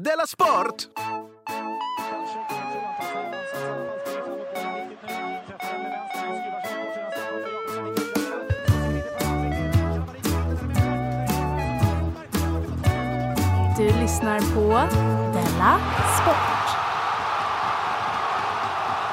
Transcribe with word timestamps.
Della 0.00 0.26
Sport! 0.26 0.88
Du 13.76 13.84
lyssnar 13.84 14.54
på 14.54 14.68
Della 15.32 15.78
Sport. 16.20 16.36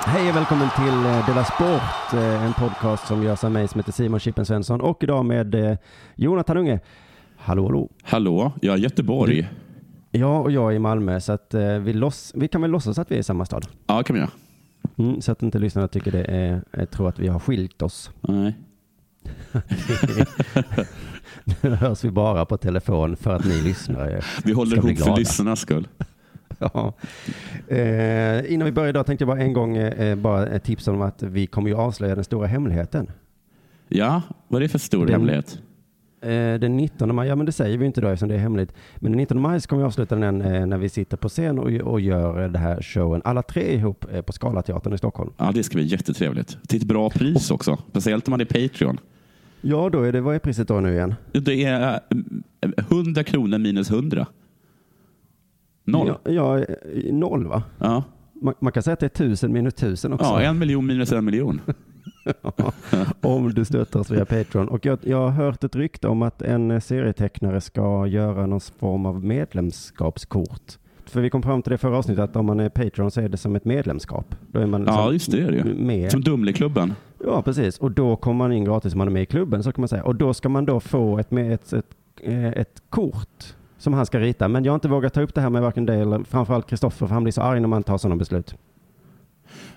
Hej 0.05 0.29
och 0.29 0.35
välkommen 0.35 0.69
till 0.75 1.05
eh, 1.05 1.27
Della 1.27 1.45
Sport, 1.45 2.13
eh, 2.13 2.45
en 2.45 2.53
podcast 2.53 3.07
som 3.07 3.23
görs 3.23 3.43
av 3.43 3.51
mig 3.51 3.67
som 3.67 3.79
heter 3.79 3.91
Simon 3.91 4.19
Chippen 4.19 4.45
Svensson 4.45 4.81
och 4.81 5.03
idag 5.03 5.25
med 5.25 5.55
eh, 5.55 5.77
Jonathan 6.15 6.57
Unge. 6.57 6.79
Hallå, 7.37 7.65
hallå. 7.65 7.89
Hallå, 8.03 8.51
jag 8.61 8.73
är 8.73 8.79
Göteborg. 8.79 9.49
Ja, 10.15 10.39
och 10.39 10.51
jag 10.51 10.71
är 10.71 10.75
i 10.75 10.79
Malmö, 10.79 11.19
så 11.19 11.31
att 11.31 11.53
eh, 11.53 11.77
vi, 11.77 11.93
loss, 11.93 12.31
vi 12.35 12.47
kan 12.47 12.61
väl 12.61 12.71
låtsas 12.71 12.99
att 12.99 13.11
vi 13.11 13.15
är 13.15 13.19
i 13.19 13.23
samma 13.23 13.45
stad. 13.45 13.67
Ja, 13.87 14.03
kan 14.03 14.13
vi 14.13 14.19
göra. 14.19 14.31
Mm, 14.97 15.21
så 15.21 15.31
att 15.31 15.43
inte 15.43 15.59
lyssnarna 15.59 15.87
tycker 15.87 16.11
det 16.11 16.23
är, 16.23 16.61
jag 16.71 16.89
tror 16.91 17.09
att 17.09 17.19
vi 17.19 17.27
har 17.27 17.39
skilt 17.39 17.81
oss. 17.81 18.11
Nej. 18.21 18.57
Nu 21.61 21.69
hörs 21.69 22.03
vi 22.03 22.11
bara 22.11 22.45
på 22.45 22.57
telefon 22.57 23.15
för 23.15 23.35
att 23.35 23.45
ni 23.45 23.61
lyssnare 23.61 24.21
Vi 24.45 24.51
håller 24.53 24.77
ihop 24.77 24.99
för 24.99 25.15
lyssnarnas 25.17 25.59
skull. 25.59 25.87
Ja. 26.59 26.93
Eh, 27.67 28.53
innan 28.53 28.65
vi 28.65 28.71
börjar 28.71 28.89
idag 28.89 29.05
tänkte 29.05 29.23
jag 29.23 29.27
bara 29.27 29.39
en 29.43 29.53
gång 29.53 29.77
eh, 29.77 30.15
bara 30.15 30.47
ett 30.47 30.63
tips 30.63 30.87
om 30.87 31.01
att 31.01 31.23
vi 31.23 31.47
kommer 31.47 31.69
ju 31.69 31.75
avslöja 31.75 32.15
den 32.15 32.23
stora 32.23 32.47
hemligheten. 32.47 33.11
Ja, 33.87 34.21
vad 34.47 34.61
är 34.61 34.65
det 34.65 34.69
för 34.69 34.79
stor 34.79 35.05
Den- 35.05 35.13
hemlighet? 35.15 35.59
Eh, 36.23 36.59
den 36.59 36.77
19 36.77 37.15
maj, 37.15 37.27
ja 37.27 37.35
men 37.35 37.45
det 37.45 37.51
säger 37.51 37.77
vi 37.77 37.85
inte 37.85 38.01
då 38.01 38.07
eftersom 38.07 38.29
det 38.29 38.35
är 38.35 38.39
hemligt. 38.39 38.73
Men 38.95 39.11
den 39.11 39.17
19 39.17 39.41
maj 39.41 39.61
så 39.61 39.67
kommer 39.67 39.83
vi 39.83 39.87
avsluta 39.87 40.15
den 40.15 40.41
eh, 40.41 40.65
när 40.65 40.77
vi 40.77 40.89
sitter 40.89 41.17
på 41.17 41.29
scen 41.29 41.59
och, 41.59 41.71
och 41.71 42.01
gör 42.01 42.43
eh, 42.43 42.49
det 42.51 42.59
här 42.59 42.81
showen, 42.81 43.21
alla 43.25 43.41
tre 43.41 43.73
ihop 43.73 44.05
eh, 44.13 44.21
på 44.21 44.33
Scalateatern 44.33 44.93
i 44.93 44.97
Stockholm. 44.97 45.31
Ja, 45.37 45.51
det 45.53 45.63
ska 45.63 45.75
bli 45.75 45.85
jättetrevligt. 45.85 46.57
Till 46.67 46.81
ett 46.81 46.87
bra 46.87 47.09
pris 47.09 47.51
också. 47.51 47.77
Speciellt 47.89 48.27
om 48.27 48.31
man 48.31 48.41
är 48.41 48.45
Patreon. 48.45 48.99
Ja, 49.61 49.89
då 49.89 50.01
är 50.01 50.11
det, 50.11 50.21
vad 50.21 50.35
är 50.35 50.39
priset 50.39 50.67
då 50.67 50.79
nu 50.79 50.93
igen? 50.93 51.15
Det 51.31 51.63
är 51.63 51.99
eh, 52.61 52.69
100 52.91 53.23
kronor 53.23 53.57
minus 53.57 53.91
100. 53.91 54.27
Noll. 55.85 56.07
Ja, 56.07 56.31
ja 56.31 56.59
eh, 56.59 57.13
noll 57.13 57.47
va? 57.47 57.63
Ja, 57.79 58.03
Man, 58.41 58.53
man 58.59 58.71
kan 58.71 58.83
säga 58.83 58.93
att 58.93 58.99
det 58.99 59.05
är 59.05 59.09
tusen 59.09 59.53
minus 59.53 59.73
tusen 59.73 60.13
också. 60.13 60.25
ja 60.25 60.41
en 60.41 60.59
miljon 60.59 60.85
minus 60.85 61.11
en 61.11 61.25
miljon. 61.25 61.61
om 63.21 63.53
du 63.53 63.65
stöttar 63.65 63.99
oss 63.99 64.11
via 64.11 64.25
Patreon. 64.25 64.67
Och 64.67 64.85
jag, 64.85 64.99
jag 65.01 65.17
har 65.17 65.29
hört 65.29 65.63
ett 65.63 65.75
rykte 65.75 66.07
om 66.07 66.21
att 66.21 66.41
en 66.41 66.71
eh, 66.71 66.79
serietecknare 66.79 67.61
ska 67.61 68.07
göra 68.07 68.45
någon 68.45 68.61
form 68.61 69.05
av 69.05 69.23
medlemskapskort. 69.23 70.77
För 71.05 71.21
vi 71.21 71.29
kom 71.29 71.43
fram 71.43 71.61
till 71.61 71.71
det 71.71 71.77
förra 71.77 71.97
avsnittet 71.97 72.23
att 72.23 72.35
om 72.35 72.45
man 72.45 72.59
är 72.59 72.69
Patreon 72.69 73.11
så 73.11 73.21
är 73.21 73.29
det 73.29 73.37
som 73.37 73.55
ett 73.55 73.65
medlemskap. 73.65 74.35
Då 74.51 74.59
är 74.59 74.65
man 74.65 74.83
Ja, 74.87 75.09
liksom 75.09 75.13
just 75.13 75.51
det, 75.51 75.57
är 75.57 75.63
det 75.63 75.73
med. 75.73 76.11
Som 76.11 76.21
Dumleklubben. 76.21 76.93
Ja, 77.25 77.41
precis. 77.41 77.77
Och 77.77 77.91
då 77.91 78.15
kommer 78.15 78.37
man 78.37 78.51
in 78.51 78.65
gratis 78.65 78.93
om 78.93 78.97
man 78.97 79.07
är 79.07 79.11
med 79.11 79.23
i 79.23 79.25
klubben, 79.25 79.63
så 79.63 79.71
kan 79.71 79.81
man 79.81 79.87
säga. 79.87 80.03
Och 80.03 80.15
då 80.15 80.33
ska 80.33 80.49
man 80.49 80.65
då 80.65 80.79
få 80.79 81.19
ett, 81.19 81.33
ett, 81.33 81.73
ett, 81.73 81.85
eh, 82.21 82.47
ett 82.47 82.81
kort 82.89 83.55
som 83.77 83.93
han 83.93 84.05
ska 84.05 84.19
rita. 84.19 84.47
Men 84.47 84.63
jag 84.63 84.71
har 84.71 84.75
inte 84.75 84.87
vågat 84.87 85.13
ta 85.13 85.21
upp 85.21 85.33
det 85.33 85.41
här 85.41 85.49
med 85.49 85.61
varken 85.61 85.85
dig 85.85 86.01
eller 86.01 86.23
framförallt 86.23 86.67
Kristoffer, 86.67 87.07
för 87.07 87.13
han 87.13 87.23
blir 87.23 87.31
så 87.31 87.41
arg 87.41 87.59
när 87.59 87.67
man 87.67 87.83
tar 87.83 87.97
sådana 87.97 88.15
beslut. 88.15 88.55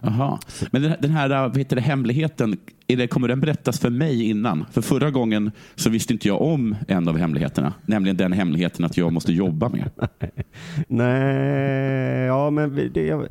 Jaha. 0.07 0.39
Men 0.71 0.83
den, 0.83 0.95
den 1.01 1.11
här 1.11 1.29
vad 1.29 1.59
heter 1.59 1.77
det, 1.77 1.83
hemligheten, 1.83 2.57
är 2.87 2.97
det, 2.97 3.07
kommer 3.09 3.29
den 3.29 3.41
berättas 3.41 3.81
för 3.81 3.91
mig 3.91 4.23
innan? 4.31 4.65
För 4.73 4.83
förra 4.83 5.11
gången 5.11 5.51
så 5.75 5.91
visste 5.91 6.13
inte 6.13 6.29
jag 6.29 6.43
om 6.43 6.77
en 6.89 7.09
av 7.09 7.17
hemligheterna. 7.19 7.73
Nämligen 7.87 8.17
den 8.17 8.33
hemligheten 8.33 8.85
att 8.85 8.97
jag 8.97 9.13
måste 9.13 9.33
jobba 9.33 9.69
med. 9.69 9.91
Nej, 10.89 12.27
ja 12.27 12.51
men 12.51 12.91
det, 12.93 13.07
jag, 13.07 13.29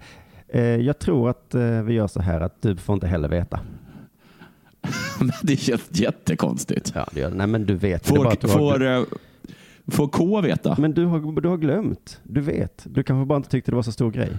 eh, 0.47 0.61
jag 0.61 0.99
tror 0.99 1.29
att 1.29 1.55
eh, 1.55 1.81
vi 1.81 1.93
gör 1.93 2.07
så 2.07 2.21
här 2.21 2.41
att 2.41 2.61
du 2.61 2.75
får 2.75 2.93
inte 2.93 3.07
heller 3.07 3.29
veta. 3.29 3.59
Det 5.43 5.57
känns 5.57 5.89
jättekonstigt. 5.91 6.91
Ja, 6.95 7.07
det 7.11 7.19
gör, 7.19 7.31
nej 7.31 7.47
men 7.47 7.65
du 7.65 7.75
vet. 7.75 8.03
Det 8.03 8.09
Får, 8.09 8.25
har, 8.25 8.47
får, 8.47 8.85
eh, 8.85 9.03
får 9.87 10.07
K 10.07 10.41
veta? 10.41 10.75
men 10.79 10.93
du 10.93 11.05
har, 11.05 11.41
du 11.41 11.49
har 11.49 11.57
glömt. 11.57 12.19
Du 12.23 12.41
vet. 12.41 12.85
Du 12.89 13.03
kanske 13.03 13.25
bara 13.25 13.37
inte 13.37 13.49
tyckte 13.49 13.71
det 13.71 13.75
var 13.75 13.83
så 13.83 13.91
stor 13.91 14.11
grej. 14.11 14.37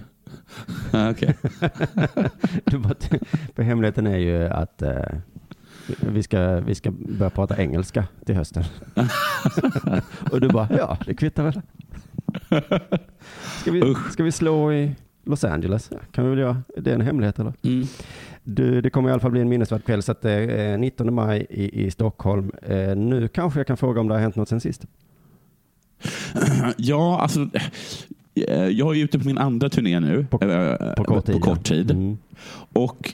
Ah, 0.91 1.09
okej. 1.09 1.35
Bara, 2.65 2.95
för 3.55 3.63
hemligheten 3.63 4.07
är 4.07 4.17
ju 4.17 4.47
att 4.47 4.81
eh, 4.81 5.01
vi, 5.99 6.23
ska, 6.23 6.59
vi 6.59 6.75
ska 6.75 6.91
börja 6.91 7.29
prata 7.29 7.57
engelska 7.57 8.07
till 8.25 8.35
hösten. 8.35 8.63
Och 10.31 10.41
du 10.41 10.47
bara, 10.49 10.67
ja 10.77 10.97
det 11.05 11.13
kvittar 11.13 11.43
väl. 11.43 11.61
Ska 13.61 13.71
vi, 13.71 13.95
ska 14.11 14.23
vi 14.23 14.31
slå 14.31 14.73
i 14.73 14.95
Los 15.23 15.43
Angeles? 15.43 15.89
Kan 16.11 16.23
vi 16.23 16.29
väl 16.29 16.39
göra. 16.39 16.61
Det 16.77 16.89
är 16.89 16.95
en 16.95 17.01
hemlighet 17.01 17.39
eller? 17.39 17.53
Mm. 17.63 17.87
Du, 18.43 18.81
det 18.81 18.89
kommer 18.89 19.09
i 19.09 19.11
alla 19.11 19.21
fall 19.21 19.31
bli 19.31 19.41
en 19.41 19.49
minnesvärd 19.49 19.85
kväll 19.85 20.03
så 20.03 20.11
att 20.11 20.21
det 20.21 20.31
är 20.31 20.77
19 20.77 21.13
maj 21.13 21.47
i, 21.49 21.85
i 21.85 21.91
Stockholm. 21.91 22.51
Eh, 22.61 22.95
nu 22.95 23.27
kanske 23.27 23.59
jag 23.59 23.67
kan 23.67 23.77
fråga 23.77 24.01
om 24.01 24.07
det 24.07 24.13
har 24.13 24.21
hänt 24.21 24.35
något 24.35 24.49
sen 24.49 24.61
sist. 24.61 24.85
Ja, 26.77 27.21
alltså. 27.21 27.49
Eh, 28.43 28.67
Jag 28.67 28.97
är 28.97 29.03
ute 29.03 29.19
på 29.19 29.25
min 29.25 29.37
andra 29.37 29.69
turné 29.69 29.99
nu. 29.99 30.25
På- 30.29 30.43
eh, 30.45 30.93
På 30.93 31.03
kort 31.03 31.25
tid. 31.25 31.35
På 31.35 31.41
kort 31.41 31.63
tid. 31.63 31.91
Mm. 31.91 32.17
Och 32.73 33.13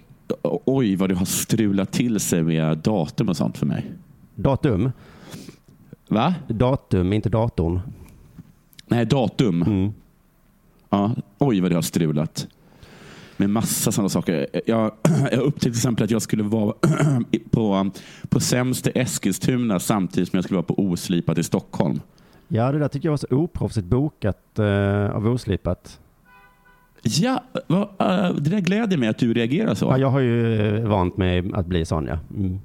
oj, 0.66 0.96
vad 0.96 1.10
det 1.10 1.16
har 1.16 1.26
strulat 1.26 1.92
till 1.92 2.20
sig 2.20 2.44
med 2.44 2.78
datum 2.78 3.30
och 3.30 3.38
sånt 3.38 3.58
för 3.58 3.66
mig. 3.66 3.92
Datum. 4.36 4.92
Va? 6.08 6.36
Datum, 6.48 7.14
inte 7.14 7.30
datorn. 7.30 7.80
Nej, 8.88 9.06
datum. 9.06 9.62
Mm. 9.62 9.94
Ja, 10.90 11.16
oj, 11.38 11.60
vad 11.62 11.72
det 11.72 11.76
har 11.76 11.82
strulat. 11.82 12.48
Med 13.38 13.50
massa 13.50 13.92
sådana 13.92 14.10
saker. 14.10 14.48
Jag, 14.66 14.92
jag 15.32 15.40
upptäckte 15.42 15.60
till 15.60 15.70
exempel 15.72 16.04
att 16.04 16.12
jag 16.12 16.22
skulle 16.22 16.44
vara 16.44 16.74
på, 17.52 17.92
på 18.30 18.40
Sämst 18.40 18.88
i 18.88 18.92
Eskilstuna 18.96 19.80
samtidigt 19.80 20.30
som 20.30 20.38
jag 20.38 20.44
skulle 20.44 20.56
vara 20.56 20.64
på 20.66 20.80
Oslipat 20.80 21.38
i 21.38 21.44
Stockholm. 21.44 22.00
Ja, 22.48 22.72
det 22.72 22.80
där 22.80 22.88
tycker 22.88 23.08
jag 23.08 23.12
var 23.12 23.18
så 23.18 23.28
oproffsigt 23.36 23.88
bokat 23.88 24.60
eh, 24.60 25.16
av 25.16 25.28
Oslipat. 25.28 26.00
Ja, 27.02 27.44
vad, 27.68 27.82
eh, 27.82 28.36
det 28.36 28.50
där 28.50 28.60
gläder 28.60 28.98
mig 28.98 29.10
att 29.10 29.18
du 29.18 29.34
reagerar 29.34 29.76
så. 29.76 29.86
Ja, 29.86 29.98
jag 29.98 30.10
har 30.10 30.20
ju 30.20 30.68
eh, 30.78 30.88
vant 30.88 31.18
mig 31.18 31.52
att 31.54 31.66
bli 31.66 31.86
sån, 31.86 32.08
ja. 32.08 32.20
Mm. 32.36 32.60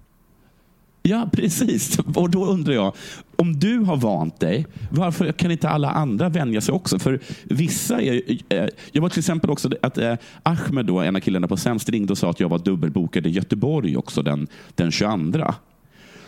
Ja, 1.02 1.28
precis. 1.32 1.98
Och 2.14 2.30
då 2.30 2.46
undrar 2.46 2.74
jag, 2.74 2.92
om 3.36 3.58
du 3.58 3.78
har 3.78 3.96
vant 3.96 4.40
dig, 4.40 4.66
varför 4.90 5.32
kan 5.32 5.50
inte 5.50 5.68
alla 5.68 5.90
andra 5.90 6.28
vänja 6.28 6.60
sig 6.60 6.74
också? 6.74 6.98
För 6.98 7.20
vissa 7.44 8.00
är... 8.02 8.22
Eh, 8.48 8.66
jag 8.92 9.02
var 9.02 9.08
till 9.08 9.18
exempel 9.18 9.50
också 9.50 9.70
att 9.82 9.98
eh, 9.98 10.14
Ahmed, 10.42 10.86
då, 10.86 11.00
en 11.00 11.16
av 11.16 11.20
killarna 11.20 11.48
på 11.48 11.56
Sämst, 11.56 11.88
ringde 11.88 12.12
och 12.12 12.18
sa 12.18 12.30
att 12.30 12.40
jag 12.40 12.48
var 12.48 12.58
dubbelbokad 12.58 13.26
i 13.26 13.30
Göteborg 13.30 13.96
också 13.96 14.22
den, 14.22 14.46
den 14.74 14.90
22. 14.90 15.54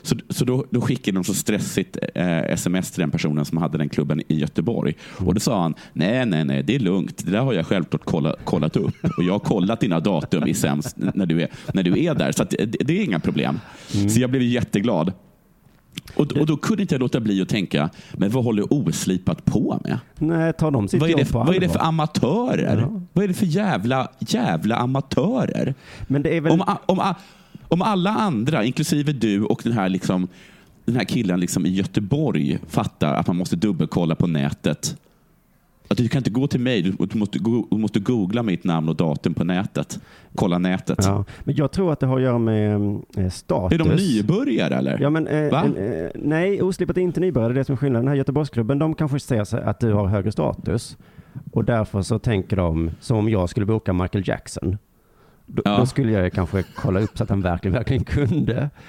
Så, 0.03 0.17
så 0.29 0.45
då, 0.45 0.65
då 0.71 0.81
skickade 0.81 1.17
de 1.17 1.25
så 1.25 1.35
stressigt 1.35 1.99
eh, 2.15 2.39
sms 2.39 2.91
till 2.91 3.01
den 3.01 3.11
personen 3.11 3.45
som 3.45 3.59
hade 3.59 3.79
den 3.79 3.89
klubben 3.89 4.23
i 4.29 4.39
Göteborg. 4.39 4.95
Och 5.27 5.35
då 5.35 5.41
sa 5.41 5.63
han, 5.63 5.75
nej, 5.93 6.27
nej, 6.27 6.45
nej, 6.45 6.63
det 6.63 6.75
är 6.75 6.79
lugnt. 6.79 7.25
Det 7.25 7.31
där 7.31 7.41
har 7.41 7.53
jag 7.53 7.67
självklart 7.67 8.05
kolla, 8.05 8.37
kollat 8.45 8.77
upp. 8.77 8.95
Och 9.17 9.25
jag 9.25 9.33
har 9.33 9.39
kollat 9.39 9.81
dina 9.81 10.01
datum 10.01 10.47
i 10.47 10.55
Sämst 10.55 10.97
när 10.97 11.27
du 11.27 11.43
är, 11.43 11.49
när 11.75 11.83
du 11.83 12.05
är 12.05 12.15
där. 12.15 12.33
Så 12.33 12.43
att, 12.43 12.51
det, 12.51 12.67
det 12.67 13.01
är 13.01 13.05
inga 13.05 13.21
problem. 13.21 13.61
Så 13.87 14.21
jag 14.21 14.31
blev 14.31 14.43
jätteglad. 14.43 15.13
Och, 16.15 16.33
och 16.33 16.47
då 16.47 16.57
kunde 16.57 16.83
inte 16.83 16.95
jag 16.95 17.01
låta 17.01 17.21
bli 17.21 17.43
att 17.43 17.49
tänka, 17.49 17.91
men 18.13 18.31
vad 18.31 18.45
håller 18.45 18.73
Oslipat 18.73 19.45
på 19.45 19.81
med? 19.85 19.99
Nej, 20.19 20.53
tar 20.53 20.71
de 20.71 20.89
sitt 20.89 21.01
Vad 21.01 21.11
är, 21.11 21.17
det, 21.17 21.33
på 21.33 21.39
vad 21.39 21.57
är 21.57 21.61
det 21.61 21.69
för 21.69 21.85
amatörer? 21.85 22.81
Ja. 22.81 23.03
Vad 23.13 23.25
är 23.25 23.29
det 23.29 23.35
för 23.35 23.47
jävla, 23.47 24.09
jävla 24.19 24.77
amatörer? 24.77 25.75
Men 26.07 26.23
det 26.23 26.37
är 26.37 26.41
väl... 26.41 26.53
Om, 26.53 26.63
om, 26.87 27.15
om 27.71 27.83
alla 27.83 28.11
andra, 28.11 28.65
inklusive 28.65 29.13
du 29.13 29.45
och 29.45 29.61
den 29.65 29.73
här, 29.73 29.89
liksom, 29.89 30.29
den 30.85 30.97
här 30.97 31.05
killen 31.05 31.41
liksom 31.41 31.67
i 31.67 31.71
Göteborg, 31.71 32.59
fattar 32.69 33.15
att 33.15 33.27
man 33.27 33.37
måste 33.37 33.57
dubbelkolla 33.57 34.15
på 34.15 34.27
nätet. 34.27 34.97
Att 35.89 35.97
du 35.97 36.09
kan 36.09 36.19
inte 36.19 36.31
gå 36.31 36.47
till 36.47 36.61
mig, 36.61 36.83
du, 36.83 37.19
måste, 37.19 37.39
du 37.39 37.77
måste 37.77 38.01
googla 38.01 38.43
mitt 38.43 38.65
namn 38.65 38.89
och 38.89 38.97
datum 38.97 39.35
på 39.35 39.45
nätet. 39.45 40.01
Kolla 40.35 40.59
nätet. 40.59 40.99
Ja, 41.03 41.25
men 41.45 41.55
jag 41.55 41.73
tror 41.73 41.93
att 41.93 42.01
det 42.01 42.07
har 42.07 42.17
att 42.17 42.23
göra 42.23 42.39
med 42.39 43.01
eh, 43.17 43.31
status. 43.31 43.81
Är 43.81 43.85
de 43.85 43.89
nybörjare 43.89 44.75
eller? 44.75 44.99
Ja, 45.01 45.11
men, 45.11 45.27
eh, 45.27 45.45
eh, 45.45 46.11
nej, 46.15 46.63
Oslipat 46.63 46.97
är 46.97 47.01
inte 47.01 47.21
nybörjare. 47.21 47.53
Det 47.53 47.57
är 47.57 47.59
det 47.59 47.65
som 47.65 47.73
är 47.73 47.77
skillnaden. 47.77 48.05
Den 48.05 48.09
här 48.09 48.17
Göteborgsklubben, 48.17 48.79
de 48.79 48.95
kanske 48.95 49.21
ser 49.21 49.57
att 49.57 49.81
du 49.81 49.93
har 49.93 50.07
högre 50.07 50.33
status. 50.33 50.97
Och 51.53 51.65
därför 51.65 52.03
så 52.03 52.19
tänker 52.19 52.57
de 52.57 52.91
som 53.01 53.17
om 53.17 53.29
jag 53.29 53.49
skulle 53.49 53.67
boka 53.67 53.93
Michael 53.93 54.29
Jackson. 54.29 54.79
Då, 55.53 55.63
Ja. 55.65 55.77
då 55.77 55.87
skulle 55.87 56.13
jag 56.13 56.33
kanske 56.33 56.63
kolla 56.63 57.01
upp 57.01 57.19
så 57.19 57.23
att 57.25 57.31
han 57.31 57.41
verkligen, 57.41 57.75
verkligen 57.75 58.05
kunde. 58.05 58.71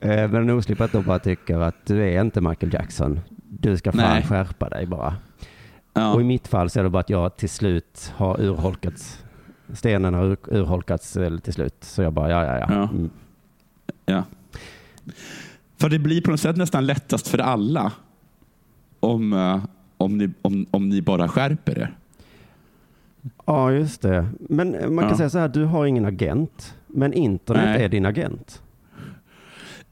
Eh, 0.00 0.30
men 0.30 0.50
Oslipat 0.50 0.92
då 0.92 1.02
bara 1.02 1.18
tycker 1.18 1.58
att 1.58 1.86
du 1.86 2.02
är 2.08 2.20
inte 2.20 2.40
Michael 2.40 2.72
Jackson. 2.74 3.20
Du 3.48 3.76
ska 3.76 3.92
fan 3.92 4.00
Nej. 4.14 4.22
skärpa 4.22 4.68
dig 4.68 4.86
bara. 4.86 5.16
Ja. 5.94 6.14
Och 6.14 6.20
i 6.20 6.24
mitt 6.24 6.48
fall 6.48 6.70
så 6.70 6.80
är 6.80 6.84
det 6.84 6.90
bara 6.90 7.00
att 7.00 7.10
jag 7.10 7.36
till 7.36 7.48
slut 7.48 8.12
har 8.16 8.40
urholkats. 8.40 9.24
Stenen 9.72 10.14
har 10.14 10.24
ur, 10.24 10.36
urholkats 10.46 11.16
eh, 11.16 11.38
till 11.38 11.52
slut. 11.52 11.76
Så 11.80 12.02
jag 12.02 12.12
bara, 12.12 12.30
ja, 12.30 12.44
ja, 12.44 12.58
ja. 12.58 12.66
Ja. 12.68 12.82
Mm. 12.82 13.10
Ja. 14.06 14.24
För 15.78 15.88
det 15.88 15.98
blir 15.98 16.20
på 16.22 16.30
något 16.30 16.40
sätt 16.40 16.56
nästan 16.56 16.86
lättast 16.86 17.28
för 17.28 17.38
alla 17.38 17.92
om, 19.00 19.32
eh, 19.32 19.64
om 19.96 20.18
ni, 20.18 20.30
om, 20.42 20.66
om 20.70 20.88
ni 20.88 21.02
bara 21.02 21.28
skärper 21.28 21.78
er. 21.78 21.94
Ja, 23.46 23.72
just 23.72 24.02
det. 24.02 24.26
Men 24.48 24.70
man 24.94 25.04
kan 25.04 25.10
Ja. 25.10 25.16
säga 25.16 25.30
så 25.30 25.38
här, 25.38 25.48
du 25.48 25.64
har 25.64 25.86
ingen 25.86 26.04
agent, 26.04 26.74
men 26.86 27.12
internet 27.12 27.64
Nej. 27.64 27.84
är 27.84 27.88
din 27.88 28.06
agent. 28.06 28.62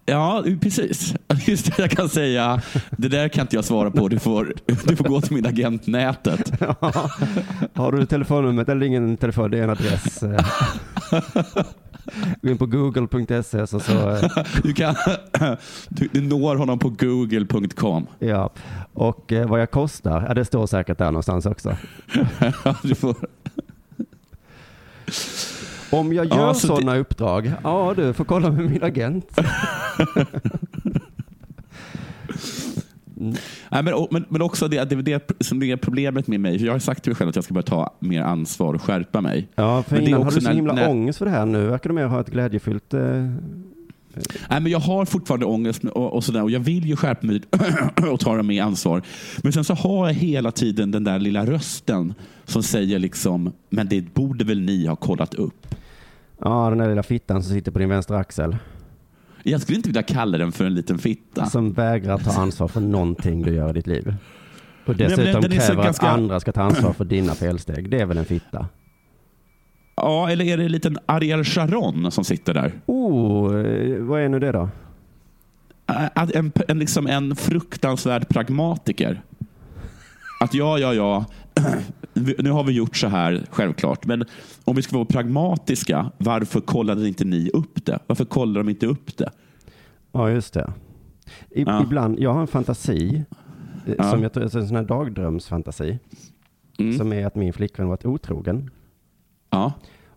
Ja, 0.06 0.44
precis. 0.60 1.14
Just 1.46 1.66
det, 1.66 1.82
jag 1.82 1.90
kan 1.90 2.08
säga, 2.08 2.62
det 2.90 3.08
där 3.08 3.28
kan 3.28 3.42
inte 3.42 3.56
jag 3.56 3.64
svara 3.64 3.90
på. 3.90 4.08
Du 4.08 4.18
får, 4.18 4.54
du 4.86 4.96
får 4.96 5.04
gå 5.04 5.20
till 5.20 5.34
min 5.34 5.46
agent 5.46 5.86
nätet. 5.86 6.60
Har 7.74 7.92
du 7.92 8.06
telefonnumret 8.06 8.68
eller 8.68 8.86
ingen 8.86 9.16
telefon, 9.16 9.50
det 9.50 9.58
är 9.58 9.62
en 9.62 9.70
adress. 9.70 10.24
Gå 12.42 12.48
in 12.50 12.58
på 12.58 12.66
google.se 12.66 13.66
så, 13.66 13.80
så 13.80 14.16
Du, 14.62 14.72
kan, 14.72 14.94
du, 15.88 16.08
du 16.12 16.20
når 16.20 16.56
honom 16.56 16.78
på 16.78 16.88
google.com. 16.90 18.06
ja. 18.18 18.50
Och 18.92 19.32
eh, 19.32 19.48
vad 19.48 19.60
jag 19.60 19.70
kostar, 19.70 20.24
ja, 20.28 20.34
det 20.34 20.44
står 20.44 20.66
säkert 20.66 20.98
där 20.98 21.04
någonstans 21.10 21.46
också. 21.46 21.76
Du 22.82 22.94
får, 22.94 23.16
Om 25.90 26.12
jag 26.12 26.26
Ja, 26.26 26.36
gör 26.36 26.52
så 26.52 26.60
det- 26.66 26.74
sådana 26.74 26.96
uppdrag, 26.96 27.52
ja 27.64 27.94
du 27.96 28.12
får 28.12 28.24
kolla 28.24 28.50
med 28.50 28.70
min 28.70 28.82
agent. 28.82 29.38
Nej, 33.70 33.82
men, 33.82 34.06
men, 34.10 34.24
men 34.28 34.42
också 34.42 34.68
det, 34.68 34.84
det, 34.84 35.02
det 35.02 35.30
som 35.40 35.62
är 35.62 35.76
problemet 35.76 36.26
med 36.26 36.40
mig. 36.40 36.64
Jag 36.64 36.72
har 36.72 36.78
sagt 36.78 37.02
till 37.02 37.10
mig 37.10 37.16
själv 37.16 37.28
att 37.28 37.34
jag 37.36 37.44
ska 37.44 37.54
börja 37.54 37.62
ta 37.66 37.94
mer 37.98 38.22
ansvar 38.22 38.74
och 38.74 38.82
skärpa 38.82 39.20
mig. 39.20 39.48
Ja, 39.54 39.82
för 39.82 39.96
Men 39.96 40.08
innan 40.08 40.22
har 40.22 40.30
du 40.30 40.40
så 40.40 40.48
när- 40.48 40.54
himla 40.54 40.72
när- 40.72 40.88
ångest 40.88 41.18
för 41.18 41.24
det 41.24 41.30
här. 41.32 41.46
Nu 41.46 41.66
verkar 41.66 41.88
du 41.90 41.94
mer 41.94 42.06
ha 42.06 42.20
ett 42.20 42.30
glädjefyllt... 42.30 42.94
Eh, 42.94 43.00
Nej, 44.50 44.60
men 44.60 44.66
jag 44.66 44.78
har 44.78 45.04
fortfarande 45.04 45.46
ångest 45.46 45.84
och, 45.84 46.12
och, 46.12 46.24
sådär, 46.24 46.42
och 46.42 46.50
jag 46.50 46.60
vill 46.60 46.84
ju 46.86 46.96
skärpa 46.96 47.26
mig 47.26 47.42
och 48.12 48.20
ta 48.20 48.42
mer 48.42 48.62
ansvar. 48.62 49.02
Men 49.42 49.52
sen 49.52 49.64
så 49.64 49.74
har 49.74 50.06
jag 50.06 50.14
hela 50.14 50.50
tiden 50.50 50.90
den 50.90 51.04
där 51.04 51.18
lilla 51.18 51.46
rösten 51.46 52.14
som 52.44 52.62
säger 52.62 52.98
liksom, 52.98 53.52
men 53.70 53.88
det 53.88 54.14
borde 54.14 54.44
väl 54.44 54.60
ni 54.60 54.86
ha 54.86 54.96
kollat 54.96 55.34
upp. 55.34 55.66
ja, 56.40 56.68
den 56.68 56.78
där 56.78 56.88
lilla 56.88 57.02
fittan 57.02 57.42
som 57.42 57.52
sitter 57.54 57.70
på 57.72 57.78
din 57.78 57.88
vänstra 57.88 58.18
axel. 58.18 58.56
Jag 59.42 59.60
skulle 59.60 59.76
inte 59.76 59.88
vilja 59.88 60.02
kalla 60.02 60.38
den 60.38 60.52
för 60.52 60.64
en 60.64 60.74
liten 60.74 60.98
fitta. 60.98 61.46
Som 61.46 61.72
vägrar 61.72 62.18
ta 62.18 62.40
ansvar 62.40 62.68
för 62.68 62.80
någonting 62.80 63.42
du 63.42 63.54
gör 63.54 63.70
i 63.70 63.72
ditt 63.72 63.86
liv. 63.86 64.14
Och 64.86 64.96
dessutom 64.96 65.42
så 65.42 65.48
kräver 65.48 65.82
ganska- 65.82 66.06
att 66.06 66.12
andra 66.14 66.40
ska 66.40 66.52
ta 66.52 66.62
ansvar 66.62 66.92
för 66.92 67.04
dina 67.04 67.34
felsteg. 67.34 67.90
Det 67.90 68.00
är 68.00 68.06
väl 68.06 68.18
en 68.18 68.24
fitta? 68.24 68.66
Ja, 69.96 70.30
eller 70.30 70.44
är 70.44 70.56
det 70.56 70.64
en 70.64 70.72
liten 70.72 70.98
Ariel 71.06 71.44
Sharon 71.44 72.10
som 72.10 72.24
sitter 72.24 72.54
där? 72.54 72.72
Oh, 72.86 73.60
eh, 73.60 73.98
vad 73.98 74.20
är 74.20 74.28
nu 74.28 74.38
det 74.38 74.52
då? 74.52 74.68
En, 76.34 76.52
en, 76.68 76.78
liksom 76.78 77.06
en 77.06 77.36
fruktansvärd 77.36 78.28
pragmatiker. 78.28 79.22
Att 80.40 80.54
ja, 80.54 80.78
ja, 80.78 80.94
ja, 80.94 81.24
nu 82.38 82.50
har 82.50 82.64
vi 82.64 82.72
gjort 82.72 82.96
så 82.96 83.06
här, 83.08 83.46
självklart. 83.50 84.06
Men 84.06 84.24
om 84.64 84.76
vi 84.76 84.82
ska 84.82 84.96
vara 84.96 85.04
pragmatiska, 85.04 86.12
varför 86.18 86.60
kollade 86.60 87.08
inte 87.08 87.24
ni 87.24 87.50
upp 87.52 87.84
det? 87.86 87.98
Varför 88.06 88.24
kollar 88.24 88.60
de 88.60 88.68
inte 88.70 88.86
upp 88.86 89.16
det? 89.16 89.30
Ja, 90.12 90.30
just 90.30 90.54
det. 90.54 90.72
I, 91.50 91.62
Ja. 91.62 91.82
Ibland, 91.82 92.18
jag 92.20 92.32
har 92.32 92.40
en 92.40 92.46
fantasi, 92.46 93.24
eh, 93.86 93.94
Ja. 93.98 94.10
som 94.10 94.22
jag 94.22 94.32
tror, 94.32 94.42
alltså 94.44 94.58
en 94.58 94.66
sån 94.68 94.76
här 94.76 94.84
dagdrömsfantasi, 94.84 95.98
Mm. 96.78 96.98
som 96.98 97.12
är 97.12 97.26
att 97.26 97.34
min 97.34 97.52
flickvän 97.52 97.88
varit 97.88 98.04
otrogen. 98.06 98.70
Ja. 99.50 99.72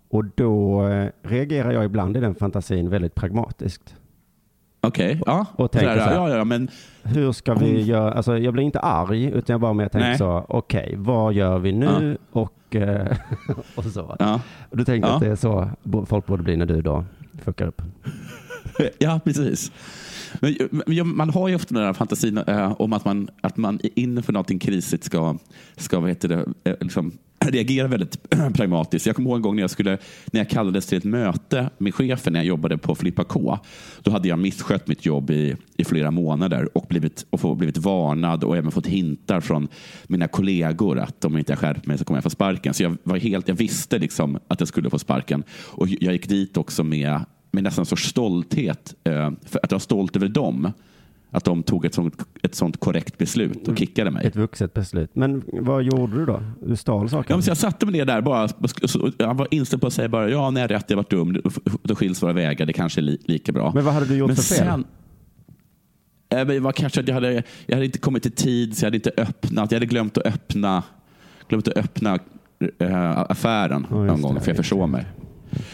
Och 0.09 0.25
då 0.35 0.87
eh, 0.87 1.09
reagerar 1.21 1.71
jag 1.71 1.85
ibland 1.85 2.17
i 2.17 2.19
den 2.19 2.35
fantasin 2.35 2.89
väldigt 2.89 3.15
pragmatiskt. 3.15 3.95
Okej, 4.83 5.21
ja. 5.25 5.45
Och 5.55 5.71
tänker 5.71 5.89
Sådär, 5.89 6.03
så 6.03 6.09
här. 6.09 6.29
ja, 6.29 6.37
ja, 6.37 6.43
men 6.43 6.67
Hur 7.03 7.31
ska 7.31 7.53
vi 7.53 7.81
göra? 7.81 8.11
Alltså, 8.13 8.37
jag 8.37 8.53
blir 8.53 8.63
inte 8.63 8.79
arg, 8.79 9.25
utan 9.25 9.53
jag 9.53 9.61
bara 9.61 9.73
med 9.73 9.91
tänker 9.91 10.07
Nej. 10.07 10.17
så, 10.17 10.45
okej, 10.49 10.95
vad 10.97 11.33
gör 11.33 11.59
vi 11.59 11.71
nu? 11.71 12.17
Och, 12.31 12.75
eh, 12.75 13.17
och 13.75 13.83
så. 13.83 14.15
ja. 14.19 14.41
Och 14.69 14.77
du 14.77 14.85
tänkte 14.85 15.09
Ja. 15.09 15.15
att 15.15 15.21
det 15.21 15.27
är 15.27 15.35
så 15.35 15.69
folk 16.05 16.25
borde 16.25 16.43
bli 16.43 16.57
när 16.57 16.65
du 16.65 16.81
då 16.81 17.05
fuckar 17.43 17.65
upp. 17.67 17.81
Ja, 18.99 19.19
precis. 19.23 19.71
Men, 20.39 20.55
men 20.85 21.15
man 21.15 21.29
har 21.29 21.47
ju 21.47 21.55
ofta 21.55 21.75
den 21.75 21.83
här 21.83 21.93
fantasin 21.93 22.37
eh, 22.37 22.81
om 22.81 22.93
att 22.93 23.05
man, 23.05 23.27
att 23.41 23.57
man 23.57 23.79
inför 23.95 24.33
någonting 24.33 24.59
krisigt 24.59 25.03
ska, 25.03 25.35
ska 25.77 25.99
vad 25.99 26.09
heter 26.09 26.27
det, 26.29 26.45
eh, 26.63 26.75
liksom, 26.81 27.11
reagerar 27.45 27.87
väldigt 27.87 28.29
pragmatiskt. 28.53 29.05
Jag 29.05 29.15
kommer 29.15 29.29
ihåg 29.29 29.37
en 29.37 29.41
gång 29.41 29.55
när 29.55 29.63
jag, 29.63 29.69
skulle, 29.69 29.97
när 30.31 30.39
jag 30.39 30.49
kallades 30.49 30.85
till 30.85 30.97
ett 30.97 31.03
möte 31.03 31.69
med 31.77 31.95
chefen 31.95 32.33
när 32.33 32.39
jag 32.39 32.47
jobbade 32.47 32.77
på 32.77 32.95
Filippa 32.95 33.23
K. 33.23 33.59
Då 34.01 34.11
hade 34.11 34.27
jag 34.27 34.39
misskött 34.39 34.87
mitt 34.87 35.05
jobb 35.05 35.29
i, 35.29 35.55
i 35.77 35.83
flera 35.83 36.11
månader 36.11 36.77
och 36.77 36.85
blivit, 36.89 37.25
och 37.29 37.57
blivit 37.57 37.77
varnad 37.77 38.43
och 38.43 38.57
även 38.57 38.71
fått 38.71 38.87
hintar 38.87 39.39
från 39.39 39.67
mina 40.07 40.27
kollegor 40.27 40.99
att 40.99 41.25
om 41.25 41.37
inte 41.37 41.51
jag 41.51 41.59
skärper 41.59 41.87
mig 41.87 41.97
så 41.97 42.05
kommer 42.05 42.17
jag 42.17 42.23
få 42.23 42.29
sparken. 42.29 42.73
Så 42.73 42.83
jag, 42.83 42.97
var 43.03 43.17
helt, 43.17 43.47
jag 43.47 43.55
visste 43.55 43.99
liksom 43.99 44.39
att 44.47 44.59
jag 44.61 44.67
skulle 44.67 44.89
få 44.89 44.99
sparken. 44.99 45.43
Och 45.51 45.87
jag 45.87 46.13
gick 46.13 46.29
dit 46.29 46.57
också 46.57 46.83
med 46.83 47.19
med 47.51 47.63
nästan 47.63 47.81
en 47.81 47.85
sorts 47.85 48.03
stolthet. 48.03 48.95
Eh, 49.03 49.31
för 49.45 49.59
att 49.63 49.71
jag 49.71 49.75
var 49.75 49.79
stolt 49.79 50.15
över 50.15 50.27
dem. 50.27 50.71
Att 51.33 51.43
de 51.43 51.63
tog 51.63 51.85
ett 51.85 51.93
sånt, 51.93 52.15
ett 52.43 52.55
sånt 52.55 52.79
korrekt 52.79 53.17
beslut 53.17 53.67
och 53.67 53.77
kickade 53.77 54.11
mig. 54.11 54.27
Ett 54.27 54.35
vuxet 54.35 54.73
beslut. 54.73 55.09
Men 55.13 55.43
vad 55.53 55.83
gjorde 55.83 56.15
du 56.15 56.25
då? 56.25 56.43
Du 56.65 56.75
stal 56.75 57.03
Ja, 57.05 57.09
saker? 57.09 57.33
men 57.33 57.43
så 57.43 57.49
jag 57.49 57.57
satte 57.57 57.85
mig 57.85 57.93
ner 57.93 58.05
där 58.05 58.21
bara. 58.21 58.49
Jag 59.17 59.33
var 59.33 59.47
inställd 59.51 59.81
på 59.81 59.87
att 59.87 59.93
säga 59.93 60.09
bara, 60.09 60.29
ja, 60.29 60.49
nej, 60.49 60.67
rätt, 60.67 60.85
jag 60.87 60.97
har 60.97 61.03
varit 61.03 61.09
dum. 61.09 61.41
Då 61.83 61.95
skiljs 61.95 62.23
våra 62.23 62.33
vägar. 62.33 62.65
Det 62.65 62.73
kanske 62.73 62.99
är 62.99 63.03
li, 63.03 63.17
lika 63.25 63.51
bra. 63.51 63.71
Men 63.75 63.85
vad 63.85 63.93
hade 63.93 64.05
du 64.05 64.15
gjort 64.17 64.27
Men 64.27 64.35
för 64.35 64.43
fel? 64.43 64.57
sen- 64.67 64.85
men 66.29 66.47
Det 66.47 66.59
var 66.59 66.71
kanske 66.71 66.99
att 67.01 67.07
jag 67.07 67.15
hade, 67.15 67.43
jag 67.65 67.75
hade 67.75 67.85
inte 67.85 67.99
kommit 67.99 68.25
i 68.25 68.29
tid, 68.31 68.77
så 68.77 68.83
jag 68.83 68.87
hade 68.87 68.97
inte 68.97 69.11
öppnat. 69.17 69.71
Jag 69.71 69.75
hade 69.75 69.85
glömt 69.85 70.17
att 70.17 70.25
öppna, 70.25 70.83
glömt 71.49 71.67
att 71.67 71.77
öppna 71.77 72.19
eh, 72.79 73.19
affären 73.31 73.87
Ja, 73.89 73.97
just 74.05 74.11
någon 74.11 74.21
gång, 74.21 74.33
det, 74.35 74.41
för 74.41 74.49
jag 74.49 74.57
försov 74.57 74.79
det. 74.81 74.87
mig. 74.87 75.05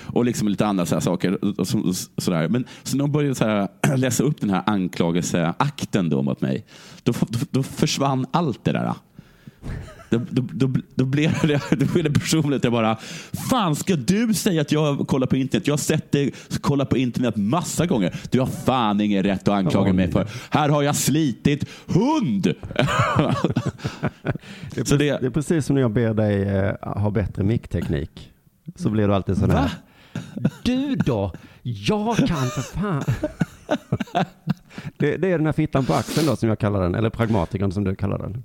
Och 0.06 0.25
liksom 0.25 0.48
lite 0.48 0.66
andra 0.66 0.86
så 0.86 0.95
här 0.95 1.00
saker. 1.00 1.60
Och, 1.60 1.68
så, 1.68 1.94
sådär. 2.18 2.48
Men 2.48 2.66
så 2.84 2.98
när 2.98 3.04
de 3.04 3.12
började 3.12 3.36
så 3.36 3.45
här, 3.45 3.68
läsa 3.98 4.24
upp 4.24 4.42
den 4.42 4.50
här 4.50 4.63
anklagelseakten 4.66 6.10
då 6.10 6.22
mot 6.22 6.42
mig, 6.42 6.66
då, 7.04 7.13
då, 7.30 7.39
då 7.51 7.63
försvann 7.63 8.25
allt 8.31 8.63
det 8.63 8.72
där. 8.72 8.94
Då, 10.10 10.22
då, 10.30 10.42
då, 10.54 10.74
då, 10.95 11.06
blev 11.06 11.34
det, 11.48 11.62
då 11.80 11.86
blev 11.86 12.04
det 12.04 12.12
personligt. 12.19 12.63
Jag 12.63 12.74
bara, 12.74 12.98
fan 13.50 13.75
ska 13.75 13.95
du 13.95 14.34
säga 14.34 14.62
att 14.62 14.72
jag 14.72 15.07
kollar 15.07 15.28
på 15.28 15.36
internet? 15.36 15.68
Jag 15.68 15.74
har 15.74 15.78
sett 15.78 16.12
dig 16.12 16.33
kolla 16.62 16.86
på 16.86 16.98
internet 16.98 17.36
massa 17.36 17.86
gånger. 17.86 18.16
Du 18.31 18.40
har 18.40 18.48
fan 18.48 19.01
ingen 19.01 19.24
rätt 19.24 19.42
att 19.48 19.54
anklaga 19.54 19.94
mig 19.94 20.12
för. 20.12 20.28
Här 20.50 20.69
har 20.69 20.83
jag 20.83 20.95
slitit 20.95 21.66
hund! 21.86 22.44
Det 24.75 24.92
är, 24.92 24.98
det- 24.98 25.18
det 25.22 25.25
är 25.25 25.30
precis 25.30 25.66
som 25.66 25.74
när 25.74 25.81
jag 25.81 25.92
ber 25.92 26.13
dig 26.13 26.42
eh, 26.44 26.74
ha 27.01 27.10
bättre 27.12 27.44
mickteknik. 27.44 28.31
Så 28.76 28.90
blir 28.90 29.07
du 29.07 29.16
alltid 29.16 29.38
sån 29.38 29.52
här. 29.52 29.61
Va? 29.61 29.71
Du 30.64 30.95
då? 30.95 31.31
Jag 31.62 32.18
kan 32.18 32.47
för 32.47 32.62
fan. 32.62 33.04
det, 34.97 35.18
det 35.18 35.31
är 35.31 35.38
den 35.38 35.45
här 35.45 35.54
fittan 35.54 35.86
på 35.86 35.94
axeln 35.94 36.28
då 36.28 36.36
som 36.36 36.50
jag 36.50 36.59
kallar 36.59 36.81
den. 36.81 36.95
Eller 36.95 37.09
pragmatikern 37.09 37.71
som 37.71 37.83
du 37.83 37.95
kallar 37.95 38.18
den. 38.18 38.44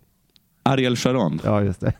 Ariel 0.62 0.96
Sharon. 0.96 1.40
Ja, 1.44 1.62
just 1.62 1.80
det. 1.80 1.92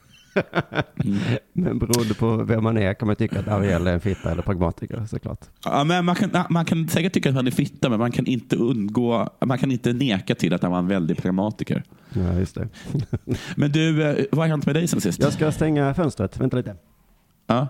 Mm. 1.05 1.19
Men 1.53 1.79
beroende 1.79 2.15
på 2.15 2.37
vem 2.37 2.65
man 2.65 2.77
är 2.77 2.95
kan 2.95 3.07
man 3.07 3.17
tycka 3.17 3.41
att 3.41 3.49
Ariel 3.49 3.87
är 3.87 3.93
en 3.93 4.01
fitta 4.01 4.31
eller 4.31 4.43
pragmatiker 4.43 5.07
såklart. 5.07 5.41
Ja, 5.65 5.85
men 5.85 6.05
man, 6.05 6.15
kan, 6.15 6.45
man 6.51 6.65
kan 6.65 6.89
säkert 6.89 7.13
tycka 7.13 7.29
att 7.29 7.35
han 7.35 7.47
är 7.47 7.51
fitta, 7.51 7.89
men 7.89 7.99
man 7.99 8.13
kan 8.13 8.27
inte 8.27 8.57
undgå, 8.57 9.29
man 9.45 9.59
kan 9.59 9.71
inte 9.71 9.93
neka 9.93 10.35
till 10.35 10.55
att 10.55 10.63
han 10.63 10.73
var 10.73 10.79
en 10.79 10.89
väldig 10.89 11.17
pragmatiker. 11.17 11.83
Ja, 12.13 12.33
just 12.39 12.55
det. 12.55 12.69
Men 13.57 13.73
du, 13.73 14.03
eh, 14.03 14.25
vad 14.31 14.39
har 14.39 14.49
hänt 14.49 14.67
med 14.67 14.75
dig 14.75 14.89
sen 14.89 15.01
sist? 15.01 15.23
Jag 15.23 15.33
ska 15.33 15.53
stänga 15.53 15.95
fönstret. 15.95 16.41
Vänta 16.41 16.57
lite. 16.57 16.77
Ja. 17.47 17.69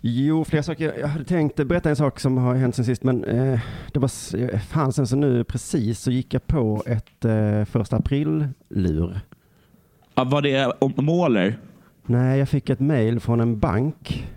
Jo, 0.00 0.44
fler 0.44 0.62
saker. 0.62 0.94
Jag 1.00 1.08
hade 1.08 1.24
tänkt 1.24 1.56
berätta 1.56 1.90
en 1.90 1.96
sak 1.96 2.20
som 2.20 2.36
har 2.38 2.54
hänt 2.54 2.74
sen 2.74 2.84
sist, 2.84 3.04
men 3.04 3.24
eh, 3.24 3.60
det 3.92 3.98
var 3.98 4.10
eh, 4.36 4.58
fan 4.60 4.92
sen 4.92 5.06
så 5.06 5.16
nu 5.16 5.44
precis 5.44 6.00
så 6.00 6.10
gick 6.10 6.34
jag 6.34 6.46
på 6.46 6.82
ett 6.86 7.24
eh, 7.24 7.64
första 7.64 7.96
april-lur. 7.96 9.20
Ja, 10.14 10.24
var 10.24 10.42
det 10.42 10.72
om 10.78 10.92
måler? 10.96 11.58
Nej, 12.06 12.38
jag 12.38 12.48
fick 12.48 12.70
ett 12.70 12.80
mail 12.80 13.20
från 13.20 13.40
en 13.40 13.58
bank. 13.58 14.28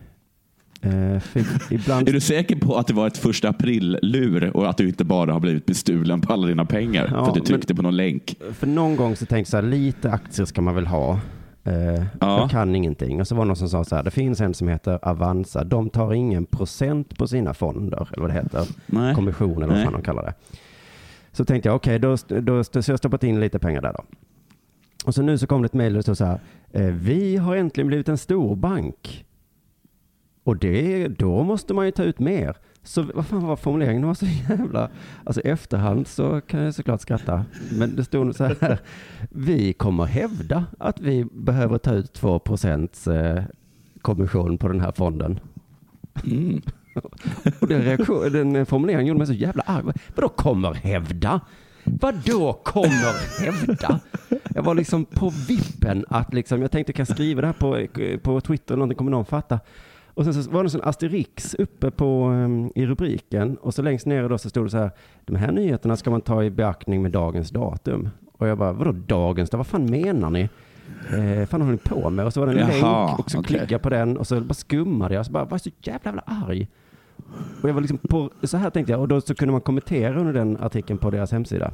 Eh, 0.82 1.22
ibland... 1.70 2.10
Är 2.10 2.14
du 2.14 2.20
säker 2.20 2.56
på 2.56 2.76
att 2.76 2.88
det 2.88 2.94
var 2.94 3.08
ett 3.08 3.18
första 3.18 3.50
april-lur 3.50 4.58
och 4.58 4.70
att 4.70 4.78
du 4.78 4.88
inte 4.88 5.04
bara 5.04 5.34
har 5.34 5.40
blivit 5.40 5.66
bestulen 5.66 6.22
på 6.22 6.34
alla 6.34 6.48
dina 6.48 6.66
pengar 6.66 7.04
Ja, 7.12 7.26
för 7.26 7.28
att 7.28 7.34
du 7.34 7.40
men- 7.40 7.46
tryckte 7.48 7.76
på 7.76 7.82
någon 7.82 7.96
länk? 7.98 8.36
För 8.54 8.68
någon 8.68 8.96
gång 8.96 9.16
så 9.16 9.26
tänkte 9.26 9.38
jag 9.58 9.64
så 9.64 9.68
här, 9.68 9.74
lite 9.78 10.12
aktier 10.12 10.46
ska 10.46 10.62
man 10.62 10.76
väl 10.76 10.88
ha. 10.88 11.20
Eh, 11.64 11.74
Ja. 12.22 12.40
Jag 12.40 12.50
kan 12.50 12.76
ingenting. 12.76 13.22
Och 13.22 13.28
så 13.28 13.36
var 13.36 13.44
det 13.44 13.48
någon 13.48 13.56
som 13.56 13.70
sa 13.70 13.84
så 13.84 13.96
här, 13.96 14.04
det 14.04 14.12
finns 14.12 14.42
en 14.42 14.54
som 14.54 14.68
heter 14.68 15.00
Avanza. 15.02 15.64
De 15.64 15.90
tar 15.90 16.14
ingen 16.14 16.46
procent 16.46 17.18
på 17.18 17.28
sina 17.28 17.54
fonder, 17.54 18.08
eller 18.12 18.22
vad 18.22 18.30
det 18.30 18.34
heter. 18.34 18.68
Nej. 18.86 19.16
Kommission 19.16 19.64
eller 19.64 19.74
vad 19.74 19.84
fan 19.84 19.94
de 19.94 20.02
kallar 20.02 20.24
det. 20.24 20.34
Så 21.32 21.46
tänkte 21.46 21.70
jag, 21.70 21.76
okej, 21.76 22.00
då, 22.00 22.16
då, 22.28 22.64
så 22.64 22.92
jag 22.92 22.98
stoppat 23.00 23.24
in 23.24 23.40
lite 23.40 23.60
pengar 23.60 23.82
där 23.82 23.94
då. 23.94 24.04
Och 25.06 25.16
så 25.16 25.22
nu 25.22 25.38
så 25.38 25.48
kom 25.48 25.62
det 25.62 25.66
ett 25.66 25.74
mejl 25.74 25.94
där 25.94 25.98
det 26.00 26.04
stod 26.04 26.18
så 26.18 26.26
här, 26.26 26.40
eh, 26.72 26.86
vi 26.86 27.38
har 27.38 27.56
äntligen 27.56 27.88
blivit 27.88 28.10
en 28.10 28.18
stor 28.18 28.56
bank. 28.56 29.26
Och 30.44 30.58
det, 30.58 31.08
då 31.08 31.44
måste 31.44 31.74
man 31.74 31.86
ju 31.86 31.92
ta 31.92 32.04
ut 32.04 32.20
mer. 32.20 32.58
Så 32.84 33.04
vad 33.14 33.26
fan 33.26 33.48
var 33.48 33.56
formuleringen? 33.56 34.02
Det 34.02 34.08
var 34.08 34.14
så 34.14 34.26
jävla... 34.26 34.90
Alltså 35.24 35.42
efterhand 35.42 36.08
så 36.08 36.42
kan 36.42 36.60
jag 36.60 36.74
såklart 36.74 37.02
skratta. 37.02 37.46
Men 37.72 37.96
det 37.96 38.04
stod 38.04 38.36
så 38.36 38.44
här. 38.44 38.80
Vi 39.30 39.74
kommer 39.74 40.06
hävda 40.06 40.66
att 40.80 41.00
vi 41.00 41.26
behöver 41.26 41.78
ta 41.78 41.94
ut 41.94 42.14
2 42.14 42.40
procents 42.40 43.08
eh, 43.08 43.44
kommission 44.02 44.58
på 44.58 44.68
den 44.68 44.82
här 44.82 44.92
fonden. 44.92 45.40
Mm. 46.26 46.62
Och 47.62 47.68
den, 47.68 47.82
reaktion, 47.82 48.32
den 48.32 48.66
formuleringen 48.66 49.06
gjorde 49.06 49.18
mig 49.18 49.28
så 49.28 49.34
jävla 49.34 49.64
arg. 49.66 49.84
Vadå 50.16 50.30
kommer 50.30 50.74
hävda? 50.74 51.42
Vadå 51.84 52.54
kommer 52.54 53.42
hävda? 53.46 54.00
Jag 54.56 54.64
var 54.64 54.76
liksom 54.76 55.06
på 55.06 55.30
vippen 55.48 56.06
att 56.10 56.34
liksom, 56.34 56.62
jag 56.62 56.72
tänkte 56.72 56.94
kan 56.94 57.06
jag 57.08 57.16
skriva 57.16 57.42
det 57.42 57.48
här 57.48 57.54
på, 57.54 57.88
på 58.24 58.42
Twitter, 58.42 58.76
någonting 58.76 58.98
kommer 58.98 59.12
någon 59.12 59.26
fatta. 59.26 59.60
Och 60.14 60.24
sen 60.24 60.34
så 60.34 60.52
var 60.52 60.64
det 60.64 60.66
en 60.68 60.70
sån 60.72 60.82
asterix 60.84 61.54
uppe 61.54 61.92
på, 61.92 62.28
um, 62.28 62.72
i 62.76 62.86
rubriken 62.86 63.58
och 63.58 63.74
så 63.74 63.82
längst 63.82 64.06
ner 64.06 64.30
då 64.30 64.38
så 64.38 64.50
stod 64.50 64.66
det 64.66 64.70
så 64.70 64.78
här, 64.78 64.92
de 65.26 65.36
här 65.36 65.52
nyheterna 65.52 65.96
ska 65.98 66.12
man 66.12 66.22
ta 66.22 66.44
i 66.44 66.50
beaktning 66.50 67.02
med 67.02 67.12
dagens 67.12 67.50
datum. 67.50 68.10
Och 68.38 68.48
jag 68.48 68.58
bara, 68.58 68.74
vadå 68.74 68.92
dagens 68.92 69.50
datum? 69.50 69.58
Vad 69.58 69.68
fan 69.68 69.86
menar 69.92 70.30
ni? 70.30 70.50
Eh, 71.10 71.48
fan 71.48 71.62
håller 71.62 71.72
ni 71.72 71.78
på 71.78 72.10
med? 72.10 72.26
Och 72.26 72.34
så 72.34 72.40
var 72.40 72.48
det 72.48 72.62
en 72.62 72.68
Jaha, 72.82 73.06
länk 73.08 73.20
och 73.20 73.32
så 73.32 73.40
okej. 73.40 73.48
klickade 73.48 73.74
jag 73.74 73.82
på 73.82 73.90
den 73.90 74.18
och 74.18 74.28
så 74.28 74.42
bara 74.42 74.54
skummade 74.54 75.16
jag. 75.16 75.26
Så 75.26 75.32
bara, 75.32 75.46
var 75.46 75.58
så 75.58 75.70
jävla, 75.82 76.02
jävla 76.06 76.22
arg. 76.26 76.68
Och 77.62 77.70
jag 77.70 77.74
var 77.74 77.82
liksom 77.82 77.98
på, 77.98 78.30
så 78.44 78.58
här 78.58 78.70
tänkte 78.70 78.92
jag, 78.92 79.02
och 79.02 79.08
då 79.08 79.22
så 79.22 79.36
kunde 79.36 79.52
man 79.52 79.62
kommentera 79.62 80.20
under 80.20 80.34
den 80.34 80.58
artikeln 80.62 81.00
på 81.00 81.10
deras 81.10 81.32
hemsida. 81.32 81.72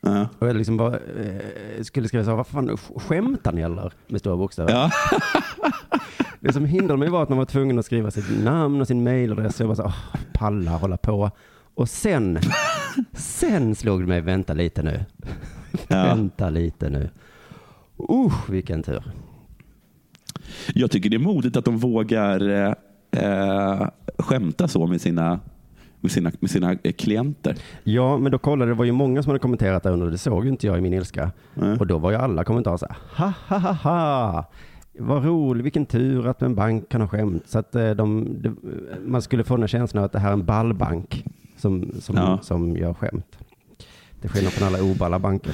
Ja. 0.00 0.28
Och 0.38 0.48
jag 0.48 0.56
liksom 0.56 0.76
bara, 0.76 0.94
eh, 0.94 1.82
skulle 1.82 2.08
skriva 2.08 2.24
så 2.24 2.30
här, 2.30 2.36
vad 2.36 2.46
fan, 2.46 2.70
sk- 2.70 2.98
skämtar 3.00 3.52
ni 3.52 3.62
eller? 3.62 3.92
Med 4.06 4.20
stora 4.20 4.36
bokstäver. 4.36 4.70
Ja. 4.72 4.90
Det 6.40 6.52
som 6.52 6.64
hindrade 6.64 6.98
mig 6.98 7.08
var 7.08 7.22
att 7.22 7.28
man 7.28 7.38
var 7.38 7.44
tvungen 7.44 7.78
att 7.78 7.86
skriva 7.86 8.10
sitt 8.10 8.44
namn 8.44 8.80
och 8.80 8.86
sin 8.86 9.04
mailadress. 9.04 9.60
Jag 9.60 9.68
bara 9.68 9.76
så, 9.76 9.84
åh, 9.84 10.16
palla 10.32 10.70
hålla 10.70 10.96
på. 10.96 11.30
Och 11.74 11.88
sen, 11.88 12.38
sen 13.12 13.74
slog 13.74 14.00
det 14.00 14.06
mig, 14.06 14.20
vänta 14.20 14.52
lite 14.52 14.82
nu. 14.82 15.04
Ja. 15.88 16.04
Vänta 16.04 16.50
lite 16.50 16.90
nu. 16.90 17.10
Usch, 18.10 18.50
vilken 18.50 18.82
tur. 18.82 19.02
Jag 20.74 20.90
tycker 20.90 21.10
det 21.10 21.16
är 21.16 21.18
modigt 21.18 21.56
att 21.56 21.64
de 21.64 21.78
vågar 21.78 22.50
eh, 23.10 23.88
skämta 24.18 24.68
så 24.68 24.86
med 24.86 25.00
sina, 25.00 25.40
med 26.00 26.10
sina, 26.10 26.32
med 26.40 26.50
sina 26.50 26.76
eh, 26.82 26.92
klienter. 26.92 27.56
Ja, 27.84 28.18
men 28.18 28.32
då 28.32 28.38
kollade, 28.38 28.70
det 28.70 28.74
var 28.74 28.84
ju 28.84 28.92
många 28.92 29.22
som 29.22 29.30
hade 29.30 29.38
kommenterat 29.38 29.82
där 29.82 29.92
under, 29.92 30.06
det 30.06 30.18
såg 30.18 30.44
ju 30.44 30.50
inte 30.50 30.66
jag 30.66 30.78
i 30.78 30.80
min 30.80 30.94
ilska. 30.94 31.30
Nej. 31.54 31.78
Och 31.78 31.86
då 31.86 31.98
var 31.98 32.10
ju 32.10 32.16
alla 32.16 32.44
kommentarer 32.44 32.76
så 32.76 32.86
här, 32.86 32.96
ha 33.16 33.32
ha 33.48 33.58
ha 33.58 33.72
ha. 33.72 34.44
Vad 35.02 35.24
roligt, 35.24 35.64
vilken 35.64 35.86
tur 35.86 36.26
att 36.26 36.42
en 36.42 36.54
bank 36.54 36.88
kan 36.88 37.00
ha 37.00 37.08
skämt. 37.08 37.42
Så 37.46 37.58
att 37.58 37.74
eh, 37.74 37.90
de, 37.90 38.36
de, 38.42 38.56
man 39.06 39.22
skulle 39.22 39.44
få 39.44 39.56
den 39.56 39.68
känslan 39.68 39.98
av 40.00 40.04
att 40.06 40.12
det 40.12 40.18
här 40.18 40.28
är 40.28 40.32
en 40.32 40.44
ballbank 40.44 41.24
som, 41.56 41.92
som, 42.00 42.16
Ja. 42.16 42.38
som 42.42 42.76
gör 42.76 42.94
skämt. 42.94 43.38
Till 44.20 44.30
skillnad 44.30 44.52
från 44.52 44.68
alla 44.68 44.82
oballa 44.82 45.18
banker. 45.18 45.52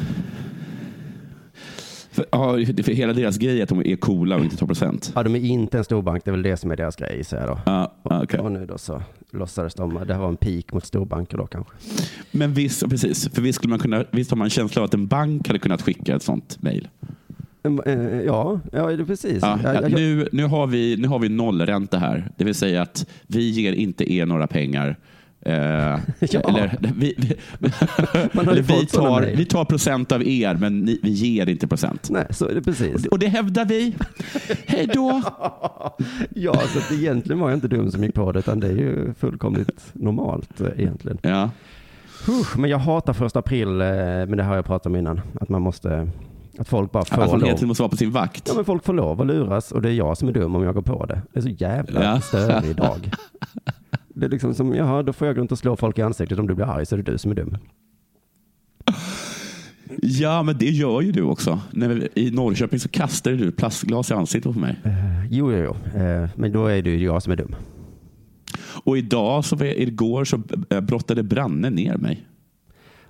För, 2.10 2.26
ja, 2.32 2.52
för 2.84 2.92
hela 2.92 3.12
deras 3.12 3.38
grej 3.38 3.58
är 3.58 3.62
att 3.62 3.68
de 3.68 3.86
är 3.86 3.96
coola 3.96 4.36
och 4.36 4.44
inte 4.44 4.56
tar 4.56 4.66
procent. 4.66 5.12
Ja, 5.14 5.22
de 5.22 5.34
är 5.34 5.40
inte 5.40 5.78
en 5.78 5.84
storbank, 5.84 6.24
det 6.24 6.30
är 6.30 6.32
väl 6.32 6.42
det 6.42 6.56
som 6.56 6.70
är 6.70 6.76
deras 6.76 6.96
grej, 6.96 7.24
så 7.24 7.36
då. 7.36 7.58
Ja, 7.66 7.92
ja, 8.02 8.22
okej. 8.22 8.40
Och 8.40 8.52
nu 8.52 8.66
då 8.66 8.78
så 8.78 9.02
låtsades 9.30 9.74
de, 9.74 10.00
det 10.06 10.14
här 10.14 10.20
var 10.20 10.28
en 10.28 10.36
peak 10.36 10.72
mot 10.72 10.84
storbanker 10.84 11.36
då 11.36 11.46
kanske. 11.46 11.72
Men 12.30 12.54
visst, 12.54 12.88
precis, 12.90 13.28
för 13.34 13.42
visst, 13.42 13.56
skulle 13.56 13.70
man 13.70 13.78
kunna, 13.78 14.04
visst 14.10 14.30
har 14.30 14.36
man 14.36 14.44
en 14.44 14.50
känsla 14.50 14.82
av 14.82 14.86
att 14.86 14.94
en 14.94 15.06
bank 15.06 15.46
hade 15.46 15.58
kunnat 15.58 15.82
skicka 15.82 16.16
ett 16.16 16.22
sånt 16.22 16.62
mejl. 16.62 16.88
Mm, 17.66 18.10
eh, 18.12 18.20
Ja, 18.20 18.60
ja, 18.72 18.86
det 18.86 19.04
precis. 19.04 19.38
Ja, 19.42 19.58
Ja, 19.64 19.74
ja, 19.74 19.80
jag- 19.82 19.92
nu, 19.92 20.28
nu, 20.32 20.44
har 20.44 20.66
vi, 20.66 20.96
nu 20.96 21.08
har 21.08 21.18
vi 21.18 21.28
nollränta 21.28 21.98
här. 21.98 22.30
Det 22.36 22.44
vill 22.44 22.54
säga 22.54 22.82
att 22.82 23.06
vi 23.26 23.50
ger 23.50 23.72
inte 23.72 24.12
er 24.12 24.26
några 24.26 24.46
pengar. 24.46 24.96
Eh, 25.40 25.52
eller, 26.20 26.78
vi, 26.96 27.14
eller 27.60 28.86
tar, 28.86 29.20
mejl. 29.20 29.36
vi 29.36 29.44
tar 29.44 29.64
procent 29.64 30.12
av 30.12 30.22
er, 30.28 30.54
men 30.54 30.78
ni, 30.80 31.00
vi 31.02 31.10
ger 31.10 31.48
inte 31.48 31.66
procent. 31.66 32.08
Nej, 32.10 32.26
så 32.30 32.48
är 32.48 32.54
det 32.54 32.62
precis. 32.62 33.06
Och 33.06 33.18
det 33.18 33.26
hävdar 33.26 33.64
vi. 33.64 33.94
Hej 34.66 34.86
då. 34.94 35.22
Ja, 36.34 36.54
så 36.72 36.78
att 36.78 36.92
egentligen 36.92 37.38
var 37.40 37.50
jag 37.50 37.56
inte 37.56 37.68
dum 37.68 37.90
som 37.90 38.04
gick 38.04 38.14
på 38.14 38.32
det, 38.32 38.38
utan 38.38 38.60
det 38.60 38.66
är 38.66 38.72
ju 38.76 39.14
fullkomligt 39.18 39.84
normalt 39.92 40.60
eh, 40.60 40.66
egentligen. 40.76 41.18
Ja. 41.22 41.50
Men 42.56 42.70
jag 42.70 42.78
hatar 42.78 43.12
första 43.12 43.38
april, 43.38 43.80
eh, 43.80 43.86
men 43.86 44.36
det 44.36 44.42
har 44.42 44.56
jag 44.56 44.64
pratat 44.64 44.86
om 44.86 44.96
innan, 44.96 45.20
att 45.40 45.48
man 45.48 45.62
måste, 45.62 46.08
att 46.58 46.68
folk 46.68 46.92
bara 46.92 47.00
Att 47.02 47.08
får 47.08 47.16
man 47.16 47.28
hela 47.28 47.38
lov. 47.46 47.52
tiden 47.54 47.68
måste 47.68 47.82
vara 47.82 47.90
på 47.90 47.96
sin 47.96 48.10
vakt. 48.10 48.44
Ja, 48.48 48.54
men 48.56 48.64
folk 48.64 48.84
får 48.84 48.94
lov 48.94 49.20
att 49.20 49.26
luras 49.26 49.72
och 49.72 49.82
det 49.82 49.88
är 49.90 49.92
jag 49.92 50.18
som 50.18 50.28
är 50.28 50.32
dum 50.32 50.54
om 50.56 50.62
jag 50.62 50.74
går 50.74 50.82
på 50.82 51.06
det. 51.06 51.22
Det 51.32 51.38
är 51.38 51.42
så 51.42 51.48
jävla 51.48 52.04
Ja. 52.04 52.20
störig 52.20 52.76
dag. 52.76 53.10
Det 54.08 54.26
är 54.26 54.30
liksom 54.30 54.54
som, 54.54 54.74
jaha, 54.74 55.02
då 55.02 55.12
får 55.12 55.26
jag 55.26 55.36
gå 55.36 55.40
runt 55.40 55.52
och 55.52 55.58
slå 55.58 55.76
folk 55.76 55.98
i 55.98 56.02
ansiktet. 56.02 56.38
Om 56.38 56.46
du 56.46 56.54
blir 56.54 56.66
arg 56.66 56.86
så 56.86 56.94
är 56.94 57.02
det 57.02 57.12
du 57.12 57.18
som 57.18 57.30
är 57.30 57.34
dum. 57.34 57.56
Ja, 60.02 60.42
men 60.42 60.58
det 60.58 60.70
gör 60.70 61.00
ju 61.00 61.12
du 61.12 61.22
också. 61.22 61.60
När 61.70 62.18
I 62.18 62.30
Norrköping 62.30 62.78
så 62.80 62.88
kastade 62.88 63.36
du 63.36 63.52
plastglas 63.52 64.10
i 64.10 64.14
ansiktet 64.14 64.52
på 64.52 64.58
mig. 64.58 64.80
Eh, 64.84 65.26
Jo, 65.30 65.52
jo, 65.52 65.58
jo. 65.94 66.00
Eh, 66.00 66.28
Men 66.36 66.52
då 66.52 66.66
är 66.66 66.82
det 66.82 66.90
ju 66.90 67.04
jag 67.04 67.22
som 67.22 67.32
är 67.32 67.36
dum. 67.36 67.54
Och 68.84 68.98
idag, 68.98 69.44
så, 69.44 69.64
igår, 69.64 70.24
så 70.24 70.42
eh, 70.70 70.80
brottade 70.80 71.22
Branne 71.22 71.70
ner 71.70 71.96
mig. 71.96 72.26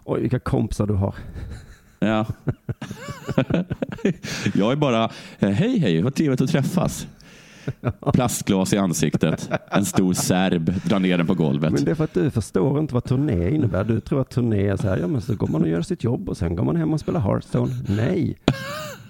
Oj, 0.05 0.21
vilka 0.21 0.39
kompisar 0.39 0.87
du 0.87 0.95
har. 0.95 1.15
Ja. 1.99 2.27
jag 4.55 4.73
är 4.73 4.77
bara, 4.77 5.11
eh, 5.39 5.51
hej 5.51 5.79
hej, 5.79 6.03
vad 6.03 6.15
trevligt 6.15 6.41
att 6.41 6.51
träffas. 6.51 7.07
Plastglas 8.13 8.73
i 8.73 8.79
ansiktet, 8.79 9.51
en 9.71 9.85
stor 9.85 10.13
serb 10.13 10.73
drar 10.85 10.99
ner 10.99 11.19
den 11.19 11.27
på 11.27 11.35
golvet. 11.35 11.73
Men 11.73 11.85
det 11.85 11.91
är 11.91 11.95
för 11.95 12.05
att 12.05 12.15
du 12.15 12.31
förstår 12.31 12.79
inte 12.79 12.95
vad 12.95 13.05
turné 13.05 13.51
innebär. 13.51 13.85
Du 13.85 14.01
tror 14.01 14.21
att 14.21 14.31
turné 14.31 14.69
är 14.69 14.77
så 14.77 14.89
här, 14.89 14.97
ja 14.97 15.07
men 15.07 15.21
så 15.21 15.35
går 15.35 15.47
man 15.47 15.63
och 15.63 15.69
gör 15.69 15.83
sitt 15.83 16.05
jobb 16.05 16.29
och 16.29 16.37
sen 16.37 16.57
går 16.57 16.65
man 16.65 16.77
hem 16.77 16.93
och 16.93 17.01
spelar 17.01 17.21
Hearthstone. 17.21 17.73
Nej. 17.89 18.37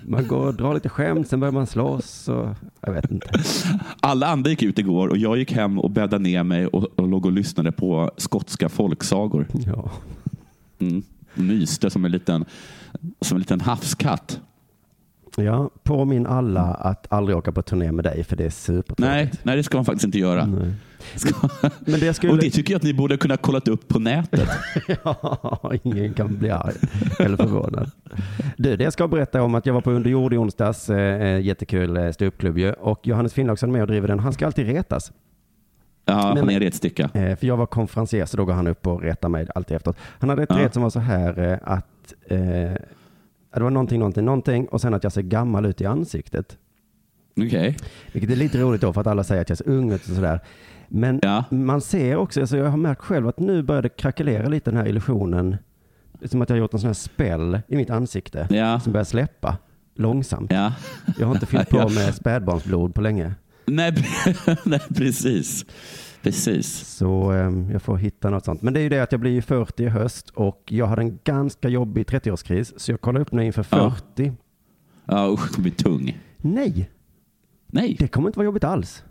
Man 0.08 0.26
går 0.26 0.46
och 0.46 0.54
drar 0.54 0.74
lite 0.74 0.88
skämt, 0.88 1.28
sen 1.28 1.40
börjar 1.40 1.52
man 1.52 1.66
slåss 1.66 2.28
och 2.28 2.48
jag 2.80 2.92
vet 2.92 3.10
inte. 3.10 3.28
Alla 4.00 4.26
andra 4.26 4.50
gick 4.50 4.62
ut 4.62 4.78
igår 4.78 5.08
och 5.08 5.16
jag 5.16 5.38
gick 5.38 5.52
hem 5.52 5.78
och 5.78 5.90
bäddade 5.90 6.22
ner 6.22 6.42
mig 6.42 6.66
och, 6.66 6.84
och 6.94 7.08
låg 7.08 7.26
och 7.26 7.32
lyssnade 7.32 7.72
på 7.72 8.10
skotska 8.16 8.68
folksagor. 8.68 9.46
Ja. 9.66 9.90
Mm. 10.78 11.02
Myste 11.34 11.90
som 11.90 12.04
en 12.04 12.10
liten, 12.10 12.44
som 13.20 13.36
en 13.36 13.40
liten 13.40 13.60
havskatt. 13.60 14.40
Ja, 15.36 15.70
påminn 15.82 16.26
alla 16.26 16.60
att 16.62 17.06
aldrig 17.12 17.36
åka 17.38 17.52
på 17.52 17.62
turné 17.62 17.92
med 17.92 18.04
dig 18.04 18.24
för 18.24 18.36
det 18.36 18.42
är 18.42 18.44
Nej, 18.44 18.50
supertråkigt. 18.50 19.44
nej, 19.44 19.56
det 19.56 19.62
ska 19.62 19.78
man 19.78 19.84
faktiskt 19.84 20.04
inte 20.04 20.18
göra. 20.18 20.46
Nej. 20.46 20.72
Ska... 21.14 21.48
Men 21.80 22.00
det 22.00 22.14
skulle... 22.14 22.32
Och 22.32 22.38
det 22.38 22.50
tycker 22.50 22.72
jag 22.74 22.76
att 22.78 22.82
ni 22.82 22.94
borde 22.94 23.16
kunna 23.16 23.36
kollat 23.36 23.68
upp 23.68 23.88
på 23.88 23.98
nätet. 23.98 24.48
Ja, 25.04 25.72
ingen 25.82 26.14
kan 26.14 26.36
bli 26.38 26.50
arg 26.50 26.74
eller 27.18 27.36
förvånad. 27.36 27.90
Du, 28.56 28.76
det 28.76 28.84
jag 28.84 28.92
ska 28.92 29.08
berätta 29.08 29.42
om 29.42 29.54
att 29.54 29.66
jag 29.66 29.74
var 29.74 29.80
på 29.80 29.90
Underjord 29.90 30.32
i 30.34 30.36
onsdags, 30.36 30.90
eh, 30.90 31.40
jättekul 31.40 31.96
eh, 31.96 32.10
ståuppklubb 32.10 32.58
ju, 32.58 32.72
och 32.72 33.06
Johannes 33.06 33.32
Finnlaugsson 33.32 33.68
är 33.68 33.72
med 33.72 33.82
och 33.82 33.88
driver 33.88 34.08
den. 34.08 34.18
Han 34.18 34.32
ska 34.32 34.46
alltid 34.46 34.66
retas. 34.66 35.12
Ja, 36.04 36.28
Men- 36.34 36.36
han 36.38 36.50
är 36.50 36.60
retsticka. 36.60 37.10
Eh, 37.14 37.36
för 37.36 37.46
jag 37.46 37.56
var 37.56 37.66
konferencier 37.66 38.26
så 38.26 38.36
då 38.36 38.44
går 38.44 38.52
han 38.52 38.66
upp 38.66 38.86
och 38.86 39.02
retar 39.02 39.28
mig 39.28 39.46
alltid 39.54 39.76
efteråt. 39.76 39.96
Han 40.18 40.28
hade 40.30 40.42
ett 40.42 40.50
Ja. 40.52 40.58
ret 40.58 40.74
som 40.74 40.82
var 40.82 40.90
så 40.90 41.00
här 41.00 41.38
eh, 41.52 41.58
att 41.62 41.86
eh, 42.26 42.38
det 43.54 43.62
var 43.62 43.70
någonting, 43.70 43.98
någonting, 43.98 44.24
någonting 44.24 44.68
och 44.68 44.80
sen 44.80 44.94
att 44.94 45.02
jag 45.04 45.12
ser 45.12 45.22
gammal 45.22 45.66
ut 45.66 45.80
i 45.80 45.86
ansiktet. 45.86 46.58
Okej. 47.40 47.76
Vilket 48.12 48.30
är 48.30 48.36
lite 48.36 48.58
roligt 48.58 48.80
då 48.80 48.92
för 48.92 49.00
att 49.00 49.06
alla 49.06 49.24
säger 49.24 49.42
att 49.42 49.48
jag 49.48 49.58
ser 49.58 49.68
ung 49.68 49.92
ut 49.92 50.08
och 50.08 50.14
sådär. 50.14 50.40
Men 50.88 51.20
Ja. 51.22 51.44
man 51.50 51.80
ser 51.80 52.16
också, 52.16 52.40
alltså 52.40 52.56
jag 52.56 52.66
har 52.70 52.76
märkt 52.76 53.00
själv 53.00 53.28
att 53.28 53.38
nu 53.38 53.62
börjar 53.62 53.82
det 53.82 53.88
krackelera 53.88 54.48
lite 54.48 54.70
den 54.70 54.78
här 54.80 54.88
illusionen. 54.88 55.56
Som 56.24 56.42
att 56.42 56.48
jag 56.48 56.56
har 56.56 56.60
gjort 56.60 56.72
en 56.74 56.78
sån 56.80 56.86
här 56.88 56.94
spell 56.94 57.60
i 57.68 57.76
mitt 57.76 57.90
ansikte 57.90 58.46
Ja. 58.50 58.80
som 58.80 58.92
börjar 58.92 59.04
släppa 59.04 59.58
långsamt. 59.94 60.52
Ja. 60.52 60.72
Jag 61.18 61.26
har 61.26 61.34
inte 61.34 61.46
fyllt 61.46 61.68
på 61.70 61.88
med 61.94 62.14
spädbarnsblod 62.14 62.94
på 62.94 63.00
länge. 63.00 63.34
Nej, 63.66 63.94
nej, 64.64 64.80
precis. 64.96 65.64
Precis. 66.26 66.96
Så 66.96 67.32
eh, 67.32 67.52
jag 67.72 67.82
får 67.82 67.96
hitta 67.96 68.30
något 68.30 68.44
sånt. 68.44 68.62
Men 68.62 68.74
det 68.74 68.80
är 68.80 68.82
ju 68.82 68.88
det 68.88 69.00
att 69.02 69.12
jag 69.12 69.20
blir 69.20 69.30
ju 69.30 69.42
40 69.42 69.84
i 69.84 69.88
höst 69.88 70.30
och 70.30 70.62
jag 70.66 70.86
hade 70.86 71.02
en 71.02 71.18
ganska 71.24 71.68
jobbig 71.68 72.06
30-årskris. 72.06 72.72
Så 72.76 72.90
jag 72.92 73.00
kollar 73.00 73.20
upp 73.20 73.32
nu 73.32 73.44
inför 73.44 73.66
Ja. 73.70 73.94
40. 74.14 74.32
Ja, 75.04 75.28
usch, 75.32 75.56
det 75.56 75.62
blir 75.62 75.72
tung. 75.72 76.18
Nej, 76.36 76.90
Nej, 77.66 77.96
det 77.98 78.08
kommer 78.08 78.28
inte 78.28 78.38
vara 78.38 78.44
jobbigt 78.44 78.64
alls. 78.64 79.04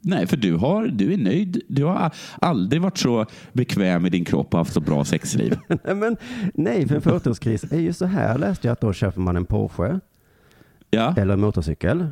nej, 0.00 0.26
för 0.26 0.36
du, 0.36 0.56
har, 0.56 0.86
du 0.86 1.12
är 1.12 1.16
nöjd. 1.18 1.62
Du 1.68 1.84
har 1.84 2.10
aldrig 2.40 2.82
varit 2.82 2.98
så 2.98 3.26
bekväm 3.52 4.06
i 4.06 4.10
din 4.10 4.24
kropp 4.24 4.54
och 4.54 4.58
haft 4.58 4.72
så 4.72 4.80
bra 4.80 5.04
sexliv. 5.04 5.58
Nej, 5.84 5.94
Men 5.94 6.16
nej, 6.54 6.88
för 6.88 6.94
en 6.94 7.00
40-årskris 7.02 7.74
är 7.74 7.80
ju 7.80 7.92
så 7.92 8.06
här 8.06 8.38
läste 8.38 8.66
jag 8.66 8.72
att 8.72 8.80
då 8.80 8.92
köper 8.92 9.20
man 9.20 9.36
en 9.36 9.44
Porsche 9.46 10.00
Ja, 10.90 11.14
eller 11.18 11.34
en 11.34 11.40
motorcykel. 11.40 12.06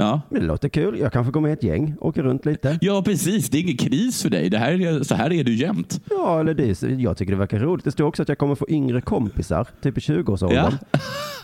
Ja. 0.00 0.20
Men 0.28 0.40
det 0.40 0.46
låter 0.46 0.68
kul. 0.68 0.98
Jag 0.98 1.12
kanske 1.12 1.32
går 1.32 1.40
med 1.40 1.52
ett 1.52 1.62
gäng, 1.62 1.94
åker 2.00 2.22
runt 2.22 2.46
lite. 2.46 2.78
ja 2.80 3.02
precis. 3.04 3.50
Det 3.50 3.58
är 3.58 3.62
ingen 3.62 3.76
kris 3.76 4.22
för 4.22 4.30
dig. 4.30 4.50
Det 4.50 4.58
här 4.58 4.72
är, 4.72 5.02
så 5.02 5.14
här 5.14 5.32
är 5.32 5.44
du 5.44 5.54
jämt. 5.54 6.00
Ja, 6.10 6.40
eller 6.40 6.54
det, 6.54 6.82
är 6.82 6.88
jag 7.00 7.16
tycker 7.16 7.32
det 7.32 7.38
verkar 7.38 7.58
roligt. 7.58 7.84
Det 7.84 7.92
står 7.92 8.04
också 8.06 8.22
att 8.22 8.28
jag 8.28 8.38
kommer 8.38 8.54
få 8.54 8.66
yngre 8.68 9.00
kompisar, 9.00 9.66
typ 9.82 9.98
i 9.98 10.00
20-årsåldern. 10.00 10.72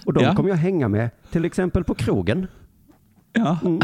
Och 0.07 0.13
de 0.13 0.25
Ja. 0.25 0.35
kommer 0.35 0.49
jag 0.49 0.57
hänga 0.57 0.89
med, 0.89 1.11
till 1.31 1.45
exempel 1.45 1.85
på 1.85 1.95
krogen. 1.95 2.47
Ja. 3.33 3.59
Mm. 3.65 3.81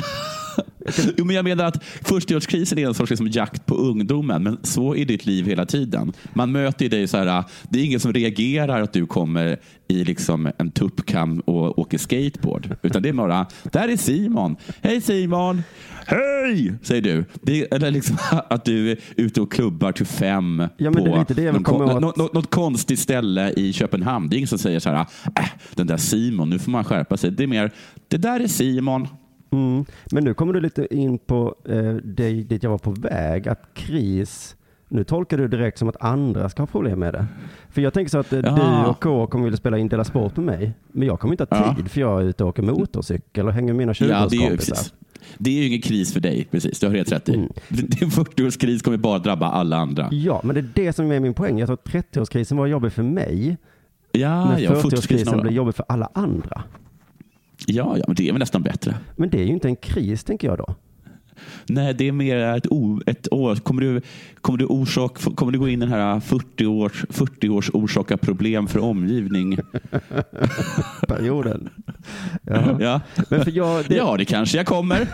Jo, 1.16 1.24
men 1.24 1.36
jag 1.36 1.44
menar 1.44 1.64
att 1.64 1.84
förstaårskrisen 1.84 2.78
är 2.78 2.86
en 2.86 2.94
sorts 2.94 3.10
liksom 3.10 3.28
jakt 3.28 3.66
på 3.66 3.74
ungdomen, 3.74 4.42
men 4.42 4.58
så 4.62 4.96
är 4.96 5.04
ditt 5.04 5.26
liv 5.26 5.46
hela 5.46 5.66
tiden. 5.66 6.12
Man 6.34 6.52
möter 6.52 6.88
dig 6.88 7.08
så 7.08 7.16
här, 7.16 7.44
det 7.68 7.80
är 7.80 7.84
ingen 7.84 8.00
som 8.00 8.12
reagerar 8.12 8.82
att 8.82 8.92
du 8.92 9.06
kommer 9.06 9.58
i 9.88 10.04
liksom 10.04 10.50
en 10.58 10.70
tuppkam 10.70 11.40
och 11.40 11.78
åker 11.78 11.98
skateboard. 11.98 12.76
Utan 12.82 13.02
det 13.02 13.08
är 13.08 13.12
bara, 13.12 13.46
där 13.72 13.88
är 13.88 13.96
Simon. 13.96 14.56
Hej 14.82 15.00
Simon! 15.00 15.62
Hej! 16.06 16.74
Säger 16.82 17.02
du. 17.02 17.24
Det 17.42 17.60
är, 17.60 17.74
eller 17.74 17.90
liksom 17.90 18.16
att 18.50 18.64
du 18.64 18.90
är 18.90 18.98
ute 19.16 19.40
och 19.40 19.52
klubbar 19.52 19.92
till 19.92 20.06
fem 20.06 20.62
Ja, 20.76 20.90
på 20.92 20.98
någon, 20.98 21.64
kon- 21.64 21.82
åt. 21.82 22.00
något, 22.00 22.16
något, 22.16 22.32
något 22.34 22.50
konstigt 22.50 22.98
ställe 22.98 23.52
i 23.56 23.72
Köpenhamn. 23.72 24.28
Det 24.28 24.36
är 24.36 24.38
ingen 24.38 24.48
som 24.48 24.58
säger 24.58 24.80
så 24.80 24.90
här, 24.90 25.06
äh, 25.38 25.44
den 25.74 25.86
där 25.86 25.96
Simon, 25.96 26.50
nu 26.50 26.58
får 26.58 26.70
man 26.70 26.84
skärpa 26.84 27.16
sig. 27.16 27.30
Det 27.30 27.42
är 27.42 27.46
mer, 27.46 27.70
det 28.08 28.16
där 28.16 28.40
är 28.40 28.46
Simon. 28.48 29.08
Mm. 29.52 29.84
Men 30.12 30.24
nu 30.24 30.34
kommer 30.34 30.52
du 30.52 30.60
lite 30.60 30.94
in 30.94 31.18
på 31.18 31.54
eh, 31.68 31.92
det, 32.04 32.30
dit 32.32 32.62
jag 32.62 32.70
var 32.70 32.78
på 32.78 32.90
väg, 32.90 33.48
att 33.48 33.62
kris, 33.74 34.56
nu 34.88 35.04
tolkar 35.04 35.38
du 35.38 35.48
direkt 35.48 35.78
som 35.78 35.88
att 35.88 35.96
andra 36.02 36.48
ska 36.48 36.62
ha 36.62 36.66
problem 36.66 36.98
med 36.98 37.12
det. 37.14 37.26
För 37.70 37.82
jag 37.82 37.92
tänker 37.94 38.10
så 38.10 38.18
att 38.18 38.32
eh, 38.32 38.40
Ja. 38.44 38.82
du 38.84 38.90
och 38.90 39.02
K 39.02 39.26
kommer 39.26 39.44
vilja 39.44 39.56
spela 39.56 39.78
in 39.78 39.88
Dela 39.88 40.04
Sport 40.04 40.36
med 40.36 40.44
mig, 40.46 40.72
men 40.92 41.08
jag 41.08 41.20
kommer 41.20 41.32
inte 41.34 41.46
ha 41.50 41.66
Ja. 41.66 41.74
tid 41.74 41.90
för 41.90 42.00
jag 42.00 42.20
är 42.20 42.24
ute 42.24 42.44
och 42.44 42.50
åker 42.50 42.62
motorcykel 42.62 43.46
och 43.46 43.52
hänger 43.52 43.72
med 43.74 43.76
mina 43.76 43.94
Ja, 44.00 44.06
det 44.30 44.36
är, 44.36 44.40
ju, 44.40 44.56
20-årskompisar. 44.56 44.56
precis. 44.56 44.92
det 45.38 45.50
är 45.50 45.54
ju 45.54 45.66
ingen 45.66 45.80
kris 45.82 46.12
för 46.12 46.20
dig. 46.20 46.48
Precis, 46.50 46.80
du 46.80 46.86
har 46.86 46.94
helt 46.94 47.12
rätt 47.12 47.28
i. 47.28 47.34
Mm. 47.34 47.48
Din 47.68 48.10
40-årskris 48.10 48.82
kommer 48.84 48.96
bara 48.96 49.18
drabba 49.18 49.46
alla 49.46 49.76
andra. 49.76 50.08
Ja, 50.10 50.40
men 50.44 50.54
det 50.54 50.60
är 50.60 50.68
det 50.86 50.92
som 50.92 51.12
är 51.12 51.20
min 51.20 51.34
poäng. 51.34 51.58
Jag 51.58 51.66
tror 51.66 51.78
att 51.84 51.92
30-årskrisen 51.92 52.56
var 52.56 52.66
jobbig 52.66 52.92
för 52.92 53.02
mig, 53.02 53.56
Ja, 54.12 54.44
men 54.48 54.62
ja, 54.62 54.70
40-årskrisen 54.70 54.90
40-årskrisen 54.90 55.34
har- 55.34 55.42
blir 55.42 55.52
jobbig 55.52 55.74
för 55.74 55.84
alla 55.88 56.08
andra. 56.14 56.62
Ja, 57.66 57.96
ja, 57.98 58.04
men 58.06 58.16
det 58.16 58.28
är 58.28 58.32
väl 58.32 58.38
nästan 58.38 58.62
bättre. 58.62 58.94
Men 59.16 59.30
det 59.30 59.40
är 59.40 59.44
ju 59.44 59.52
inte 59.52 59.68
en 59.68 59.76
kris, 59.76 60.24
tänker 60.24 60.48
jag 60.48 60.58
då. 60.58 60.74
Nej, 61.66 61.94
det 61.94 62.08
är 62.08 62.12
mer 62.12 62.36
ett, 62.36 62.66
o, 62.70 63.00
ett 63.06 63.32
år. 63.32 63.56
Kommer 63.56 63.82
du, 63.82 64.00
kommer, 64.40 64.58
du 64.58 64.64
orsak, 64.64 65.18
kommer 65.36 65.52
du 65.52 65.58
gå 65.58 65.68
in 65.68 65.82
i 65.82 65.86
den 65.86 65.94
här 65.94 66.20
40 66.20 66.66
års, 66.66 67.04
40 67.10 67.48
års 67.48 67.70
orsaka 67.72 68.16
problem 68.16 68.66
för 68.66 68.78
omgivning? 68.78 69.58
Perioden. 71.08 71.68
Ja. 72.42 72.80
Ja, 72.80 73.00
Men 73.30 73.44
för 73.44 73.50
jag, 73.50 73.84
det, 73.88 73.96
ja 73.96 74.16
det 74.16 74.24
kanske 74.24 74.56
jag 74.56 74.66
kommer. 74.66 75.08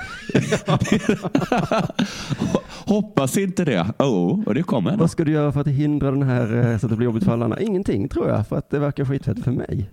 Hoppas 2.89 3.39
inte 3.39 3.65
det. 3.65 3.87
Oh, 3.99 4.43
och 4.47 4.55
det 4.55 4.63
kommer. 4.63 4.97
Vad 4.97 5.11
ska 5.11 5.25
du 5.25 5.33
göra 5.33 5.53
för 5.53 5.61
att 5.61 5.67
hindra 5.67 6.11
den 6.11 6.23
här 6.23 6.57
eh, 6.57 6.79
så 6.79 6.87
att 6.87 6.91
det 6.91 6.97
blir 6.97 7.05
jobbigt 7.05 7.25
för 7.25 7.33
alla 7.33 7.45
andra? 7.45 7.61
Ingenting 7.61 8.09
tror 8.09 8.29
jag, 8.29 8.49
för 8.49 8.57
att 8.57 8.71
det 8.71 8.79
verkar 8.79 9.05
skitfett 9.05 9.45
för 9.45 9.53
mig. 9.53 9.91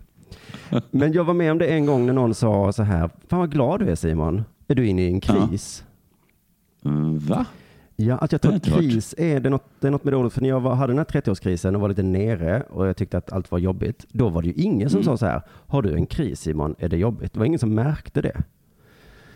Men 0.91 1.13
jag 1.13 1.23
var 1.23 1.33
med 1.33 1.51
om 1.51 1.57
det 1.57 1.65
en 1.67 1.85
gång 1.85 2.05
när 2.05 2.13
någon 2.13 2.33
sa 2.35 2.71
så 2.71 2.83
här, 2.83 3.09
fan 3.27 3.39
vad 3.39 3.51
glad 3.51 3.79
du 3.79 3.89
är 3.89 3.95
Simon. 3.95 4.43
Är 4.67 4.75
du 4.75 4.87
inne 4.87 5.01
i 5.01 5.07
en 5.07 5.21
kris? 5.21 5.83
Mm, 6.85 7.19
Va? 7.19 7.45
Ja, 7.95 8.17
att 8.17 8.31
jag 8.31 8.45
hört. 8.45 8.63
kris 8.63 9.15
är, 9.17 9.39
det 9.39 9.49
något, 9.49 9.63
det 9.79 9.87
är 9.87 9.91
något 9.91 10.03
med 10.03 10.13
det 10.13 10.17
ordet, 10.17 10.33
för 10.33 10.41
när 10.41 10.49
jag 10.49 10.59
var, 10.59 10.75
hade 10.75 10.93
den 10.93 10.97
här 10.97 11.05
30-årskrisen 11.21 11.75
och 11.75 11.81
var 11.81 11.89
lite 11.89 12.03
nere 12.03 12.63
och 12.69 12.87
jag 12.87 12.97
tyckte 12.97 13.17
att 13.17 13.31
allt 13.31 13.51
var 13.51 13.59
jobbigt, 13.59 14.05
då 14.11 14.29
var 14.29 14.41
det 14.41 14.47
ju 14.47 14.53
ingen 14.53 14.89
som 14.89 14.97
Mm. 14.97 15.05
sa 15.05 15.17
så 15.17 15.25
här, 15.25 15.41
har 15.47 15.81
du 15.81 15.93
en 15.93 16.05
kris 16.05 16.39
Simon, 16.41 16.75
är 16.79 16.89
det 16.89 16.97
jobbigt? 16.97 17.33
Det 17.33 17.39
var 17.39 17.45
ingen 17.45 17.59
som 17.59 17.73
märkte 17.75 18.21
det. 18.21 18.41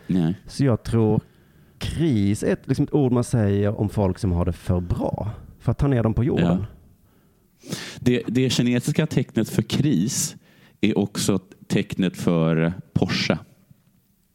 Nej. 0.07 0.35
Så 0.47 0.65
jag 0.65 0.83
tror 0.83 1.21
kris 1.77 2.43
är 2.43 2.53
ett, 2.53 2.67
liksom 2.67 2.83
ett 2.83 2.93
ord 2.93 3.11
man 3.11 3.23
säger 3.23 3.79
om 3.79 3.89
folk 3.89 4.19
som 4.19 4.31
har 4.31 4.45
det 4.45 4.53
för 4.53 4.79
bra, 4.79 5.31
för 5.59 5.71
att 5.71 5.77
ta 5.77 5.87
ner 5.87 6.03
dem 6.03 6.13
på 6.13 6.23
jorden. 6.23 6.65
Det, 7.99 8.23
det 8.27 8.49
kinesiska 8.49 9.07
tecknet 9.07 9.49
för 9.49 9.61
kris 9.61 10.35
är 10.81 10.97
också 10.97 11.39
tecknet 11.67 12.17
för 12.17 12.73
Porsche. 12.93 13.37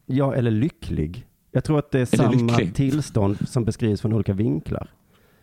Ja, 0.06 0.34
eller 0.34 0.50
lycklig. 0.50 1.26
Jag 1.52 1.64
tror 1.64 1.78
att 1.78 1.90
det 1.90 1.98
är 1.98 2.14
Eller 2.14 2.36
samma 2.38 2.52
lycklig. 2.56 2.74
tillstånd 2.74 3.48
som 3.48 3.64
beskrivs 3.64 4.00
från 4.00 4.12
olika 4.12 4.32
vinklar. 4.32 4.88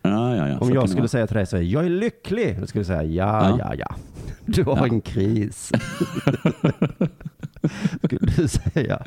Ja, 0.02 0.36
ja, 0.36 0.48
ja. 0.48 0.58
Om 0.58 0.70
jag 0.72 0.84
det 0.84 0.88
skulle 0.88 1.08
säga 1.08 1.26
till 1.26 1.36
dig 1.36 1.46
så 1.46 1.56
här, 1.56 1.62
jag 1.64 1.84
är 1.84 1.88
lycklig. 1.90 2.60
Då 2.60 2.66
skulle 2.66 2.80
du 2.80 2.86
säga, 2.86 3.02
ja, 3.02 3.58
Ja. 3.58 3.74
ja. 3.78 3.94
Du 4.46 4.64
har 4.64 4.86
en 4.86 5.00
kris. 5.00 5.72
skulle 8.04 8.30
du 8.36 8.48
säga. 8.48 9.02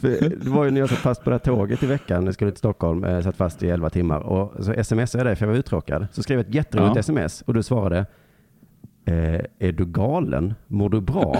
För 0.00 0.08
det 0.28 0.48
var 0.48 0.64
ju 0.64 0.70
när 0.70 0.80
jag 0.80 0.88
satt 0.88 0.98
fast 0.98 1.24
på 1.24 1.30
det 1.30 1.34
här 1.34 1.38
tåget 1.38 1.82
i 1.82 1.86
veckan, 1.86 2.24
jag 2.24 2.34
skulle 2.34 2.50
till 2.50 2.58
Stockholm, 2.58 3.04
eh, 3.04 3.20
satt 3.20 3.36
fast 3.36 3.62
i 3.62 3.70
11 3.70 3.90
timmar 3.90 4.20
och 4.20 4.64
så 4.64 4.84
smsade 4.84 5.18
jag 5.18 5.26
dig 5.26 5.36
för 5.36 5.46
jag 5.46 5.52
var 5.52 5.58
uttråkad. 5.58 6.06
Så 6.12 6.22
skrev 6.22 6.38
jag 6.38 6.48
ett 6.48 6.54
jätteroligt 6.54 6.96
sms 6.96 7.42
och 7.42 7.54
du 7.54 7.62
svarade, 7.62 8.06
eh, 9.06 9.40
är 9.58 9.72
du 9.72 9.84
galen? 9.86 10.54
Mår 10.66 10.88
du 10.90 11.00
bra? 11.00 11.36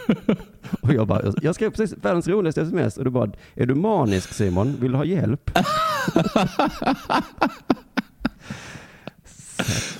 och 0.80 0.94
jag 0.94 1.06
bara, 1.06 1.32
jag 1.42 1.54
skrev 1.54 1.70
precis 1.70 1.98
världens 2.04 2.28
roligaste 2.28 2.62
sms 2.62 2.96
och 2.96 3.04
du 3.04 3.10
bara, 3.10 3.30
är 3.54 3.66
du 3.66 3.74
manisk 3.74 4.32
Simon? 4.32 4.76
Vill 4.80 4.90
du 4.92 4.96
ha 4.96 5.04
hjälp? 5.04 5.50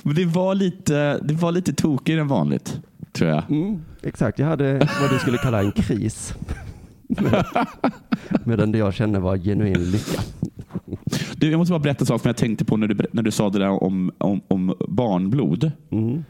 Men 0.03 0.15
det 0.15 0.25
var 0.25 0.55
lite, 0.55 1.19
det 1.23 1.33
var 1.33 1.51
lite 1.51 1.73
tokigare 1.73 2.21
än 2.21 2.27
vanligt, 2.27 2.79
tror 3.11 3.29
jag. 3.29 3.43
Mm, 3.51 3.81
exakt, 4.03 4.39
jag 4.39 4.47
hade 4.47 4.73
vad 5.01 5.09
du 5.11 5.19
skulle 5.19 5.37
kalla 5.37 5.59
en 5.63 5.71
kris. 5.71 6.33
Med- 7.07 7.45
Medan 8.45 8.71
det 8.71 8.77
jag 8.77 8.93
kände 8.93 9.19
var 9.19 9.37
genuin 9.37 9.91
lycka. 9.91 10.21
Du, 11.35 11.51
jag 11.51 11.57
måste 11.57 11.71
bara 11.71 11.79
berätta 11.79 12.01
en 12.01 12.05
sak 12.05 12.21
som 12.21 12.29
jag 12.29 12.37
tänkte 12.37 12.65
på 12.65 12.77
när 12.77 12.87
du, 12.87 13.05
när 13.11 13.23
du 13.23 13.31
sa 13.31 13.49
det 13.49 13.59
där 13.59 13.83
om, 13.83 14.11
om, 14.17 14.41
om 14.47 14.75
barnblod. 14.89 15.71
Mm. 15.91 16.23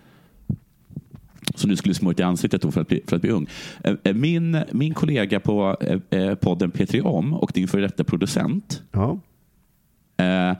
Som 1.55 1.69
du 1.69 1.75
skulle 1.75 1.93
smörja 1.95 2.19
i 2.19 2.23
ansiktet 2.23 2.61
då 2.61 2.71
för 2.71 2.81
att 2.81 2.87
bli, 2.87 3.01
för 3.07 3.15
att 3.15 3.21
bli 3.21 3.31
ung. 3.31 3.47
Eh, 3.83 3.93
eh, 4.03 4.13
Min, 4.13 4.63
min 4.71 4.93
kollega 4.93 5.39
på 5.39 5.77
eh, 6.09 6.35
podden 6.35 6.71
P3 6.71 7.01
Om 7.01 7.33
och 7.33 7.51
din 7.53 7.67
före 7.67 7.81
detta 7.81 8.03
producent 8.03 8.83
Ja. 8.91 9.19
eh, 10.17 10.53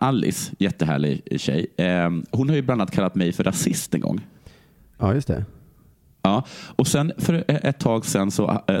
Alice, 0.00 0.52
jättehärlig 0.58 1.22
tjej. 1.40 1.66
Eh, 1.76 2.10
hon 2.30 2.48
har 2.48 2.56
ju 2.56 2.62
bland 2.62 2.80
annat 2.80 2.90
kallat 2.94 3.14
mig 3.14 3.32
för 3.32 3.44
rasist 3.44 3.94
en 3.94 4.00
gång. 4.00 4.20
ja, 4.98 5.14
just 5.14 5.28
det. 5.28 5.44
Ja, 6.26 6.44
och 6.76 6.86
sen 6.86 7.12
för 7.18 7.44
ett 7.48 7.78
tag 7.78 8.06
sen 8.06 8.30
så 8.30 8.62
eh, 8.66 8.80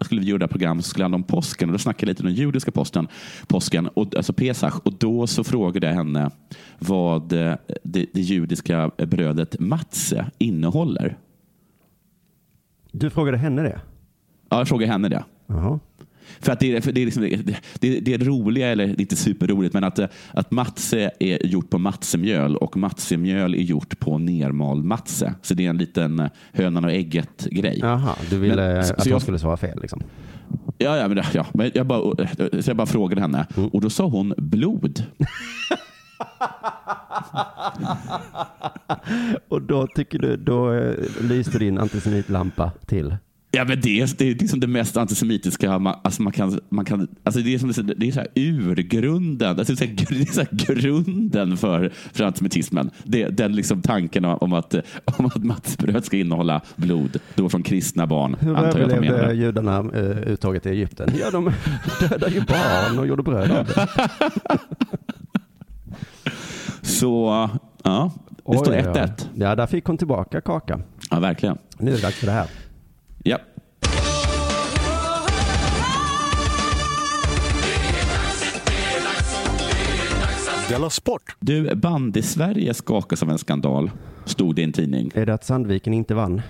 skulle 0.00 0.20
vi 0.20 0.26
göra 0.26 0.48
programmet 0.48 0.84
så 0.84 0.88
skulle 0.88 1.04
handla 1.04 1.16
om 1.16 1.22
påsken 1.22 1.68
och 1.68 1.72
då 1.72 1.78
snackade 1.78 2.02
jag 2.02 2.08
lite 2.08 2.22
om 2.22 2.26
den 2.26 2.34
judiska 2.34 2.70
posten, 2.70 3.08
påsken, 3.46 3.88
och, 3.88 4.16
alltså 4.16 4.32
Pesach. 4.32 4.74
Och 4.82 4.92
då 4.92 5.26
så 5.26 5.44
frågade 5.44 5.86
jag 5.86 5.94
henne 5.94 6.30
vad 6.78 7.32
eh, 7.32 7.54
det, 7.82 8.06
det 8.12 8.20
judiska 8.20 8.90
brödet 8.96 9.60
matze 9.60 10.30
innehåller. 10.38 11.18
Du 12.92 13.10
frågade 13.10 13.36
henne 13.36 13.62
det? 13.62 13.80
Ja, 14.50 14.58
jag 14.58 14.68
frågade 14.68 14.92
henne 14.92 15.08
det. 15.08 15.24
Jaha. 15.46 15.80
För 16.40 16.52
att 16.52 16.60
det, 16.60 16.76
är, 16.76 16.80
för 16.80 16.92
det, 16.92 17.00
är 17.00 17.04
liksom, 17.04 17.22
det, 17.80 18.00
det, 18.00 18.14
är 18.14 18.18
roliga, 18.18 18.68
eller 18.68 18.86
det 18.86 18.92
är 18.92 19.00
inte 19.00 19.16
superroligt, 19.16 19.74
men 19.74 19.84
att, 19.84 19.98
att 20.32 20.50
matze 20.50 21.10
är 21.20 21.46
gjort 21.46 21.70
på 21.70 21.78
matsemjöl 21.78 22.56
och 22.56 22.76
matsemjöl 22.76 23.54
är 23.54 23.58
gjort 23.58 23.98
på 23.98 24.18
nermald 24.18 24.84
matze. 24.84 25.34
Så 25.42 25.54
det 25.54 25.66
är 25.66 25.70
en 25.70 25.78
liten 25.78 26.28
hönan 26.52 26.84
och 26.84 26.92
ägget 26.92 27.44
grej. 27.50 27.78
Jaha, 27.82 28.14
du 28.30 28.38
ville 28.38 28.56
Men- 28.56 28.80
att 28.80 29.04
hon 29.04 29.10
jag- 29.12 29.22
skulle 29.22 29.38
svara 29.38 29.56
fel 29.56 29.78
liksom. 29.82 30.02
Ja, 30.78 30.96
ja, 30.96 31.08
men, 31.08 31.24
ja, 31.34 31.46
men 31.54 31.70
jag, 31.74 31.86
bara, 31.86 32.26
så 32.62 32.70
jag 32.70 32.76
bara 32.76 32.86
frågade 32.86 33.20
henne 33.20 33.46
och 33.72 33.80
då 33.80 33.90
sa 33.90 34.04
hon 34.04 34.34
blod. 34.36 35.04
Och 39.48 39.62
då 39.62 39.86
tycker 39.86 40.18
du, 40.18 40.36
då 40.36 40.92
lyste 41.20 41.58
din 41.58 41.78
antisemitlampa 41.78 42.72
till. 42.86 43.16
Ja, 43.54 43.64
men 43.64 43.80
det, 43.80 44.00
är, 44.00 44.10
det 44.18 44.30
är 44.30 44.34
liksom 44.34 44.60
det 44.60 44.66
mest 44.66 44.96
antisemitiska 44.96 45.78
man, 45.78 45.96
alltså 46.04 46.22
man 46.22 46.32
kan... 46.32 46.60
Man 46.68 46.84
kan 46.84 47.08
alltså 47.24 47.40
det 47.40 47.54
är, 47.54 47.58
som, 47.58 47.94
det 47.96 48.08
är 48.08 48.12
så 48.12 48.20
här 48.20 48.28
urgrunden, 48.34 49.58
alltså 49.58 49.74
det 49.74 49.84
är 49.84 49.86
så 49.86 50.02
här, 50.02 50.06
det 50.08 50.28
är 50.28 50.32
så 50.32 50.40
här 50.40 50.48
grunden 50.52 51.56
för, 51.56 51.92
för 52.12 52.24
antisemitismen. 52.24 52.90
Det, 53.04 53.28
den 53.28 53.56
liksom 53.56 53.82
tanken 53.82 54.24
om 54.24 54.52
att, 54.52 54.74
om 55.04 55.26
att 55.26 55.44
mattsbröd 55.44 56.04
ska 56.04 56.16
innehålla 56.16 56.60
blod. 56.76 57.20
Då 57.34 57.48
från 57.48 57.62
kristna 57.62 58.06
barn, 58.06 58.36
Hur 58.40 58.56
antar 58.56 58.80
jag 58.80 58.92
överlevde 58.92 59.34
judarna 59.34 59.82
uh, 59.82 60.22
uttåget 60.22 60.66
i 60.66 60.68
Egypten? 60.68 61.10
Ja, 61.20 61.30
de 61.30 61.44
dödade 62.00 62.32
ju 62.32 62.40
barn 62.40 62.98
och 62.98 63.06
gjorde 63.06 63.22
bröd 63.22 63.50
av 63.50 63.66
det. 63.66 63.88
Så, 66.82 67.48
ja, 67.82 68.12
det 68.46 68.58
står 68.58 68.72
Oj, 68.72 68.78
1-1. 68.78 68.94
ja. 68.94 69.08
ja, 69.34 69.54
där 69.54 69.66
fick 69.66 69.84
hon 69.84 69.98
tillbaka 69.98 70.40
kaka. 70.40 70.80
Ja, 71.10 71.20
verkligen. 71.20 71.58
Nu 71.78 71.90
är 71.90 71.96
det 71.96 72.02
dags 72.02 72.16
för 72.16 72.26
det 72.26 72.32
här. 72.32 72.46
Ja. 73.24 73.38
Della 80.68 80.90
Sport! 80.90 81.22
Du, 81.40 81.74
bandy-Sverige 81.74 82.74
skakas 82.74 83.22
av 83.22 83.30
en 83.30 83.38
skandal, 83.38 83.90
stod 84.24 84.54
det 84.54 84.60
i 84.60 84.64
en 84.64 84.72
tidning. 84.72 85.10
Är 85.14 85.26
det 85.26 85.34
att 85.34 85.44
Sandviken 85.44 85.94
inte 85.94 86.14
vann? 86.14 86.42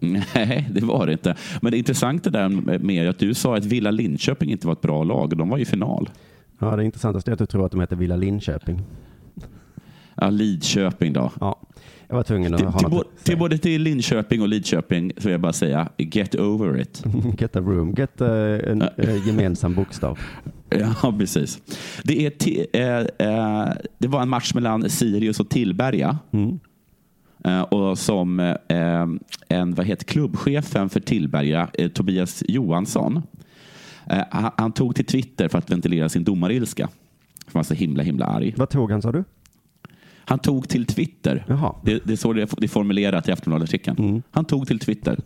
Nej, 0.00 0.68
det 0.72 0.84
var 0.84 1.06
det 1.06 1.12
inte. 1.12 1.36
Men 1.62 1.72
det 1.72 1.78
intressanta 1.78 2.30
där 2.30 2.48
med 2.78 3.08
att 3.08 3.18
du 3.18 3.34
sa 3.34 3.56
att 3.56 3.64
Villa 3.64 3.90
Linköping 3.90 4.50
inte 4.50 4.66
var 4.66 4.72
ett 4.72 4.80
bra 4.80 5.04
lag. 5.04 5.36
De 5.36 5.48
var 5.48 5.58
i 5.58 5.64
final. 5.64 6.10
Ja, 6.58 6.76
det 6.76 6.84
intressanta 6.84 7.30
är 7.30 7.32
att 7.32 7.38
du 7.38 7.46
tror 7.46 7.66
att 7.66 7.72
de 7.72 7.80
heter 7.80 7.96
Villa 7.96 8.16
Linköping. 8.16 8.82
Ja, 10.14 10.30
Lidköping 10.30 11.12
då. 11.12 11.32
Ja, 11.40 11.60
jag 12.08 12.16
var 12.16 12.22
tvungen 12.22 12.54
att 12.54 12.58
Till, 12.58 12.66
ha 12.68 12.78
till, 12.78 12.88
något 12.88 13.06
bo- 13.06 13.22
till 13.24 13.38
både 13.38 13.58
till 13.58 13.82
Linköping 13.82 14.42
och 14.42 14.48
Lidköping 14.48 15.12
så 15.16 15.22
vill 15.22 15.32
jag 15.32 15.40
bara 15.40 15.52
säga, 15.52 15.88
get 15.96 16.34
over 16.34 16.80
it. 16.80 17.04
Get 17.40 17.56
a 17.56 17.60
room, 17.60 17.94
get 17.98 18.20
eh, 18.20 18.28
en 18.70 18.82
eh, 18.82 19.26
gemensam 19.26 19.74
bokstav. 19.74 20.18
Ja, 21.02 21.14
precis. 21.18 21.58
Det, 22.04 22.42
är 22.72 23.10
eh, 23.18 23.72
det 23.98 24.08
var 24.08 24.22
en 24.22 24.28
match 24.28 24.54
mellan 24.54 24.90
Sirius 24.90 25.40
och 25.40 25.48
Tillberga. 25.48 26.18
Mm. 26.30 26.58
Och 27.68 27.98
som 27.98 28.54
en, 29.48 29.74
vad 29.74 29.86
heter 29.86 30.04
klubbchefen 30.04 30.88
för 30.88 31.00
Tillberga, 31.00 31.68
Tobias 31.94 32.42
Johansson, 32.48 33.22
han, 34.30 34.50
han 34.56 34.72
tog 34.72 34.94
till 34.94 35.04
Twitter 35.04 35.48
för 35.48 35.58
att 35.58 35.70
ventilera 35.70 36.08
sin 36.08 36.24
domarilska. 36.24 36.88
Han 37.44 37.52
var 37.52 37.62
så 37.62 37.74
himla, 37.74 38.02
himla 38.02 38.26
arg. 38.26 38.54
Vad 38.56 38.70
tog 38.70 38.90
han 38.90 39.02
sa 39.02 39.12
du? 39.12 39.24
Han 40.28 40.38
tog 40.38 40.68
till 40.68 40.86
Twitter. 40.86 41.44
Det, 41.84 42.00
det 42.04 42.12
är 42.12 42.16
så 42.16 42.32
det 42.32 42.42
är 42.42 42.48
det 42.60 42.66
är 42.66 42.68
formulerat 42.68 43.28
i 43.28 43.32
Aftonbladet-artikeln. 43.32 43.96
Mm. 43.98 44.22
Han 44.30 44.44
tog 44.44 44.66
till 44.66 44.78
Twitter. 44.78 45.18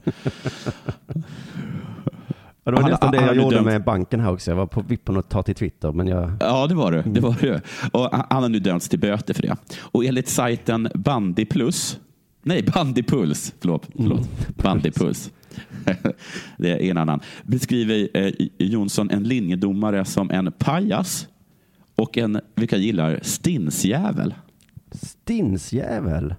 Ja, 2.65 2.71
det 2.71 2.71
var 2.73 2.81
Han- 2.83 2.91
nästan 2.91 3.13
det 3.13 3.19
han 3.19 3.27
jag 3.27 3.37
gjorde 3.37 3.57
dömt- 3.57 3.65
med 3.65 3.85
banken 3.85 4.21
här 4.21 4.33
också. 4.33 4.51
Jag 4.51 4.57
var 4.57 4.67
på 4.67 4.81
vippen 4.83 5.17
att 5.17 5.29
ta 5.31 5.43
till 5.43 5.55
Twitter, 5.55 5.93
men 5.93 6.07
jag... 6.07 6.33
Ja, 6.41 6.67
det 6.67 6.75
var 6.75 6.93
det. 6.93 7.01
Mm. 7.01 7.15
det, 7.15 7.21
var 7.21 7.37
det. 7.41 7.61
Och 7.93 8.09
han 8.31 8.43
har 8.43 8.49
nu 8.49 8.59
dömts 8.59 8.89
till 8.89 8.99
böter 8.99 9.35
för 9.35 9.43
det. 9.43 9.57
Och 9.81 10.05
enligt 10.05 10.29
sajten 10.29 10.89
Bandy 10.95 11.45
Plus, 11.45 11.99
nej 12.43 12.63
Bandypuls, 12.75 13.55
förlåt, 13.61 13.89
förlåt. 13.97 14.19
Mm. 14.19 14.55
Bandypuls. 14.63 15.31
det 16.57 16.71
är 16.71 16.91
en 16.91 16.99
annan. 16.99 17.21
Beskriver 17.43 18.09
eh, 18.15 18.33
Jonsson 18.59 19.11
en 19.11 19.23
linjedomare 19.23 20.05
som 20.05 20.31
en 20.31 20.53
pajas 20.59 21.29
och 21.97 22.19
en, 22.19 22.41
vilka 22.55 22.77
gillar, 22.77 23.19
stinsjävel. 23.23 24.35
Stinsjävel? 24.95 26.35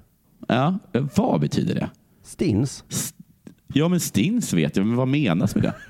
Ja, 0.47 0.79
vad 1.15 1.41
betyder 1.41 1.75
det? 1.75 1.89
Stins? 2.23 2.83
Ja, 3.73 3.87
men 3.87 3.99
stins 3.99 4.53
vet 4.53 4.77
jag, 4.77 4.85
men 4.85 4.95
vad 4.95 5.07
menas 5.07 5.55
med 5.55 5.63
det? 5.63 5.73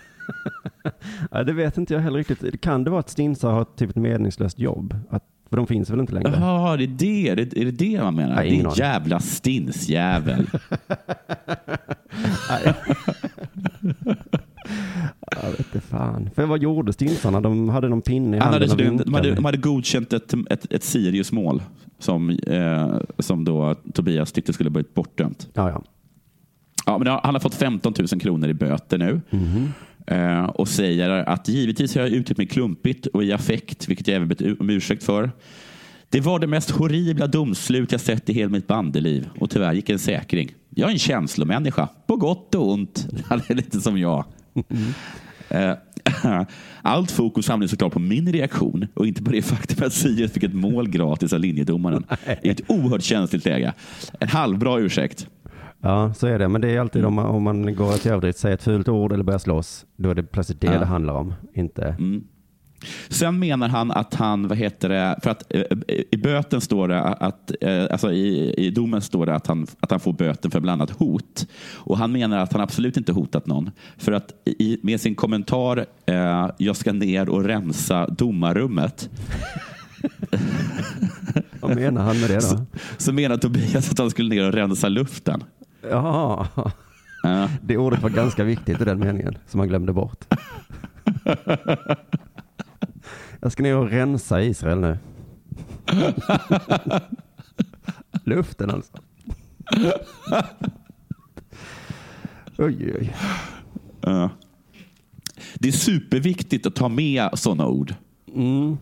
Ja, 1.32 1.44
det 1.44 1.54
vet 1.54 1.78
inte 1.78 1.94
jag 1.94 2.02
heller 2.02 2.18
riktigt. 2.18 2.62
Kan 2.62 2.84
det 2.84 2.90
vara 2.90 3.00
att 3.00 3.10
stinsar 3.10 3.52
har 3.52 3.64
typ 3.64 3.90
ett 3.90 3.96
meningslöst 3.96 4.60
jobb? 4.60 4.96
Att, 5.10 5.24
för 5.50 5.58
de 5.58 5.68
finns 5.68 5.90
väl 5.90 6.00
inte 6.00 6.14
längre? 6.14 6.34
Jaha, 6.40 6.78
det 6.78 6.84
är 6.84 6.88
det, 6.88 7.30
är 7.30 7.36
det, 7.36 7.58
är 7.58 7.72
det, 7.72 8.04
man 8.04 8.16
menar? 8.16 8.36
Nej, 8.36 8.50
Din 8.50 8.70
jävla 8.76 9.20
stinsjävel. 9.20 10.50
Jag 15.44 15.52
vet 15.52 15.60
inte 15.60 15.82
fan. 15.82 16.30
För 16.36 16.46
vad 16.46 16.62
gjorde 16.62 16.94
stinsarna? 16.94 17.42
De 17.42 17.70
hade 17.70 17.90
någon 17.90 18.02
pinne 18.02 18.38
i 18.38 18.40
Han 18.40 18.54
handen 18.54 18.70
hade, 18.70 19.04
de, 19.04 19.14
hade, 19.14 19.36
de 19.36 19.46
hade 19.46 19.58
godkänt 19.58 20.14
ett, 20.14 20.34
ett, 20.50 20.74
ett 20.74 20.84
Sirius-mål 20.84 21.62
som, 22.00 22.30
eh, 22.30 22.98
som 23.20 23.46
då 23.46 23.76
Tobias 23.94 24.32
tyckte 24.32 24.54
skulle 24.54 24.70
blivit 24.70 24.94
bortdömt. 24.94 25.48
Ja, 25.54 25.70
ja. 25.70 25.84
Ja, 26.86 26.98
men 26.98 27.08
han 27.08 27.36
har 27.36 27.40
fått 27.40 27.56
15 27.56 27.94
000 28.00 28.08
kronor 28.22 28.50
i 28.50 28.54
böter 28.54 28.98
nu. 28.98 29.22
Eh, 30.08 30.44
och 30.44 30.68
säger 30.68 31.10
att 31.10 31.48
givetvis 31.48 31.96
har 31.96 32.02
jag 32.02 32.12
uttryckt 32.12 32.38
mig 32.38 32.48
klumpigt 32.48 33.06
och 33.06 33.24
i 33.24 33.34
affekt, 33.34 33.88
vilket 33.90 34.08
jag 34.08 34.16
även 34.16 34.28
bett 34.28 34.42
om 34.60 34.70
ursäkt 34.70 35.04
för. 35.04 35.32
Det 36.10 36.22
var 36.22 36.40
det 36.40 36.48
mest 36.48 36.72
horribla 36.72 37.28
domslut 37.28 37.92
jag 37.92 38.02
sett 38.02 38.30
i 38.30 38.34
hela 38.34 38.50
mitt 38.50 38.68
bandeliv 38.68 39.30
och 39.40 39.50
tyvärr 39.50 39.74
gick 39.74 39.90
en 39.90 40.00
säkring. 40.00 40.52
Jag 40.70 40.90
är 40.90 40.94
en 40.94 41.00
känslomänniska, 41.00 41.90
på 42.08 42.16
gott 42.16 42.56
och 42.56 42.72
ont. 42.72 43.08
Han 43.26 43.42
är 43.48 43.56
lite 43.56 43.82
som 43.82 43.98
jag. 43.98 44.26
Eh, 44.56 44.64
Allt 46.82 47.12
fokus 47.12 47.48
hamnade 47.48 47.68
såklart 47.70 47.94
på 47.94 48.00
min 48.00 48.32
reaktion 48.34 48.88
och 48.94 49.08
inte 49.08 49.24
på 49.24 49.32
det 49.32 49.42
faktum 49.42 49.88
att 49.88 49.94
Sirius 49.94 50.32
fick 50.32 50.44
ett 50.44 50.54
mål 50.54 50.90
gratis 50.90 51.34
av 51.34 51.40
linjedomaren. 51.40 52.04
I 52.42 52.50
ett 52.50 52.62
oerhört 52.68 53.04
känsligt 53.04 53.46
läge. 53.46 53.74
En 54.20 54.28
halvbra 54.28 54.80
ursäkt. 54.80 55.28
ja, 55.82 56.14
så 56.14 56.28
är 56.28 56.40
det. 56.40 56.48
Men 56.48 56.62
det 56.62 56.70
är 56.72 56.80
alltid 56.80 57.02
Mm. 57.02 57.08
om 57.08 57.16
man, 57.16 57.26
om 57.26 57.44
man 57.44 57.76
går 57.76 57.92
till 57.94 58.12
överdrift, 58.12 58.40
säger 58.40 58.56
ett 58.56 58.64
fult 58.64 58.88
ord 58.90 59.12
eller 59.12 59.24
börjar 59.24 59.40
slåss, 59.40 59.86
då 59.96 60.10
är 60.10 60.16
det 60.16 60.24
plötsligt 60.24 60.62
det 60.62 60.68
Ja. 60.68 60.80
det 60.80 60.86
handlar 60.86 61.14
om. 61.14 61.34
Inte... 61.54 61.84
Mm. 62.00 62.24
Sen 63.10 63.40
menar 63.40 63.70
han 63.70 63.92
att 63.92 64.14
han, 64.14 64.48
vad 64.48 64.58
heter 64.58 64.90
det, 64.90 65.20
för 65.24 65.30
att 65.30 65.44
eh, 65.54 65.62
i 66.12 66.18
böten 66.18 66.62
står 66.62 66.88
det 66.88 67.02
att, 67.04 67.52
eh, 67.62 67.86
alltså 67.92 68.12
i, 68.12 68.54
i 68.58 68.70
domen 68.70 69.02
står 69.02 69.26
det 69.26 69.36
att 69.36 69.48
han, 69.48 69.68
att 69.80 69.92
han 69.92 70.00
får 70.00 70.14
böten 70.14 70.52
för 70.52 70.60
bland 70.60 70.82
annat 70.82 70.92
hot. 70.98 71.48
Och 71.74 71.98
han 71.98 72.12
menar 72.12 72.38
att 72.38 72.54
han 72.54 72.62
absolut 72.62 72.98
inte 72.98 73.12
hotat 73.12 73.46
någon. 73.46 73.72
För 73.98 74.12
att 74.12 74.34
i, 74.46 74.80
med 74.84 75.02
sin 75.02 75.16
kommentar, 75.16 75.86
eh, 76.06 76.50
jag 76.58 76.76
ska 76.76 76.94
ner 76.94 77.30
och 77.30 77.44
rensa 77.44 78.08
domarrummet, 78.08 79.10
Vad 81.60 81.76
menar 81.76 82.04
han 82.04 82.20
med 82.20 82.30
det 82.30 82.36
då? 82.36 82.42
så, 82.42 82.66
så 82.98 83.14
menar 83.14 83.38
Tobias 83.38 83.92
att 83.92 83.98
han 84.00 84.10
skulle 84.10 84.30
ner 84.36 84.48
och 84.48 84.54
rensa 84.54 84.90
luften. 84.90 85.44
Ja, 85.90 86.48
Ja. 87.24 87.50
det 87.62 87.78
ordet 87.78 88.02
var 88.02 88.10
ganska 88.10 88.44
viktigt 88.44 88.82
i 88.82 88.86
den 88.86 89.00
meningen 89.00 89.38
som 89.48 89.60
han 89.60 89.70
glömde 89.70 89.94
bort. 89.94 90.26
Jag 93.44 93.52
ska 93.52 93.64
ner 93.64 93.78
och 93.78 93.90
rensa 93.90 94.42
Israel 94.42 94.80
nu. 94.80 94.98
Luften 98.24 98.70
alltså. 98.70 98.94
Oj, 102.58 102.94
oj. 103.00 103.16
Ja. 104.02 104.30
Det 105.54 105.68
är 105.68 105.72
superviktigt 105.72 106.66
att 106.66 106.76
ta 106.76 106.90
med 106.90 107.30
sådana 107.34 107.68
ord. 107.68 107.94
Mm. 108.36 108.78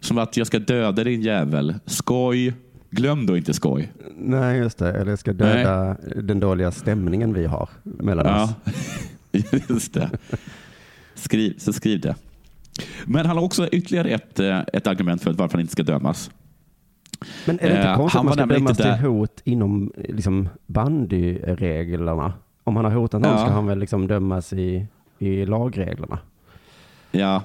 Som 0.00 0.18
att 0.18 0.36
jag 0.36 0.46
ska 0.46 0.58
döda 0.58 1.04
din 1.04 1.22
jävel. 1.22 1.74
Skoj. 1.86 2.54
Glöm 2.90 3.26
då 3.26 3.36
inte 3.36 3.54
skoj. 3.54 3.92
Nej, 4.16 4.58
just 4.58 4.78
det. 4.78 4.92
Eller 4.92 5.10
jag 5.10 5.18
ska 5.18 5.32
döda 5.32 5.96
den 6.16 6.40
dåliga 6.40 6.70
stämningen 6.70 7.34
vi 7.34 7.46
har 7.46 7.68
mellan 7.82 8.42
oss. 8.42 8.50
Ja, 9.30 9.42
just 9.68 9.94
det. 9.94 10.10
Skriv, 11.14 11.58
så 11.58 11.72
skriv 11.72 12.00
det. 12.00 12.14
Men 13.06 13.26
han 13.26 13.36
har 13.36 13.44
också 13.44 13.68
ytterligare 13.68 14.08
ett, 14.10 14.40
eh, 14.40 14.58
ett 14.72 14.86
argument 14.86 15.22
för 15.22 15.32
varför 15.32 15.52
han 15.54 15.60
inte 15.60 15.72
ska 15.72 15.82
dömas. 15.82 16.30
Men 17.46 17.58
är 17.60 17.68
det 17.68 17.76
inte 17.76 17.88
Eh, 17.88 17.96
konstigt 17.96 18.18
han 18.18 18.28
att 18.28 18.38
man 18.38 18.46
ska 18.48 18.54
dömas 18.58 18.76
till 18.76 18.86
där. 18.86 18.98
hot 18.98 19.40
inom 19.44 19.92
eh, 19.96 20.14
liksom, 20.14 20.48
bandyreglerna? 20.66 22.32
Om 22.64 22.76
han 22.76 22.84
har 22.84 22.92
hotat 22.92 23.20
någon 23.20 23.30
Ja. 23.32 23.38
ska 23.38 23.50
han 23.50 23.66
väl 23.66 23.78
liksom 23.78 24.06
dömas 24.06 24.52
i, 24.52 24.86
i 25.18 25.46
lagreglerna? 25.46 26.18
Ja, 27.12 27.42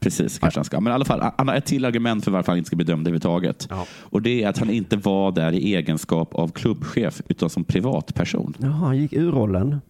precis. 0.00 0.38
Kanske 0.38 0.58
han 0.60 0.64
ska. 0.64 0.80
Men 0.80 0.90
i 0.90 0.94
alla 0.94 1.04
fall, 1.04 1.30
han 1.38 1.48
har 1.48 1.54
ett 1.54 1.64
till 1.66 1.84
argument 1.84 2.24
för 2.24 2.30
varför 2.30 2.52
han 2.52 2.58
inte 2.58 2.66
ska 2.66 2.76
bli 2.76 2.84
dömd 2.84 3.00
överhuvudtaget. 3.00 3.66
Ja. 3.70 3.86
Och 4.00 4.22
det 4.22 4.42
är 4.42 4.48
att 4.48 4.58
han 4.58 4.70
inte 4.70 4.96
var 4.96 5.32
där 5.32 5.52
i 5.52 5.74
egenskap 5.74 6.34
av 6.34 6.48
klubbchef, 6.48 7.22
utan 7.28 7.50
som 7.50 7.64
privatperson. 7.64 8.54
Jaha, 8.58 8.70
han 8.72 8.96
gick 8.98 9.12
ur 9.12 9.32
rollen. 9.32 9.80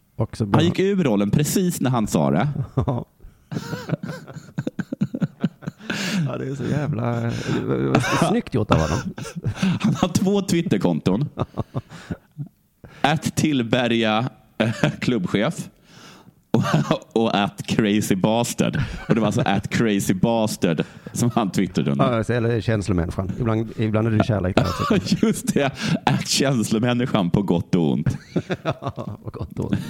Han 0.52 0.64
gick 0.64 0.78
ur 0.78 1.04
rollen 1.04 1.30
precis 1.30 1.80
när 1.80 1.90
han 1.90 2.06
sa 2.06 2.30
det. 2.30 2.48
Ja. 2.74 3.04
Ja, 6.26 6.38
det 6.38 6.46
är 6.46 6.54
så 6.54 6.64
jävla... 6.64 7.30
Snyggt 8.28 8.54
gjort 8.54 8.70
av 8.70 8.80
honom. 8.80 8.98
Han 9.80 9.94
har 9.94 10.08
två 10.08 10.42
Twitterkonton. 10.42 11.28
Att 13.00 13.36
Tillberga 13.36 14.28
eh, 14.58 14.90
klubbchef 15.00 15.68
och, 16.54 17.22
och 17.22 17.36
at 17.36 17.66
crazy 17.66 18.14
bastard. 18.14 18.80
Och 19.08 19.14
det 19.14 19.20
var 19.20 19.26
alltså 19.26 19.42
at 19.46 19.70
crazy 19.70 20.14
bastard 20.14 20.84
som 21.12 21.30
han 21.30 21.50
twittrade 21.50 21.90
under. 21.90 22.24
Ja, 22.28 22.34
eller 22.34 22.60
känslomänniskan. 22.60 23.32
Ibland, 23.40 23.72
ibland 23.76 24.06
är 24.06 24.10
det 24.10 24.24
kärlek 24.24 24.56
där. 24.56 24.66
Just 25.26 25.54
det, 25.54 25.72
at 26.04 26.28
känslomänniskan 26.28 27.30
på 27.30 27.42
gott 27.42 27.74
och 27.74 27.92
ont. 27.92 28.16
Vad 29.22 29.32
gott 29.32 29.58
och 29.58 29.72
ont. 29.72 29.80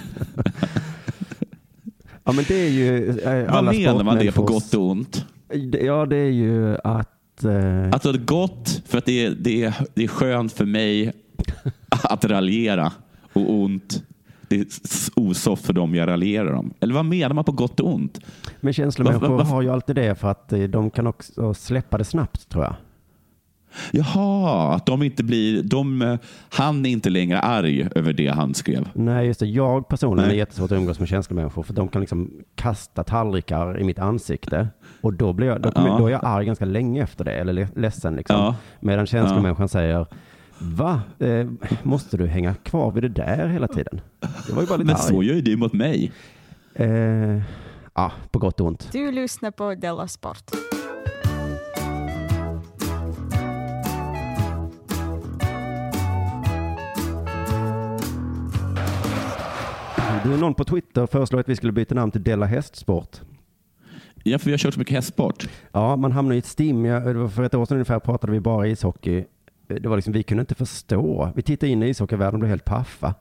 Ja, 2.24 2.32
men 2.32 2.44
det 2.48 2.54
är 2.66 2.70
ju 2.70 3.08
eh, 3.08 3.44
Vad 3.46 3.48
alla 3.48 3.72
menar 3.72 4.04
man 4.04 4.18
det 4.18 4.32
på 4.32 4.42
gott 4.42 4.74
och 4.74 4.82
ont? 4.90 5.24
Ja, 5.80 6.06
det 6.06 6.16
är 6.16 6.30
ju 6.30 6.76
att... 6.84 7.44
Eh, 7.44 7.92
Alltså 7.92 8.12
det 8.12 8.18
är 8.18 8.24
gott 8.24 8.82
för 8.86 8.98
att 8.98 9.04
det 9.04 9.24
är, 9.26 9.30
det, 9.30 9.64
är, 9.64 9.74
det 9.94 10.04
är 10.04 10.08
skönt 10.08 10.52
för 10.52 10.64
mig 10.64 11.12
att 12.02 12.24
raljera 12.24 12.92
och 13.32 13.52
ont. 13.52 14.02
Det 14.48 14.60
är 14.60 14.66
osoft 15.16 15.66
för 15.66 15.72
dem 15.72 15.94
jag 15.94 16.08
raljerar 16.08 16.52
om. 16.52 16.74
Eller 16.80 16.94
vad 16.94 17.04
menar 17.04 17.34
man 17.34 17.44
på 17.44 17.52
gott 17.52 17.80
och 17.80 17.94
ont? 17.94 18.20
men 18.60 18.72
känslomänniskor 18.72 19.44
har 19.44 19.62
ju 19.62 19.70
alltid 19.70 19.96
det 19.96 20.14
för 20.14 20.28
att 20.28 20.52
eh, 20.52 20.60
de 20.62 20.90
kan 20.90 21.06
också 21.06 21.54
släppa 21.54 21.98
det 21.98 22.04
snabbt, 22.04 22.48
tror 22.48 22.64
jag. 22.64 22.74
Jaha, 23.92 24.74
att 24.74 24.86
de 24.86 25.02
inte 25.02 25.24
blir... 25.24 25.62
De, 25.62 26.02
eh, 26.02 26.16
han 26.50 26.86
är 26.86 26.90
inte 26.90 27.10
längre 27.10 27.40
arg 27.40 27.88
över 27.94 28.12
det 28.12 28.28
han 28.28 28.54
skrev. 28.54 28.88
Nej, 28.94 29.26
just 29.26 29.40
det. 29.40 29.46
Jag 29.46 29.88
personligen 29.88 30.28
Nej. 30.28 30.36
är 30.36 30.38
jättesvårt 30.38 30.72
att 30.72 30.78
umgås 30.78 30.98
med 31.00 31.08
känslomänniskor 31.08 31.62
för 31.62 31.74
de 31.74 31.88
kan 31.88 32.00
liksom 32.00 32.30
kasta 32.54 33.04
tallrikar 33.04 33.80
i 33.80 33.84
mitt 33.84 33.98
ansikte 33.98 34.68
och 35.00 35.12
då, 35.14 35.32
blir 35.32 35.46
jag, 35.46 35.62
då, 35.62 35.70
kommer, 35.70 35.88
Ja. 35.88 35.98
då 35.98 36.06
är 36.06 36.10
jag 36.10 36.20
arg 36.24 36.46
ganska 36.46 36.64
länge 36.64 37.02
efter 37.02 37.24
det, 37.24 37.32
eller 37.32 37.52
le- 37.52 37.68
ledsen 37.76 38.16
liksom. 38.16 38.36
Ja. 38.36 38.56
Medan 38.80 39.06
känslomänniskan 39.06 39.68
säger 39.68 40.06
Va? 40.58 41.00
Eh, 41.18 41.46
måste 41.82 42.16
du 42.16 42.26
hänga 42.26 42.54
kvar 42.54 42.92
vid 42.92 43.02
det 43.02 43.08
där 43.08 43.48
hela 43.48 43.68
tiden? 43.68 44.00
Det 44.46 44.52
var 44.52 44.62
ju 44.62 44.68
bara 44.68 44.76
lite 44.76 44.86
Men 44.86 44.96
så 44.98 45.18
arg. 45.18 45.26
gör 45.26 45.34
ju 45.34 45.40
du 45.40 45.56
mot 45.56 45.72
mig. 45.72 46.12
Eh, 46.74 46.88
ja, 47.94 48.12
på 48.30 48.38
gott 48.38 48.60
och 48.60 48.66
ont. 48.66 48.88
Du 48.92 49.12
lyssnar 49.12 49.50
på 49.50 49.74
Della 49.74 50.08
Sport. 50.08 50.50
Någon 60.24 60.54
på 60.54 60.64
Twitter 60.64 61.06
föreslår 61.06 61.40
att 61.40 61.48
vi 61.48 61.56
skulle 61.56 61.72
byta 61.72 61.94
namn 61.94 62.12
till 62.12 62.22
Della 62.22 62.46
Hästsport. 62.46 63.20
Ja, 64.22 64.38
för 64.38 64.46
vi 64.46 64.50
har 64.50 64.58
kört 64.58 64.74
så 64.74 64.80
mycket 64.80 64.94
hästsport. 64.94 65.48
Ja, 65.72 65.96
man 65.96 66.12
hamnar 66.12 66.34
i 66.34 66.38
ett 66.38 66.46
stim. 66.46 66.84
Jag, 66.84 67.32
för 67.32 67.42
ett 67.42 67.54
år 67.54 67.66
sedan 67.66 67.74
ungefär 67.74 67.98
pratade 67.98 68.32
vi 68.32 68.40
bara 68.40 68.66
ishockey. 68.66 69.24
Det 69.66 69.86
var 69.86 69.96
liksom, 69.96 70.12
vi 70.12 70.22
kunde 70.22 70.40
inte 70.40 70.54
förstå. 70.54 71.32
Vi 71.34 71.42
tittade 71.42 71.72
in 71.72 71.82
i 71.82 71.88
ishockeyvärlden 71.88 72.34
och 72.34 72.40
blev 72.40 72.50
helt 72.50 72.64
paffa. 72.64 73.14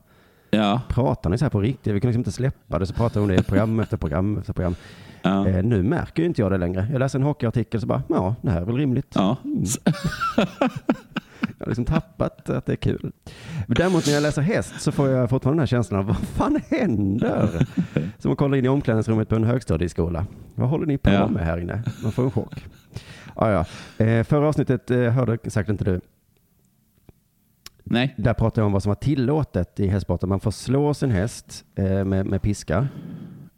Ja. 0.50 0.80
Pratar 0.88 1.30
ni 1.30 1.38
så 1.38 1.44
här 1.44 1.50
på 1.50 1.60
riktigt? 1.60 1.94
Vi 1.94 2.00
kunde 2.00 2.06
liksom 2.06 2.20
inte 2.20 2.32
släppa 2.32 2.78
det. 2.78 2.86
Så 2.86 2.94
pratade 2.94 3.26
vi 3.26 3.32
om 3.32 3.36
det 3.36 3.42
program 3.42 3.80
efter 3.80 3.96
program 3.96 4.38
efter 4.38 4.52
program. 4.52 4.74
Ja. 5.22 5.48
Eh, 5.48 5.64
nu 5.64 5.82
märker 5.82 6.22
ju 6.22 6.28
inte 6.28 6.42
jag 6.42 6.52
det 6.52 6.58
längre. 6.58 6.88
Jag 6.92 6.98
läser 6.98 7.18
en 7.18 7.24
hockeyartikel 7.24 7.80
så 7.80 7.86
bara, 7.86 8.02
ja, 8.08 8.34
det 8.42 8.50
här 8.50 8.60
är 8.60 8.64
väl 8.64 8.76
rimligt. 8.76 9.12
Ja. 9.14 9.36
Jag 11.64 11.66
har 11.66 11.70
liksom 11.70 11.84
tappat 11.84 12.50
att 12.50 12.66
det 12.66 12.72
är 12.72 12.76
kul. 12.76 13.12
Men 13.66 13.74
däremot 13.76 14.06
när 14.06 14.14
jag 14.14 14.22
läser 14.22 14.42
häst 14.42 14.74
så 14.80 14.92
får 14.92 15.08
jag 15.08 15.30
fortfarande 15.30 15.54
den 15.56 15.60
här 15.62 15.66
känslan 15.66 16.00
av 16.00 16.06
vad 16.06 16.16
fan 16.16 16.60
händer? 16.70 17.66
Som 18.18 18.32
att 18.32 18.38
kolla 18.38 18.56
in 18.56 18.64
i 18.64 18.68
omklädningsrummet 18.68 19.28
på 19.28 19.34
en 19.36 19.44
högstadieskola. 19.44 20.26
Vad 20.54 20.68
håller 20.68 20.86
ni 20.86 20.98
på 20.98 21.10
Ja. 21.10 21.28
med 21.28 21.44
här 21.46 21.58
inne? 21.58 21.82
Man 22.02 22.12
får 22.12 22.24
en 22.24 22.30
chock. 22.30 22.64
Ja, 23.36 23.50
ja. 23.98 24.04
Eh, 24.04 24.24
förra 24.24 24.48
avsnittet 24.48 24.90
eh, 24.90 24.98
hörde 25.10 25.38
säkert 25.50 25.70
inte 25.70 25.84
du. 25.84 26.00
Nej. 27.84 28.14
Där 28.18 28.34
pratade 28.34 28.60
jag 28.60 28.66
om 28.66 28.72
vad 28.72 28.82
som 28.82 28.90
var 28.90 28.94
tillåtet 28.96 29.80
i 29.80 29.86
hästsporten. 29.86 30.28
Man 30.28 30.40
får 30.40 30.50
slå 30.50 30.94
sin 30.94 31.10
häst 31.10 31.64
eh, 31.74 32.04
med, 32.04 32.26
med 32.26 32.42
piska, 32.42 32.88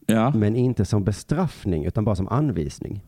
Ja. 0.07 0.31
men 0.35 0.57
inte 0.57 0.85
som 0.85 1.05
bestraffning 1.05 1.85
utan 1.85 2.05
bara 2.05 2.17
som 2.17 2.29
anvisning. 2.29 3.03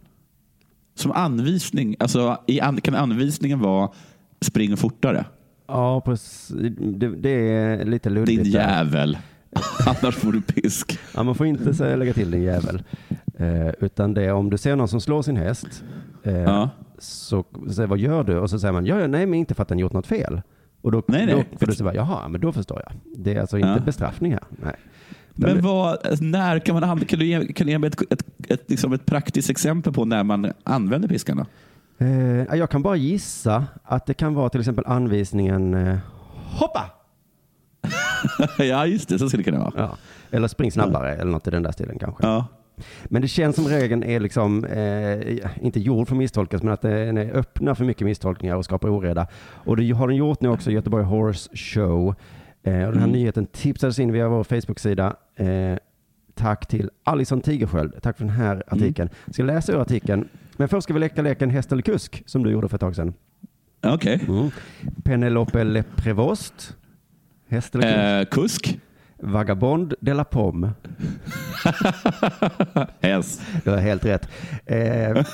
Som 0.95 1.13
anvisning, 1.13 1.97
alltså 2.01 2.39
i 2.47 2.61
an, 2.61 2.81
kan 2.81 2.95
anvisningen 2.95 3.61
vara 3.61 3.91
spring 4.41 4.77
fortare? 4.77 5.25
Ja. 5.67 6.03
Det, 6.79 7.09
det 7.09 7.31
är 7.31 7.85
lite 7.85 8.11
luddigt. 8.11 8.43
Din 8.45 8.53
jävel. 8.53 9.19
Annars 9.87 10.15
får 10.17 10.33
du 10.33 10.41
pisk. 10.43 10.99
Ja, 11.15 11.23
man 11.23 11.35
får 11.35 11.47
inte 11.47 11.75
säga 11.75 11.97
lägga 11.97 12.13
till 12.13 12.31
din 12.31 12.43
jävel. 12.43 12.83
Eh, 13.39 13.69
utan 13.81 14.15
det 14.15 14.23
är 14.25 14.33
om 14.33 14.51
du 14.51 14.59
ser 14.59 14.77
någon 14.77 14.89
som 14.89 15.01
slår 15.01 15.23
sin 15.23 15.37
häst, 15.37 15.85
eh, 16.23 16.33
Ja. 16.37 16.71
så 16.99 17.45
säger 17.71 17.87
vad 17.87 17.99
gör 17.99 18.25
du? 18.25 18.39
Och 18.39 18.51
så 18.51 18.59
säger 18.59 18.73
man, 18.73 18.87
ja, 18.87 19.01
ja, 19.01 19.07
nej, 19.07 19.27
men 19.27 19.35
inte 19.39 19.55
för 19.55 19.63
att 19.63 19.69
den 19.69 19.79
gjort 19.79 19.93
något 19.93 20.07
fel. 20.07 20.43
Och 20.81 20.93
då, 20.93 21.03
Nej, 21.09 21.27
nej. 21.27 21.47
då 21.51 21.59
får 21.59 21.67
du 21.67 21.73
säga, 21.73 21.95
jaha, 21.95 22.29
men 22.29 22.41
då 22.41 22.53
förstår 22.53 22.83
jag. 22.87 22.93
Det 23.25 23.35
är 23.35 23.41
alltså 23.41 23.57
inte 23.59 23.69
Ja. 23.69 23.79
bestraffning 23.85 24.33
här. 24.33 24.43
Nej. 24.63 24.75
Men 25.35 25.63
vad, 25.63 25.99
när 26.21 26.59
kan 26.59 26.75
man 26.75 26.83
använda, 26.85 27.05
kan 27.07 27.19
du 27.19 27.27
ge, 27.27 27.53
kan 27.53 27.67
du 27.67 27.73
ge 27.73 27.79
mig 27.79 27.89
ett, 27.89 28.13
ett, 28.13 28.25
ett, 28.49 28.71
liksom 28.71 28.93
ett 28.93 29.07
praktiskt 29.07 29.51
exempel 29.51 29.93
på 29.93 30.05
när 30.05 30.25
man 30.25 30.53
använder 30.65 31.09
piskan? 31.09 31.45
Eh, 31.99 32.57
jag 32.57 32.71
kan 32.71 32.83
bara 32.83 32.97
gissa 32.97 33.67
att 33.85 34.07
det 34.07 34.15
kan 34.15 34.35
vara 34.35 34.49
till 34.49 34.61
exempel 34.61 34.85
anvisningen 34.87 35.75
eh, 35.75 35.97
hoppa! 36.35 36.91
ja, 38.59 38.87
just 38.87 39.09
det. 39.09 39.19
Så 39.19 39.29
skulle 39.29 39.43
det 39.43 39.51
kunna 39.51 39.65
vara. 39.65 39.73
Ja. 39.77 39.97
Eller 40.31 40.49
spring 40.49 40.73
snabbare 40.73 41.15
eller 41.17 41.33
något 41.33 41.47
i 41.47 41.51
den 41.51 41.63
där 41.63 41.73
stilen 41.73 41.99
kanske. 41.99 42.27
Ja. 42.27 42.47
Men 43.05 43.23
det 43.23 43.29
känns 43.29 43.57
som 43.57 43.69
regeln 43.69 44.03
är 44.05 44.21
liksom, 44.21 44.65
eh, 44.65 45.65
inte 45.65 45.81
gjord 45.81 46.09
för 46.09 46.15
misstolkas, 46.15 46.63
men 46.63 46.73
att 46.73 46.83
den 46.83 47.19
är 47.19 47.37
öppna 47.37 47.75
för 47.75 47.85
mycket 47.85 48.05
misstolkningar 48.05 48.57
och 48.57 48.65
skapar 48.65 48.89
oreda. 48.89 49.27
Och 49.41 49.77
det 49.77 49.91
har 49.91 50.09
den 50.09 50.17
gjort 50.17 50.41
nu 50.41 50.49
också 50.49 50.71
i 50.71 50.75
Göteborg 50.75 51.05
Horse 51.05 51.51
Show. 51.57 52.15
Eh, 52.63 52.73
och 52.87 52.93
den 52.93 52.99
här 52.99 53.09
Mm. 53.09 53.11
nyheten 53.13 53.47
tipsades 53.47 53.99
in 53.99 54.13
via 54.13 54.29
vår 54.29 54.45
Facebook-sida. 54.45 55.17
Eh, 55.37 55.77
tack 56.35 56.67
till 56.67 56.91
Alison 57.05 57.41
Tigersköld. 57.41 57.95
Tack 58.03 58.17
för 58.17 58.25
den 58.25 58.35
här 58.35 58.63
artikeln. 58.67 59.11
Jag 59.25 59.35
ska 59.35 59.43
läsa 59.43 59.73
ur 59.73 59.81
artikeln. 59.81 60.29
Men 60.59 60.69
först 60.69 60.83
ska 60.85 60.95
vi 60.95 61.01
leka 61.01 61.23
leken 61.23 61.51
häst 61.51 61.73
eller 61.73 61.83
kusk, 61.83 62.23
som 62.27 62.43
du 62.43 62.51
gjorde 62.51 62.69
för 62.69 62.77
ett 62.77 62.81
tag 62.81 62.97
sedan. 62.97 63.15
Okej. 63.87 64.21
Mm. 64.29 64.51
Penelope 65.05 65.65
Le 65.65 65.83
Prévost. 65.97 66.77
Häst 67.49 67.75
eller 67.75 68.25
kusk? 68.25 68.39
Eh, 68.39 68.43
kusk? 68.43 68.79
Vagabond 69.23 69.95
de 70.01 70.15
la 70.15 70.25
Pomme. 70.25 70.71
Häst. 73.01 73.43
Du 73.65 73.71
har 73.71 73.77
helt 73.79 74.05
rätt. 74.05 74.29
Eh, 74.67 74.79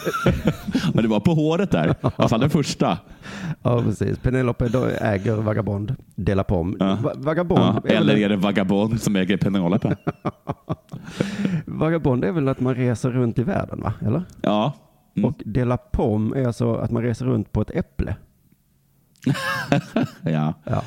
Men 0.95 1.03
det 1.03 1.09
var 1.09 1.21
på 1.21 1.35
håret 1.35 1.71
där. 1.71 1.89
I 1.89 1.95
alla 2.17 2.29
fall 2.29 2.41
den 2.41 2.51
första. 2.51 2.99
Ja, 3.63 3.83
precis. 3.83 4.19
Penelope 4.19 4.65
äger 5.01 5.37
Vagabond 5.37 5.95
de 6.15 6.35
la 6.35 6.45
Pomme. 6.45 6.77
Ja. 6.81 6.99
Va- 7.03 7.13
Vagabond, 7.17 7.81
Ja, 7.85 7.91
eller 7.91 8.17
är 8.17 8.29
det 8.29 8.37
Vagabond 8.37 9.01
som 9.03 9.17
äger 9.17 9.37
Penelope? 9.37 9.97
Vagabond 11.67 12.25
är 12.25 12.33
väl 12.33 12.49
att 12.49 12.61
man 12.61 12.75
reser 12.75 13.11
runt 13.11 13.39
i 13.39 13.43
världen, 13.43 13.81
va? 13.83 13.93
Eller? 14.07 14.23
Ja. 14.43 14.73
Mm. 15.17 15.29
Och 15.29 15.43
de 15.45 15.65
la 15.65 15.77
Pomme 15.77 16.37
är 16.41 16.47
alltså 16.47 16.75
att 16.75 16.91
man 16.91 17.03
reser 17.03 17.27
runt 17.27 17.53
på 17.53 17.61
ett 17.61 17.71
äpple. 17.71 18.17
ja. 20.25 20.55
Ja. 20.65 20.83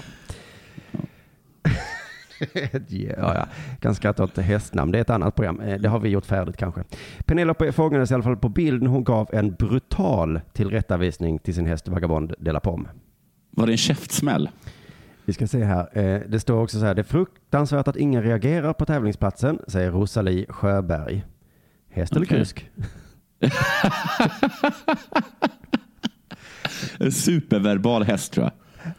ja, 2.87 3.15
ja. 3.35 3.47
Kan 3.79 3.95
skratta 3.95 4.23
åt 4.23 4.37
hästnamn. 4.37 4.91
Det 4.91 4.97
är 4.97 5.01
ett 5.01 5.09
annat 5.09 5.35
program. 5.35 5.59
Eh, 5.59 5.79
Det 5.79 5.89
har 5.89 5.99
vi 5.99 6.09
gjort 6.09 6.25
färdigt 6.25 6.57
kanske. 6.57 6.83
Penelope 7.25 7.71
fångades 7.71 8.11
i 8.11 8.13
alla 8.13 8.23
fall 8.23 8.37
på 8.37 8.49
bild 8.49 8.83
när 8.83 8.89
hon 8.89 9.03
gav 9.03 9.29
en 9.33 9.53
brutal 9.53 10.39
tillrättavisning 10.53 11.39
till 11.39 11.53
sin 11.55 11.65
häst 11.65 11.87
Vagabond 11.87 12.33
de 12.39 12.51
la 12.51 12.59
Pomme. 12.59 12.89
Var 13.51 13.65
det 13.67 13.73
en 13.73 13.77
käftsmäll? 13.77 14.49
Vi 15.25 15.33
ska 15.33 15.47
se 15.47 15.63
här. 15.63 15.97
Eh, 15.97 16.21
Det 16.27 16.39
står 16.39 16.61
också 16.63 16.79
så 16.79 16.85
här. 16.85 16.95
Det 16.95 17.01
är 17.01 17.03
fruktansvärt 17.03 17.87
att 17.87 17.95
ingen 17.97 18.23
reagerar 18.23 18.73
på 18.73 18.85
tävlingsplatsen, 18.85 19.59
säger 19.67 19.91
Rosalie 19.91 20.45
Sjöberg. 20.49 21.25
Häst 21.89 22.11
eller 22.15 22.25
Okej. 22.25 22.37
kusk? 22.39 22.69
En 26.99 27.11
superverbal 27.11 28.03
häst 28.03 28.33
tror 28.33 28.43
jag. 28.45 28.51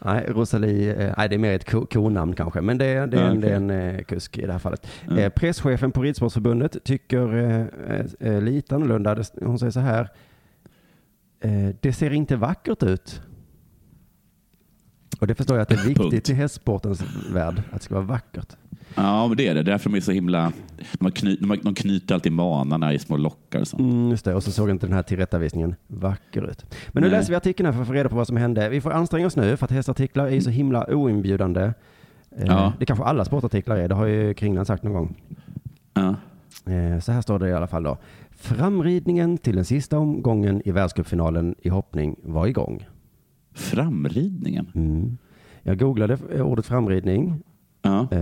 Nej, 0.05 0.25
Rosalie, 0.29 0.95
eh, 1.07 1.13
nej 1.17 1.29
det 1.29 1.35
är 1.35 1.39
mer 1.39 1.53
ett 1.53 1.69
ko- 1.71 1.85
konamn 1.85 2.33
kanske, 2.35 2.61
men 2.61 2.77
det, 2.77 2.85
är- 2.85 3.07
det, 3.07 3.17
är, 3.17 3.23
en, 3.23 3.29
okej. 3.37 3.41
det 3.41 3.49
är 3.49 3.55
en 3.55 3.69
eh, 3.95 4.03
kusk 4.03 4.37
i 4.37 4.45
det 4.45 4.51
här 4.51 4.59
fallet. 4.59 4.87
Eh, 5.17 5.29
presschefen 5.29 5.91
på 5.91 6.01
Ridsportförbundet 6.01 6.83
tycker 6.83 7.35
eh, 7.37 7.65
eh, 7.95 8.05
eh, 8.19 8.41
lite 8.41 8.75
annorlunda. 8.75 9.23
Hon 9.41 9.59
säger 9.59 9.71
så 9.71 9.79
här. 9.79 10.09
Det 11.81 11.93
ser 11.93 12.13
inte 12.13 12.35
vackert 12.35 12.83
ut. 12.83 13.21
Och 15.19 15.27
det 15.27 15.35
förstår 15.35 15.57
jag 15.57 15.61
att 15.61 15.69
det 15.69 15.75
är 15.75 15.87
viktigt 15.87 16.29
i 16.29 16.33
hästsportens 16.33 17.03
värld, 17.33 17.61
att 17.71 17.79
det 17.79 17.83
ska 17.85 17.95
vara 17.95 18.05
vackert. 18.05 18.55
Ja, 18.95 19.27
men 19.27 19.37
det 19.37 19.47
är 19.47 19.55
det. 19.55 19.63
Därför 19.63 19.89
de 19.89 19.95
är 19.97 20.01
så 20.01 20.11
himla... 20.11 20.51
De, 20.93 21.11
kny, 21.11 21.35
de 21.63 21.75
knyter 21.75 22.15
alltid 22.15 22.31
manarna 22.31 22.93
i 22.93 22.99
små 22.99 23.17
lockar. 23.17 23.59
Och 23.61 23.67
sånt. 23.67 23.81
Mm, 23.81 24.09
just 24.09 24.25
det, 24.25 24.35
och 24.35 24.43
så 24.43 24.51
såg 24.51 24.69
inte 24.69 24.85
den 24.85 24.93
här 24.95 25.03
tillrättavisningen 25.03 25.75
vacker 25.87 26.49
ut. 26.49 26.65
Men 26.87 27.03
nu 27.03 27.09
Nej. 27.09 27.19
läser 27.19 27.29
vi 27.31 27.35
artikeln 27.35 27.65
här 27.65 27.73
för 27.73 27.81
att 27.81 27.87
få 27.87 27.93
reda 27.93 28.09
på 28.09 28.15
vad 28.15 28.27
som 28.27 28.37
hände. 28.37 28.69
Vi 28.69 28.81
får 28.81 28.91
anstränga 28.91 29.27
oss 29.27 29.35
nu 29.35 29.57
för 29.57 29.65
att 29.65 29.71
hästartiklar 29.71 30.25
är 30.27 30.31
ju 30.31 30.41
så 30.41 30.49
himla 30.49 30.85
oinbjudande. 30.93 31.61
Eh, 32.37 32.45
Ja. 32.45 32.73
Det 32.79 32.85
kanske 32.85 33.05
alla 33.05 33.25
sportartiklar 33.25 33.77
är, 33.77 33.87
det 33.87 33.95
har 33.95 34.05
ju 34.05 34.33
Kringlan 34.33 34.65
sagt 34.65 34.83
någon 34.83 34.93
gång. 34.93 35.15
Ja. 35.93 36.15
Eh, 36.73 36.99
Så 36.99 37.11
här 37.11 37.21
står 37.21 37.39
det 37.39 37.49
i 37.49 37.53
alla 37.53 37.67
fall 37.67 37.83
då. 37.83 37.97
Framridningen 38.31 39.37
till 39.37 39.55
den 39.55 39.65
sista 39.65 39.97
omgången 39.97 40.61
i 40.65 40.71
världscupfinalen 40.71 41.55
i 41.61 41.69
hoppning 41.69 42.15
var 42.23 42.47
igång. 42.47 42.87
Framridningen? 43.59 44.71
Mm. 44.75 45.17
Jag 45.63 45.79
googlade 45.79 46.41
ordet 46.41 46.65
framridning. 46.65 47.41
Ja. 47.81 48.07
Eh, 48.11 48.21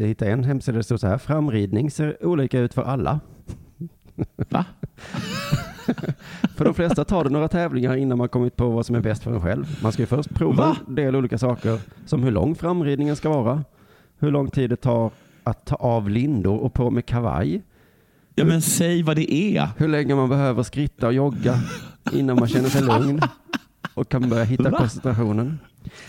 Jag 0.00 0.06
hittade 0.06 0.30
en 0.30 0.44
hemsida 0.44 0.72
där 0.72 0.78
det 0.78 0.82
stod 0.84 1.00
så 1.00 1.06
här. 1.06 1.18
Framridning 1.18 1.90
ser 1.90 2.26
olika 2.26 2.60
ut 2.60 2.74
för 2.74 2.82
alla. 2.82 3.20
Va? 4.36 4.64
För 6.56 6.64
de 6.64 6.74
flesta 6.74 7.04
tar 7.04 7.24
det 7.24 7.30
några 7.30 7.48
tävlingar 7.48 7.96
innan 7.96 8.18
man 8.18 8.28
kommit 8.28 8.56
på 8.56 8.68
vad 8.70 8.86
som 8.86 8.96
är 8.96 9.00
bäst 9.00 9.22
för 9.22 9.34
en 9.34 9.40
själv. 9.40 9.78
Man 9.82 9.92
ska 9.92 10.02
ju 10.02 10.06
först 10.06 10.34
prova 10.34 10.56
Va? 10.66 10.76
en 10.88 10.94
del 10.94 11.16
olika 11.16 11.38
saker, 11.38 11.78
som 12.06 12.22
hur 12.22 12.30
lång 12.30 12.54
framridningen 12.54 13.16
ska 13.16 13.28
vara, 13.28 13.64
hur 14.18 14.30
lång 14.30 14.50
tid 14.50 14.70
det 14.70 14.76
tar 14.76 15.10
att 15.44 15.64
ta 15.66 15.74
av 15.76 16.10
lindor 16.10 16.58
och 16.58 16.74
på 16.74 16.90
med 16.90 17.06
kavaj, 17.06 17.62
Ja, 18.34 18.44
men 18.44 18.62
säg 18.62 19.02
vad 19.02 19.16
det 19.16 19.34
är. 19.34 19.68
hur 19.76 19.88
länge 19.88 20.14
man 20.14 20.28
behöver 20.28 20.62
skritta 20.62 21.06
och 21.06 21.12
jogga 21.12 21.54
innan 22.12 22.36
man 22.38 22.48
känner 22.48 22.68
sig 22.68 22.82
lugn 22.82 23.20
och 23.98 24.08
kan 24.08 24.28
börja 24.28 24.44
hitta 24.44 24.70
Va? 24.70 24.78
koncentrationen. 24.78 25.58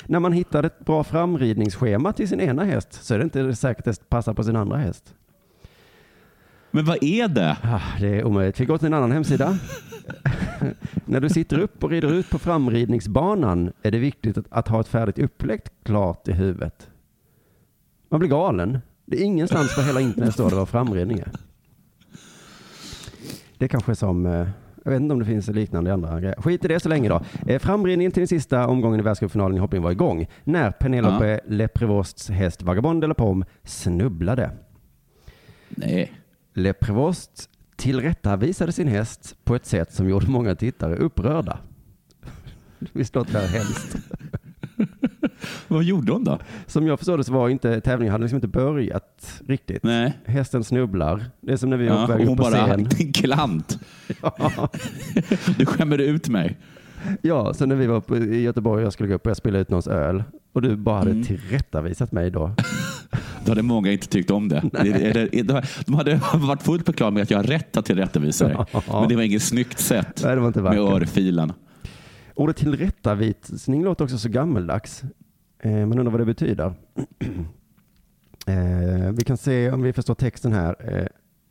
När 0.05 0.19
man 0.19 0.33
hittar 0.33 0.63
ett 0.63 0.85
bra 0.85 1.03
framridningsschema 1.03 2.13
till 2.13 2.29
sin 2.29 2.39
ena 2.39 2.63
häst 2.63 2.93
så 2.93 3.13
är 3.13 3.17
det 3.17 3.23
inte 3.23 3.55
säkert 3.55 3.87
att 3.87 3.99
det 3.99 4.09
passar 4.09 4.33
på 4.33 4.43
sin 4.43 4.55
andra 4.55 4.77
häst. 4.77 5.13
Men 6.71 6.85
vad 6.85 7.03
är 7.03 7.27
det? 7.27 7.57
Ah, 7.63 7.99
det 7.99 8.07
är 8.07 8.23
omöjligt. 8.23 8.59
Vi 8.59 8.65
går 8.65 8.77
till 8.77 8.87
en 8.87 8.93
annan 8.93 9.11
hemsida. 9.11 9.57
När 11.05 11.19
du 11.19 11.29
sitter 11.29 11.59
upp 11.59 11.83
och 11.83 11.89
rider 11.89 12.13
ut 12.13 12.29
på 12.29 12.39
framridningsbanan 12.39 13.71
är 13.81 13.91
det 13.91 13.99
viktigt 13.99 14.37
att, 14.37 14.45
att 14.49 14.67
ha 14.67 14.79
ett 14.79 14.87
färdigt 14.87 15.19
upplägg 15.19 15.61
klart 15.83 16.27
i 16.27 16.31
huvudet. 16.31 16.89
Man 18.09 18.19
blir 18.19 18.29
galen. 18.29 18.79
Det 19.05 19.21
är 19.21 19.25
ingenstans 19.25 19.75
på 19.75 19.81
hela 19.81 20.01
internet 20.01 20.33
står 20.33 20.49
det 20.49 20.55
vad 20.55 20.69
framridning 20.69 21.19
är. 21.19 21.31
Det 23.57 23.65
är 23.65 23.69
kanske 23.69 23.95
som, 23.95 24.25
eh, 24.25 24.47
jag 24.83 24.91
vet 24.91 25.01
inte 25.01 25.13
om 25.13 25.19
det 25.19 25.25
finns 25.25 25.47
liknande 25.47 25.89
i 25.89 25.93
andra 25.93 26.19
grejer. 26.19 26.35
Skit 26.41 26.65
i 26.65 26.67
det 26.67 26.79
så 26.79 26.89
länge 26.89 27.09
då. 27.09 27.21
Eh, 27.47 27.59
Framridningen 27.59 28.11
till 28.11 28.21
den 28.21 28.27
sista 28.27 28.67
omgången 28.67 28.99
i 28.99 29.03
världscupfinalen 29.03 29.57
i 29.57 29.59
hoppning 29.59 29.81
var 29.81 29.91
igång 29.91 30.27
när 30.43 30.71
Penelope 30.71 31.39
Le 31.47 31.67
Prévosts 31.67 32.29
häst 32.29 32.61
Vagabond 32.61 33.07
la 33.07 33.13
Pomme 33.13 33.45
snubblade. 33.63 34.51
Nej. 35.69 36.11
Le 36.53 36.73
Prévost 36.73 37.49
tillrättavisade 37.75 38.71
sin 38.71 38.87
häst 38.87 39.35
på 39.43 39.55
ett 39.55 39.65
sätt 39.65 39.93
som 39.93 40.09
gjorde 40.09 40.27
många 40.27 40.55
tittare 40.55 40.95
upprörda. 40.95 41.59
Visst 42.93 43.15
låter 43.15 43.33
det 43.33 43.39
här 43.39 43.47
hemskt? 43.47 43.97
Vad 45.75 45.83
gjorde 45.83 46.11
hon 46.11 46.23
då? 46.23 46.39
Som 46.67 46.87
jag 46.87 46.99
förstår 46.99 47.17
det 47.17 47.23
så 47.23 47.33
var 47.33 47.49
inte 47.49 47.81
tävlingen 47.81 48.11
hade 48.11 48.21
liksom 48.21 48.37
inte 48.37 48.47
börjat 48.47 49.41
riktigt. 49.47 49.83
Nej. 49.83 50.13
Hästen 50.25 50.63
snubblar. 50.63 51.25
Det 51.41 51.51
är 51.51 51.57
som 51.57 51.69
när 51.69 51.77
vi 51.77 51.85
Ja, 51.85 51.93
var 51.95 52.07
på 52.07 52.13
och 52.13 52.19
väg 52.19 52.27
hon 52.27 52.39
upp 52.39 52.45
på 52.45 52.51
bara, 52.51 52.65
scen. 52.67 52.83
din 52.83 53.13
klant. 53.13 53.79
Du 55.57 55.65
skämmer 55.65 55.97
ut 55.97 56.29
mig. 56.29 56.57
Ja, 57.21 57.53
så 57.53 57.65
när 57.65 57.75
vi 57.75 57.87
var 57.87 58.01
på, 58.01 58.17
i 58.17 58.41
Göteborg 58.41 58.81
och 58.81 58.85
jag 58.85 58.93
skulle 58.93 59.09
gå 59.09 59.15
upp 59.15 59.25
och 59.25 59.29
jag 59.29 59.37
spela 59.37 59.59
ut 59.59 59.69
någons 59.69 59.87
öl 59.87 60.23
och 60.53 60.61
du 60.61 60.75
bara 60.75 60.97
hade 60.97 61.11
Mm. 61.11 61.23
tillrättavisat 61.23 62.11
mig 62.11 62.31
då. 62.31 62.51
Då 63.45 63.51
hade 63.51 63.61
många 63.61 63.91
inte 63.91 64.07
tyckt 64.07 64.31
om 64.31 64.49
det. 64.49 64.63
Det- 64.71 65.41
De 65.85 65.93
hade 65.95 66.21
varit 66.33 66.61
fullt 66.61 66.85
på 66.85 66.93
klar 66.93 67.11
med 67.11 67.23
att 67.23 67.31
jag 67.31 67.37
har 67.37 67.43
rätt 67.43 67.77
att 67.77 67.85
tillrättavisa 67.85 68.47
dig. 68.47 68.57
Ja. 68.73 68.81
Men 68.99 69.09
det 69.09 69.15
var 69.15 69.23
inget 69.23 69.43
snyggt 69.43 69.79
sätt 69.79 70.21
Nej, 70.25 70.35
med 70.35 70.77
örfilen. 70.79 71.53
Ordet 72.35 72.57
tillrättavisning 72.57 73.83
låter 73.83 74.03
också 74.03 74.17
så 74.17 74.29
gammeldags. 74.29 75.03
Eh, 75.59 75.71
man 75.85 75.99
undrar 75.99 76.11
vad 76.11 76.21
det 76.21 76.25
betyder. 76.25 76.73
eh, 78.47 79.11
vi 79.17 79.23
kan 79.25 79.37
se 79.37 79.71
om 79.71 79.81
vi 79.81 79.93
förstår 79.93 80.15
texten 80.15 80.53
här. 80.53 80.75
Eh, 80.97 81.05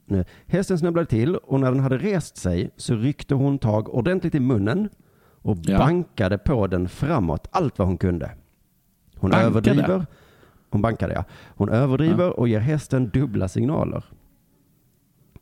nu. 0.07 0.25
Hästen 0.47 0.79
snubblade 0.79 1.07
till 1.07 1.37
och 1.37 1.61
när 1.61 1.73
den 1.73 1.81
hade 1.81 1.99
rest 1.99 2.37
sig 2.37 2.71
så 2.77 2.95
ryckte 2.95 3.35
hon 3.35 3.59
tag 3.59 3.95
ordentligt 3.95 4.35
i 4.35 4.41
munnen 4.41 4.89
och 5.43 5.57
Ja. 5.63 5.79
bankade 5.79 6.39
på 6.39 6.67
den 6.67 6.89
framåt 6.89 7.49
allt 7.51 7.79
vad 7.79 7.89
hon 7.89 7.99
kunde. 7.99 8.31
Hon 9.17 9.31
Bankade? 9.31 9.47
överdriver. 9.51 10.07
Hon 10.71 10.83
bankade 10.83 11.15
ja. 11.15 11.25
Hon 11.49 11.69
överdriver 11.69 12.39
och 12.41 12.49
ger 12.49 12.61
hästen 12.61 13.09
dubbla 13.09 13.49
signaler. 13.49 14.05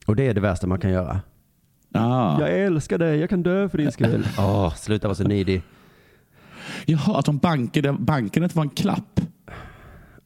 Och 0.07 0.16
det 0.16 0.26
är 0.29 0.35
det 0.35 0.40
värsta 0.40 0.66
man 0.66 0.79
kan 0.79 0.90
göra. 0.90 1.20
Ah. 1.94 2.40
Jag 2.40 2.59
älskar 2.61 2.98
dig, 2.98 3.18
jag 3.18 3.31
kan 3.31 3.42
dö 3.42 3.68
för 3.68 3.79
din 3.79 3.92
skull. 3.92 4.26
Åh, 4.38 4.74
sluta 4.74 5.09
vara 5.09 5.14
så 5.14 5.24
needy. 5.24 5.61
Jaha, 6.87 7.18
att 7.18 7.25
de 7.27 7.38
bankade, 7.38 7.92
bankandet 7.92 8.55
var 8.55 8.62
en 8.62 8.70
klapp. 8.70 9.20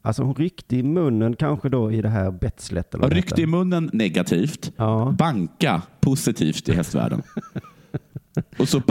Alltså 0.01 0.23
hon 0.23 0.35
ryckte 0.35 0.75
i 0.75 0.83
munnen 0.83 1.35
kanske 1.35 1.69
då 1.69 1.91
i 1.91 2.01
det 2.01 2.09
här 2.09 2.31
betslet. 2.31 2.95
Eller 2.95 3.09
ryckte 3.09 3.41
i 3.41 3.45
munnen 3.45 3.89
negativt. 3.93 4.71
Ja. 4.77 5.15
Banka 5.17 5.81
positivt 5.99 6.69
i 6.69 6.73
hästvärlden. 6.73 7.21
Och 8.57 8.69
så 8.69 8.81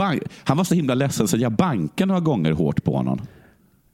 han 0.43 0.57
var 0.57 0.63
så 0.63 0.75
himla 0.75 0.93
ledsen 0.93 1.27
så 1.27 1.37
jag 1.37 1.51
bankade 1.51 2.07
några 2.07 2.19
gånger 2.21 2.51
hårt 2.51 2.83
på 2.83 2.95
honom. 2.97 3.21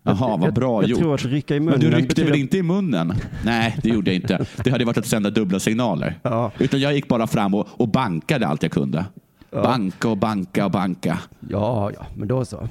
Jaha, 0.03 0.37
vad 0.37 0.53
bra 0.53 0.73
jag, 0.73 0.83
jag 0.83 0.89
gjort. 0.89 0.99
tror 0.99 1.13
att 1.13 1.25
rycka 1.25 1.55
i 1.55 1.59
Men 1.59 1.65
munnen 1.65 1.79
du 1.79 1.87
ryckte 1.89 2.07
betyder- 2.07 2.29
väl 2.31 2.39
inte 2.39 2.57
i 2.57 2.63
munnen? 2.63 3.13
Nej, 3.45 3.77
det 3.83 3.89
gjorde 3.89 4.11
jag 4.13 4.15
inte. 4.15 4.45
Det 4.63 4.69
hade 4.71 4.85
varit 4.85 4.97
att 4.97 5.05
sända 5.05 5.29
dubbla 5.29 5.59
signaler. 5.59 6.19
Ja. 6.23 6.51
Utan 6.59 6.79
jag 6.79 6.93
gick 6.93 7.07
bara 7.07 7.27
fram 7.27 7.53
och, 7.53 7.67
och 7.77 7.87
bankade 7.87 8.47
allt 8.47 8.63
jag 8.63 8.71
kunde. 8.71 9.05
Banka 9.51 10.09
och 10.09 10.17
banka 10.17 10.65
och 10.65 10.71
banka. 10.71 11.19
Ja, 11.49 11.91
ja, 11.95 12.05
men 12.15 12.27
då 12.27 12.45
så. 12.45 12.57
Nej, 12.57 12.69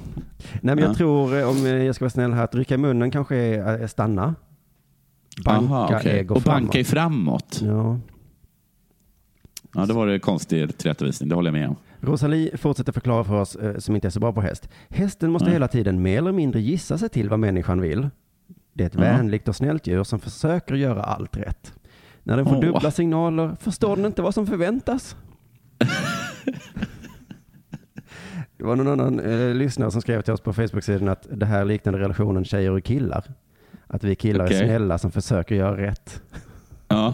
men 0.61 0.77
Ja. 0.79 0.85
jag 0.85 0.97
tror, 0.97 1.37
eh, 1.39 1.49
om 1.49 1.65
eh, 1.65 1.71
jag 1.71 1.95
ska 1.95 2.05
vara 2.05 2.09
snäll 2.09 2.33
här, 2.33 2.43
att 2.43 2.55
rycka 2.55 2.73
i 2.75 2.77
munnen 2.77 3.11
kanske 3.11 3.35
är, 3.35 3.63
är 3.79 3.87
stanna. 3.87 4.35
Banka 5.45 5.73
Aha, 5.73 5.95
okej. 5.97 6.19
är 6.19 6.23
gå 6.23 6.35
Och 6.35 6.41
framåt. 6.43 6.61
banka 6.61 6.79
är 6.79 6.83
framåt. 6.83 7.59
Ja. 7.63 7.99
Ja, 9.73 9.85
det 9.85 9.93
var 9.93 10.07
det 10.07 10.19
konstig 10.19 10.77
tillrättavisning. 10.77 11.29
Det 11.29 11.35
håller 11.35 11.47
jag 11.51 11.59
med 11.59 11.69
om. 11.69 11.75
Rosalie 12.01 12.57
fortsätter 12.57 12.91
förklara 12.91 13.23
för 13.23 13.33
oss 13.41 13.55
eh, 13.55 13.77
som 13.77 13.95
inte 13.95 14.07
är 14.07 14.09
så 14.09 14.19
bra 14.19 14.33
på 14.33 14.41
häst. 14.41 14.69
Hästen 14.89 15.31
måste 15.31 15.45
Nej. 15.45 15.53
hela 15.53 15.67
tiden 15.67 16.01
mer 16.01 16.17
eller 16.17 16.31
mindre 16.31 16.61
gissa 16.61 16.97
sig 16.97 17.09
till 17.09 17.29
vad 17.29 17.39
människan 17.39 17.81
vill. 17.81 18.09
Det 18.73 18.83
är 18.83 18.87
ett 18.87 18.93
Ja. 18.95 19.01
vänligt 19.01 19.47
och 19.47 19.55
snällt 19.55 19.87
djur 19.87 20.03
som 20.03 20.19
försöker 20.19 20.75
göra 20.75 21.03
allt 21.03 21.37
rätt. 21.37 21.73
När 22.23 22.37
den 22.37 22.45
får 22.45 22.55
Åh. 22.55 22.61
dubbla 22.61 22.91
signaler 22.91 23.55
förstår 23.59 23.95
den 23.95 24.05
inte 24.05 24.21
vad 24.21 24.33
som 24.33 24.47
förväntas. 24.47 25.15
Det 28.57 28.63
var 28.63 28.75
någon 28.75 28.87
annan 28.87 29.19
eh, 29.19 29.55
lyssnare 29.55 29.91
som 29.91 30.01
skrev 30.01 30.21
till 30.21 30.33
oss 30.33 30.41
på 30.41 30.53
Facebook-sidan 30.53 31.07
att 31.07 31.27
det 31.31 31.45
här 31.45 31.65
liknade 31.65 31.99
relationen 31.99 32.45
tjejer 32.45 32.71
och 32.71 32.83
killar. 32.83 33.23
Att 33.87 34.03
vi 34.03 34.15
killar 34.15 34.45
Okej. 34.45 34.57
är 34.61 34.65
snälla 34.65 34.97
som 34.97 35.11
försöker 35.11 35.55
göra 35.55 35.77
rätt. 35.77 36.21
Ja, 36.87 37.13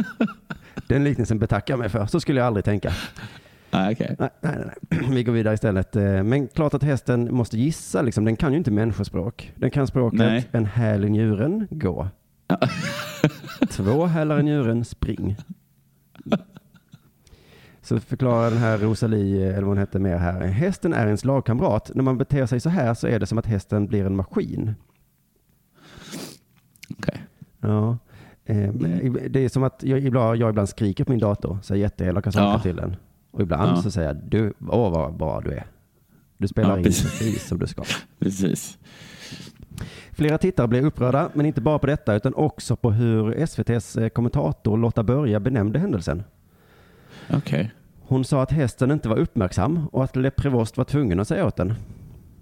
Den 0.86 1.04
liknelsen 1.04 1.38
betackar 1.38 1.74
jag 1.74 1.78
mig 1.78 1.88
för. 1.88 2.06
Så 2.06 2.20
skulle 2.20 2.40
jag 2.40 2.46
aldrig 2.46 2.64
tänka. 2.64 2.88
ah. 3.70 3.84
Nej, 3.84 3.96
nej, 4.18 4.30
nej, 4.40 4.54
nej. 4.90 5.00
Vi 5.10 5.24
går 5.24 5.32
vidare 5.32 5.54
istället. 5.54 5.96
Eh, 5.96 6.22
Men 6.22 6.48
klart 6.48 6.74
att 6.74 6.82
hästen 6.82 7.34
måste 7.34 7.58
gissa. 7.58 8.02
Liksom. 8.02 8.24
Den 8.24 8.36
kan 8.36 8.52
ju 8.52 8.58
inte 8.58 8.70
människospråk. 8.70 9.52
Den 9.56 9.70
kan 9.70 9.86
språket 9.86 10.18
Nej. 10.18 10.48
en 10.52 10.64
häl 10.64 11.04
i 11.04 11.10
njuren, 11.10 11.68
gå. 11.70 12.08
Två 13.70 14.06
hälar 14.06 14.40
i 14.40 14.42
njuren, 14.42 14.84
spring. 14.84 15.36
Så 17.88 18.00
förklarar 18.00 18.50
den 18.50 18.58
här 18.58 18.78
Rosalie, 18.78 19.46
eller 19.48 19.58
vad 19.60 19.68
hon 19.68 19.78
hette 19.78 19.98
mer 19.98 20.16
här. 20.16 20.40
Hästen 20.40 20.92
är 20.92 21.06
en 21.06 21.18
slagkamrat. 21.18 21.90
När 21.94 22.02
man 22.02 22.18
beter 22.18 22.46
sig 22.46 22.60
så 22.60 22.68
här 22.68 22.94
så 22.94 23.06
är 23.06 23.18
det 23.18 23.26
som 23.26 23.38
att 23.38 23.46
hästen 23.46 23.86
blir 23.86 24.06
en 24.06 24.16
maskin. 24.16 24.74
Okej. 26.98 27.22
Ja. 27.60 27.98
Eh, 28.44 28.56
men 28.72 29.18
Det 29.30 29.44
är 29.44 29.48
som 29.48 29.62
att 29.62 29.82
jag 29.82 29.98
ibland, 30.00 30.36
jag 30.36 30.50
ibland 30.50 30.68
skriker 30.68 31.04
på 31.04 31.12
min 31.12 31.20
dator, 31.20 31.58
säger 31.62 31.82
jätteelaka 31.82 32.32
saker 32.32 32.46
Ja. 32.46 32.58
till 32.58 32.76
den. 32.76 32.96
Och 33.30 33.40
ibland 33.42 33.76
Ja. 33.78 33.82
så 33.82 33.90
säger 33.90 34.08
jag, 34.08 34.16
du, 34.16 34.52
åh 34.68 34.90
vad 34.92 35.16
bra 35.16 35.40
du 35.40 35.50
är. 35.50 35.66
Du 36.38 36.48
spelar 36.48 36.70
Ja, 36.70 36.78
in 36.78 36.84
precis. 36.84 37.18
precis 37.18 37.46
som 37.48 37.58
du 37.58 37.66
ska. 37.66 37.82
Precis. 38.18 38.78
Flera 40.12 40.38
tittare 40.38 40.68
blev 40.68 40.84
upprörda, 40.86 41.30
men 41.34 41.46
inte 41.46 41.60
bara 41.60 41.78
på 41.78 41.86
detta 41.86 42.14
utan 42.14 42.34
också 42.34 42.76
på 42.76 42.90
hur 42.90 43.32
SVTs 43.32 43.96
eh, 43.96 44.08
kommentator 44.08 44.76
Lotta 44.78 45.02
Börja 45.02 45.40
benämnde 45.40 45.78
händelsen. 45.78 46.22
Okej. 47.32 47.70
Hon 48.00 48.24
sa 48.24 48.42
att 48.42 48.50
hästen 48.52 48.90
inte 48.90 49.08
var 49.08 49.16
uppmärksam 49.16 49.86
och 49.92 50.04
att 50.04 50.16
Leprevost 50.16 50.76
var 50.76 50.84
tvungen 50.84 51.20
att 51.20 51.28
säga 51.28 51.46
åt 51.46 51.56
den. 51.56 51.74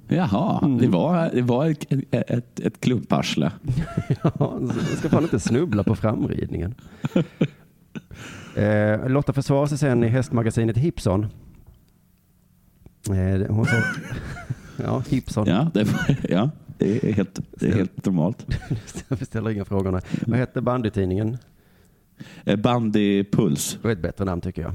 Jaha, 0.08 0.60
Mm. 0.64 0.78
det 0.78 0.88
var, 0.88 1.30
det 1.34 1.42
var 1.42 1.66
ett, 1.70 1.84
ett, 2.10 2.60
ett 2.60 2.80
klumparsle. 2.80 3.52
Ja, 4.22 4.60
ska 4.98 5.08
fan 5.08 5.22
inte 5.22 5.40
snubbla 5.40 5.84
på 5.84 5.94
framridningen. 5.96 6.74
Eh, 8.56 9.08
Lotta 9.08 9.32
försvarar 9.32 9.66
sig 9.66 9.78
sen 9.78 10.04
i 10.04 10.08
hästmagasinet 10.08 10.76
Hipson. 10.76 11.26
Eh, 13.10 13.46
hon 13.54 13.66
sa, 13.66 13.76
ja, 14.82 15.02
Hipson. 15.08 15.46
Ja, 15.48 15.70
det, 15.74 15.84
var- 15.84 16.16
ja, 16.28 16.50
det 16.78 17.04
är 17.08 17.12
helt, 17.12 17.40
det 17.50 17.66
är 17.68 17.72
helt 17.74 18.06
normalt. 18.06 18.46
Jag 19.08 19.26
ställer 19.26 19.50
inga 19.50 19.64
frågor. 19.64 20.00
Vad 20.26 20.38
hette 20.38 20.60
bandytidningen? 20.60 21.38
Eh, 22.44 22.56
Bandypuls. 22.56 23.78
Det 23.82 23.88
var 23.88 23.92
ett 23.92 24.02
bättre 24.02 24.24
namn 24.24 24.40
tycker 24.40 24.62
jag. 24.62 24.72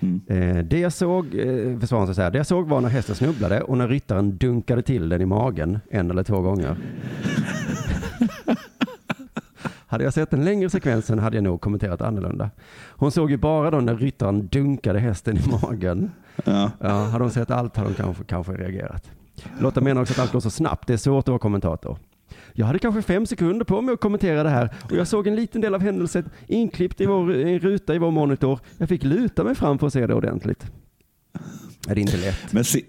Mm. 0.00 0.20
Eh, 0.26 0.64
det 0.64 0.78
jag 0.78 0.92
såg, 0.92 1.34
eh, 1.34 1.78
försvarar 1.78 2.06
sig 2.06 2.14
så 2.14 2.22
här, 2.22 2.30
det 2.30 2.38
jag 2.38 2.46
såg 2.46 2.68
var 2.68 2.80
när 2.80 2.88
hästen 2.88 3.14
snubblade 3.14 3.60
och 3.60 3.78
när 3.78 3.88
ryttaren 3.88 4.36
dunkade 4.36 4.82
till 4.82 5.08
den 5.08 5.20
i 5.20 5.26
magen 5.26 5.78
en 5.90 6.10
eller 6.10 6.22
två 6.22 6.40
gånger. 6.40 6.76
hade 9.86 10.04
jag 10.04 10.14
sett 10.14 10.30
den 10.30 10.44
längre 10.44 10.70
sekvensen 10.70 11.18
hade 11.18 11.36
jag 11.36 11.44
nog 11.44 11.60
kommenterat 11.60 12.00
annorlunda. 12.00 12.50
Hon 12.88 13.12
såg 13.12 13.30
ju 13.30 13.36
bara 13.36 13.70
då 13.70 13.80
när 13.80 13.96
ryttaren 13.96 14.46
dunkade 14.46 14.98
hästen 14.98 15.36
i 15.36 15.40
magen. 15.62 16.10
Ja. 16.44 16.70
Ja, 16.80 17.04
hade 17.04 17.24
hon 17.24 17.30
sett 17.30 17.50
allt 17.50 17.76
hade 17.76 17.88
hon 17.88 17.94
kanske, 17.94 18.24
kanske 18.24 18.52
reagerat. 18.52 19.10
Lotta 19.58 19.80
menar 19.80 20.02
också 20.02 20.12
att 20.12 20.18
allt 20.18 20.32
går 20.32 20.40
så 20.40 20.50
snabbt, 20.50 20.86
det 20.86 20.92
är 20.92 20.96
svårt 20.96 21.24
att 21.24 21.28
vara 21.28 21.38
kommentator. 21.38 21.98
Jag 22.52 22.66
hade 22.66 22.78
kanske 22.78 23.02
fem 23.02 23.26
sekunder 23.26 23.64
på 23.64 23.80
mig 23.82 23.92
att 23.94 24.00
kommentera 24.00 24.42
det 24.42 24.48
här 24.50 24.74
och 24.90 24.96
jag 24.96 25.06
såg 25.06 25.26
en 25.26 25.36
liten 25.36 25.60
del 25.60 25.74
av 25.74 25.80
händelsen 25.82 26.30
inklippt 26.46 27.00
i 27.00 27.06
vår 27.06 27.34
en 27.34 27.58
ruta 27.58 27.94
i 27.94 27.98
vår 27.98 28.10
monitor. 28.10 28.60
Jag 28.78 28.88
fick 28.88 29.04
luta 29.04 29.44
mig 29.44 29.54
fram 29.54 29.78
för 29.78 29.86
att 29.86 29.92
se 29.92 30.06
det 30.06 30.14
ordentligt. 30.14 30.66
Är 31.88 31.94
det 31.94 32.00
inte 32.00 32.16
lätt? 32.16 32.52
Men 32.52 32.64
se, 32.64 32.82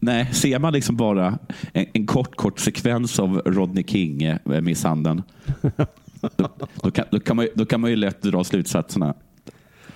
nej, 0.00 0.28
ser 0.32 0.58
man 0.58 0.72
liksom 0.72 0.96
bara 0.96 1.38
en, 1.72 1.86
en 1.92 2.06
kort, 2.06 2.36
kort 2.36 2.58
sekvens 2.58 3.18
av 3.18 3.42
Rodney 3.44 3.84
King-misshandeln, 3.84 5.22
då, 6.36 6.48
då, 6.82 6.90
kan, 6.90 7.04
då, 7.10 7.20
kan 7.20 7.36
man, 7.36 7.48
då 7.54 7.66
kan 7.66 7.80
man 7.80 7.90
ju 7.90 7.96
lätt 7.96 8.22
dra 8.22 8.44
slutsatserna 8.44 9.14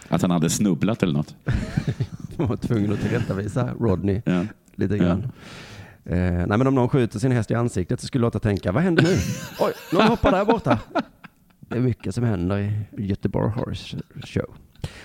att 0.09 0.23
han 0.23 0.31
hade 0.31 0.51
snubblat 0.51 1.03
eller 1.03 1.13
något. 1.13 1.35
Jag 2.37 2.47
var 2.47 2.57
tvungen 2.57 2.93
att 2.93 3.01
tillrättavisa 3.01 3.71
Rodney 3.81 4.23
Ja. 4.25 4.45
lite 4.75 4.99
grann. 4.99 5.33
Eh, 6.09 6.17
nej 6.47 6.59
men 6.59 6.67
om 6.67 6.75
någon 6.75 6.89
skjuter 6.89 7.19
sin 7.19 7.33
häst 7.33 7.51
i 7.51 7.55
ansiktet 7.55 8.01
så 8.01 8.07
skulle 8.07 8.23
Lotta 8.23 8.39
tänka, 8.39 8.73
vad 8.73 8.83
händer 8.83 9.03
nu? 9.03 9.09
Oj, 9.61 9.73
någon 9.93 10.09
hoppar 10.09 10.31
där 10.33 10.45
borta. 10.45 10.79
Det 11.61 11.77
är 11.77 11.81
mycket 11.81 12.15
som 12.15 12.25
händer 12.25 12.59
i 12.59 13.07
Göteborg 13.07 13.51
Horse 13.51 13.97
Show. 14.25 14.55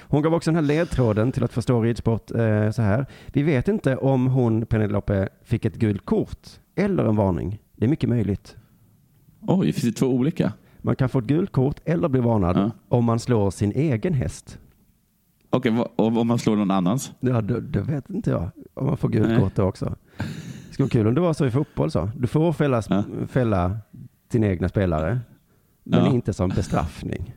Hon 0.02 0.22
gav 0.22 0.34
också 0.34 0.50
den 0.52 0.56
här 0.56 0.62
ledtråden 0.62 1.32
till 1.32 1.44
att 1.44 1.54
förstå 1.54 1.82
ridsport 1.82 2.32
eh, 2.32 2.72
så 2.72 2.82
här. 2.82 3.06
Vi 3.28 3.44
vet 3.44 3.68
inte 3.68 3.98
om 3.98 4.28
hon, 4.28 4.66
Penelope, 4.66 5.30
fick 5.44 5.66
ett 5.66 5.76
gult 5.76 6.06
kort 6.06 6.48
eller 6.76 7.04
en 7.06 7.16
varning. 7.16 7.60
Det 7.76 7.86
är 7.86 7.89
mycket 7.89 8.10
möjligt. 8.10 8.56
Oj, 9.41 9.74
finns 9.74 9.93
det 9.95 9.99
två 9.99 10.08
olika? 10.08 10.54
Man 10.82 10.95
kan 10.95 11.10
få 11.10 11.20
ett 11.20 11.26
gult 11.26 11.51
kort 11.51 11.80
eller 11.86 12.08
bli 12.10 12.20
varnad 12.22 12.58
Ja. 12.58 12.72
om 12.97 13.06
man 13.06 13.20
slår 13.20 13.51
sin 13.51 13.72
egen 13.72 14.14
häst. 14.14 14.58
Okej, 15.49 15.72
vad- 15.72 15.88
om 15.95 16.18
om 16.18 16.28
man 16.28 16.39
slår 16.39 16.56
någon 16.56 16.72
annans? 16.72 17.12
Ja, 17.20 17.41
det, 17.41 17.62
det 17.62 17.82
vet 17.82 18.10
inte 18.10 18.30
jag. 18.30 18.49
Om 18.74 18.86
man 18.86 18.97
får 18.97 19.10
gult 19.10 19.28
Nej. 19.28 19.39
kort 19.39 19.56
då 19.56 19.64
också. 19.64 19.95
Det 20.74 20.76
skulle 20.76 20.86
vara 20.86 20.89
kul 20.91 21.07
om 21.07 21.15
det 21.15 21.21
var 21.21 21.34
så 21.34 21.45
i 21.45 21.51
fotboll 21.51 21.91
så. 21.91 22.09
Du 22.17 22.28
får 22.28 22.53
fälla, 22.53 22.84
Ja. 22.89 23.03
fälla 23.28 23.78
dina 24.32 24.47
egna 24.47 24.69
spelare, 24.69 25.19
men 25.84 26.05
Ja. 26.05 26.11
inte 26.13 26.34
som 26.34 26.49
bestraffning. 26.49 27.34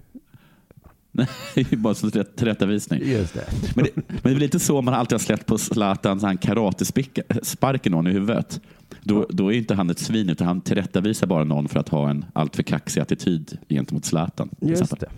Nej, 1.13 1.29
bara 1.77 1.95
som 1.95 2.11
tillrätt- 2.11 2.37
tillrättavisning. 2.37 3.01
Just 3.05 3.35
det. 3.35 3.45
Men 3.75 3.85
det, 3.85 3.91
men 3.97 4.05
det 4.23 4.29
är 4.31 4.35
väl 4.35 4.43
inte 4.43 4.59
så 4.59 4.83
man 4.83 4.95
alltid 4.95 5.13
har 5.13 5.19
släppt 5.19 5.47
på 5.47 5.59
Zlatan 5.59 6.21
så 6.21 6.27
han 6.27 6.37
karatesparken 6.39 7.93
någon 7.93 8.07
i 8.07 8.11
huvudet. 8.11 8.61
Då, 9.03 9.27
då 9.31 9.53
är 9.53 9.57
inte 9.57 9.75
han 9.75 9.91
ett 9.91 9.99
svin, 9.99 10.31
utan 10.31 10.47
han 10.47 10.61
tillrättavisar 10.61 11.27
bara 11.27 11.45
någon 11.45 11.69
för 11.69 11.81
att 11.81 11.89
ha 11.89 12.11
en 12.11 12.25
alltför 12.33 12.63
kaxig 12.63 13.01
attityd 13.01 13.59
gentemot 13.69 14.05
Zlatan. 14.05 14.51
Just 14.61 15.01
det. 15.01 15.09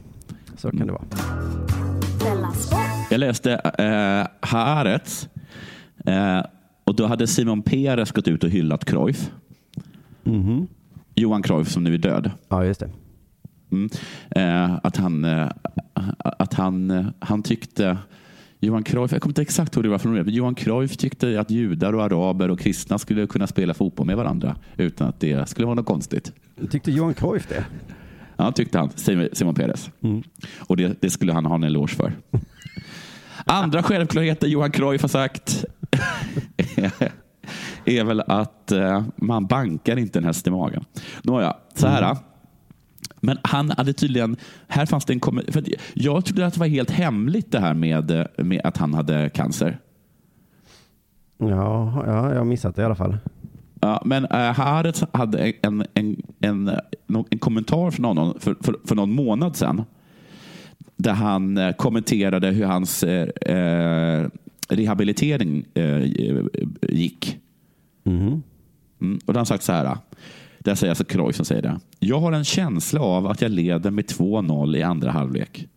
Så 0.56 0.70
kan 0.70 0.86
det 0.86 0.92
vara. 0.92 1.04
Jag 3.10 3.20
läste 3.20 3.52
eh, 3.54 4.48
Haaretz 4.48 5.28
eh, 6.06 6.42
och 6.88 6.94
då 6.94 7.06
hade 7.06 7.26
Simon 7.26 7.62
Peres 7.62 8.12
gått 8.12 8.28
ut 8.28 8.44
och 8.44 8.50
hyllat 8.50 8.84
Cruyff. 8.84 9.30
Mhm. 10.24 10.66
Johan 11.14 11.42
Cruyff 11.42 11.68
som 11.68 11.84
nu 11.84 11.94
är 11.94 11.98
död. 11.98 12.30
Ja, 12.48 12.64
just 12.64 12.80
det. 12.80 12.90
Mm. 13.72 13.90
Eh, 14.30 14.78
att 14.82 14.96
han, 14.96 15.24
eh, 15.24 15.48
att 16.18 16.54
han, 16.54 16.90
eh, 16.90 17.06
han 17.18 17.42
tyckte 17.42 17.98
Johan 18.60 18.82
Cruyff, 18.84 19.12
jag 19.12 19.22
kommer 19.22 19.30
inte 19.30 19.42
exakt 19.42 19.76
ihåg 19.76 19.84
hur 19.84 19.88
det 19.88 19.92
var 19.92 19.98
formulerat, 19.98 20.26
men 20.26 20.34
Johan 20.34 20.54
Cruyff 20.54 20.96
tyckte 20.96 21.40
att 21.40 21.50
judar 21.50 21.92
och 21.92 22.02
araber 22.02 22.50
och 22.50 22.60
kristna 22.60 22.98
skulle 22.98 23.26
kunna 23.26 23.46
spela 23.46 23.74
fotboll 23.74 24.06
med 24.06 24.16
varandra 24.16 24.56
utan 24.76 25.08
att 25.08 25.20
det 25.20 25.48
skulle 25.48 25.66
vara 25.66 25.74
något 25.74 25.86
konstigt. 25.86 26.32
Tyckte 26.70 26.90
Johan 26.90 27.14
Cruyff 27.14 27.48
det? 27.48 27.64
Ja, 28.36 28.52
tyckte 28.52 28.78
han, 28.78 28.90
Simon 29.32 29.54
Peres. 29.54 29.90
Och 30.58 30.76
det, 30.76 31.00
det 31.00 31.10
skulle 31.10 31.32
han 31.32 31.46
ha 31.46 31.54
en 31.54 31.64
eloge 31.64 31.94
för. 31.94 32.12
Andra 33.48 33.82
självklarheter 33.82 34.46
Johan 34.46 34.70
Cruyff 34.70 35.02
har 35.02 35.08
sagt 35.08 35.64
är 37.84 38.04
väl 38.04 38.20
att 38.20 38.72
eh, 38.72 39.02
man 39.16 39.46
bankar 39.46 39.96
inte 39.98 40.18
en 40.18 40.24
häst 40.24 40.46
i 40.46 40.50
magen. 40.50 40.84
Nåja, 41.22 41.56
så 41.74 41.86
här. 41.86 42.16
Men 43.20 43.38
han 43.42 43.70
hade 43.70 43.92
tydligen, 43.92 44.36
här 44.68 44.86
fanns 44.86 45.04
det 45.04 45.12
en 45.12 45.20
för 45.52 45.64
Jag 45.94 46.24
trodde 46.24 46.46
att 46.46 46.54
det 46.54 46.60
var 46.60 46.66
helt 46.66 46.90
hemligt 46.90 47.52
det 47.52 47.60
här 47.60 47.74
med, 47.74 48.10
eh, 48.10 48.26
med 48.36 48.60
att 48.64 48.76
han 48.76 48.94
hade 48.94 49.30
cancer. 49.30 49.78
Ja, 51.38 52.02
ja, 52.06 52.30
jag 52.30 52.38
har 52.38 52.44
missat 52.44 52.76
det 52.76 52.82
i 52.82 52.84
alla 52.84 52.94
fall. 52.94 53.18
Ja, 53.80 54.02
men 54.04 54.24
äh, 54.24 54.52
Haaretz 54.52 55.04
hade 55.12 55.52
en, 55.62 55.86
en, 55.94 56.16
en, 56.40 56.70
en, 57.10 57.24
en 57.30 57.38
kommentar 57.38 57.90
från 57.90 58.04
honom 58.04 58.34
för, 58.40 58.56
för, 58.60 58.76
för 58.84 58.94
någon 58.94 59.12
månad 59.12 59.56
sedan. 59.56 59.84
Där 60.98 61.12
han 61.12 61.58
eh, 61.58 61.72
kommenterade 61.72 62.50
hur 62.50 62.64
hans 62.64 63.02
eh, 63.02 63.28
eh, 63.28 64.28
rehabilitering 64.68 65.64
eh, 65.74 66.04
gick. 66.82 67.38
Mhm. 68.02 68.42
Mm, 69.00 69.18
och 69.26 69.32
då 69.32 69.32
har 69.32 69.38
han 69.38 69.46
sagt 69.46 69.64
så 69.64 69.72
här. 69.72 69.96
Där 70.58 70.74
säger 70.74 70.90
alltså 70.90 71.04
Cruyff 71.04 71.36
som 71.36 71.44
säger 71.44 71.62
det. 71.62 71.80
Jag 71.98 72.20
har 72.20 72.32
en 72.32 72.44
känsla 72.44 73.00
av 73.00 73.26
att 73.26 73.42
jag 73.42 73.50
leder 73.50 73.90
med 73.90 74.04
2-0 74.04 74.76
i 74.76 74.82
andra 74.82 75.10
halvlek. 75.10 75.68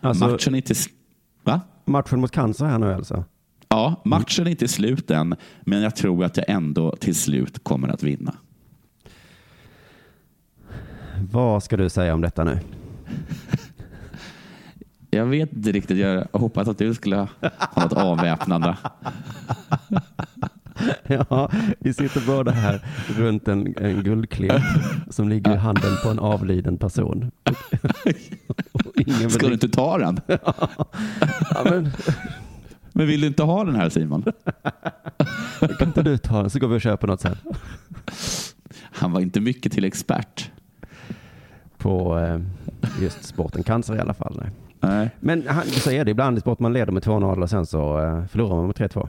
Alltså, 0.00 0.28
matchen 0.28 0.54
är 0.54 0.58
inte... 0.58 0.74
Va? 1.42 1.60
matchen 1.84 2.20
mot 2.20 2.30
cancer 2.30 2.64
här 2.64 2.78
nu 2.78 2.92
alltså? 2.92 3.24
Ja, 3.68 4.02
matchen 4.04 4.46
är 4.46 4.50
inte 4.50 4.68
slut 4.68 5.10
än, 5.10 5.34
men 5.60 5.82
jag 5.82 5.96
tror 5.96 6.24
att 6.24 6.36
jag 6.36 6.48
ändå 6.48 6.96
till 6.96 7.14
slut 7.14 7.64
kommer 7.64 7.88
att 7.88 8.02
vinna. 8.02 8.34
Vad 11.32 11.62
ska 11.62 11.76
du 11.76 11.88
säga 11.88 12.14
om 12.14 12.20
detta 12.20 12.44
nu? 12.44 12.58
Jag 15.10 15.26
vet 15.26 15.52
inte 15.52 15.72
riktigt. 15.72 15.98
Jag 15.98 16.26
hoppas 16.32 16.68
att 16.68 16.78
du 16.78 16.94
skulle 16.94 17.16
ha 17.16 17.28
något 17.76 17.92
avväpnande. 17.92 18.76
Ja, 21.06 21.50
vi 21.78 21.94
sitter 21.94 22.26
båda 22.26 22.50
här 22.50 22.80
runt 23.16 23.48
en, 23.48 23.74
en 23.76 24.02
guldklimp 24.02 24.62
som 25.10 25.28
ligger 25.28 25.54
i 25.54 25.56
handen 25.56 25.96
på 26.02 26.08
en 26.08 26.18
avliden 26.18 26.78
person. 26.78 27.30
Ingen 28.94 29.30
Ska 29.30 29.46
du 29.46 29.52
inte 29.52 29.68
ta 29.68 29.98
den? 29.98 30.20
ja, 30.26 31.64
men, 31.64 31.90
Men 32.92 33.06
vill 33.06 33.20
du 33.20 33.26
inte 33.26 33.42
ha 33.42 33.64
den 33.64 33.76
här 33.76 33.88
Simon? 33.88 34.24
kan 35.78 35.88
inte 35.88 36.02
du 36.02 36.18
ta 36.18 36.40
den 36.40 36.50
så 36.50 36.58
går 36.58 36.68
vi 36.68 36.76
och 36.76 36.80
köper 36.80 37.06
något 37.06 37.20
sen. 37.20 37.36
Han 38.80 39.12
var 39.12 39.20
inte 39.20 39.40
mycket 39.40 39.72
till 39.72 39.84
expert. 39.84 40.50
På 41.86 42.18
eh, 42.18 42.40
just 43.02 43.24
sporten 43.24 43.62
cancer 43.62 43.96
i 43.96 43.98
alla 43.98 44.14
fall. 44.14 44.40
Nej. 44.42 44.50
Nej. 44.80 45.10
Men 45.20 45.48
han, 45.48 45.64
så 45.66 45.90
är 45.90 46.04
det 46.04 46.10
ibland 46.10 46.38
i 46.38 46.40
sport. 46.40 46.58
Man 46.58 46.72
leder 46.72 46.92
med 46.92 47.02
2-0 47.02 47.42
och 47.42 47.50
sen 47.50 47.66
så 47.66 48.00
eh, 48.00 48.26
förlorar 48.26 48.56
man 48.56 48.66
med 48.66 48.76
3-2. 48.76 49.08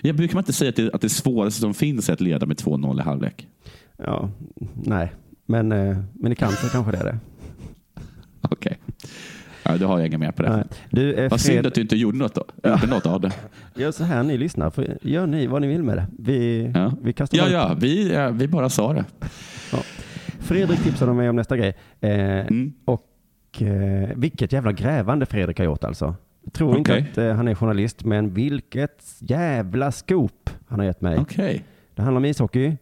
Jag 0.00 0.16
brukar 0.16 0.34
man 0.34 0.40
inte 0.40 0.52
säga 0.52 0.68
att 0.68 0.76
det, 0.76 0.94
att 0.94 1.00
det 1.00 1.08
svåraste 1.08 1.60
som 1.60 1.74
finns 1.74 2.08
är 2.08 2.12
att 2.12 2.20
leda 2.20 2.46
med 2.46 2.56
2-0 2.56 3.00
i 3.00 3.02
halvlek. 3.02 3.48
Ja, 3.96 4.28
nej. 4.74 5.12
Men, 5.46 5.72
eh, 5.72 5.98
men 6.12 6.32
i 6.32 6.34
cancer 6.34 6.68
kanske 6.68 6.92
det 6.92 6.98
är 6.98 7.04
det. 7.04 7.18
Okej. 8.40 8.78
Ja, 9.62 9.76
då 9.76 9.86
har 9.86 9.98
jag 9.98 10.06
inget 10.06 10.20
mer 10.20 10.32
på 10.32 10.42
det. 10.42 10.56
Nej. 10.56 10.64
Du, 10.90 11.14
eh, 11.14 11.30
Vad 11.30 11.40
synd 11.40 11.54
Fred, 11.54 11.66
att 11.66 11.74
du 11.74 11.80
inte 11.80 11.96
gjorde 11.96 12.18
något, 12.18 12.34
då. 12.34 12.44
Gjorde 12.64 12.86
något 12.86 13.06
av 13.06 13.20
det. 13.20 13.32
gör 13.74 13.92
så 13.92 14.04
här 14.04 14.22
ni 14.22 14.38
lyssnar. 14.38 14.72
Gör 15.02 15.26
ni 15.26 15.46
vad 15.46 15.60
ni 15.62 15.68
vill 15.68 15.82
med 15.82 15.96
det. 15.96 16.06
Vi, 16.18 16.70
Ja, 16.74 16.92
vi 17.02 17.12
kastar 17.12 17.38
ja, 17.38 17.48
ja 17.48 17.76
vi, 17.80 18.12
ja, 18.12 18.30
vi 18.30 18.48
bara 18.48 18.68
sa 18.68 18.92
det. 18.92 19.04
Fredrik 20.50 20.82
tipsade 20.82 21.12
mig 21.12 21.28
om 21.30 21.36
nästa 21.36 21.56
grej. 21.56 21.74
Eh, 22.00 22.10
Mm. 22.46 22.72
Och 22.84 23.62
eh, 23.62 24.08
vilket 24.16 24.52
jävla 24.52 24.72
grävande 24.72 25.26
Fredrik 25.26 25.58
har 25.58 25.64
gjort 25.64 25.84
alltså. 25.84 26.14
Jag 26.44 26.52
tror 26.52 26.78
inte 26.78 26.92
Okej. 26.92 27.08
att 27.12 27.18
eh, 27.18 27.32
han 27.32 27.48
är 27.48 27.54
journalist, 27.54 28.04
men 28.04 28.34
vilket 28.34 29.04
jävla 29.18 29.92
scoop 29.92 30.50
han 30.68 30.78
har 30.78 30.86
gett 30.86 31.00
mig. 31.00 31.18
Okej. 31.18 31.64
Det 31.94 32.02
handlar 32.02 32.16
om 32.20 32.24
ishockey 32.24 32.76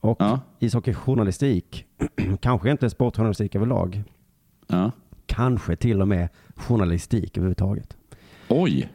och 0.00 0.16
Ja. 0.20 0.40
ishockeyjournalistik. 0.58 1.84
Kanske 2.40 2.70
inte 2.70 2.90
sportjournalistik 2.90 3.54
överlag. 3.54 4.02
Ja. 4.66 4.90
Kanske 5.26 5.76
till 5.76 6.00
och 6.02 6.08
med 6.08 6.28
journalistik 6.56 7.36
överhuvudtaget. 7.36 7.96
Oj. 8.48 8.88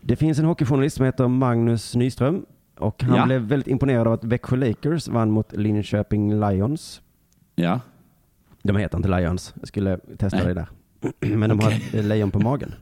Det 0.00 0.16
finns 0.16 0.38
en 0.38 0.44
hockeyjournalist 0.44 0.96
som 0.96 1.04
heter 1.06 1.28
Magnus 1.28 1.94
Nyström 1.94 2.46
och 2.78 3.02
han 3.02 3.16
Ja. 3.16 3.26
blev 3.26 3.40
väldigt 3.40 3.68
imponerad 3.68 4.06
av 4.06 4.12
att 4.12 4.24
Växjö 4.24 4.56
Lakers 4.56 5.08
vann 5.08 5.30
mot 5.30 5.52
Linköping 5.52 6.40
Lions. 6.40 7.02
Ja. 7.58 7.80
De 8.62 8.76
heter 8.76 8.96
inte 8.96 9.08
Lions. 9.20 9.54
Jag 9.60 9.68
skulle 9.68 9.98
testa 10.18 10.44
det 10.44 10.54
där. 10.54 10.68
Men 11.36 11.50
de 11.50 11.60
har 11.60 11.70
ett 11.72 12.04
lejon 12.04 12.30
på 12.30 12.38
magen. 12.40 12.74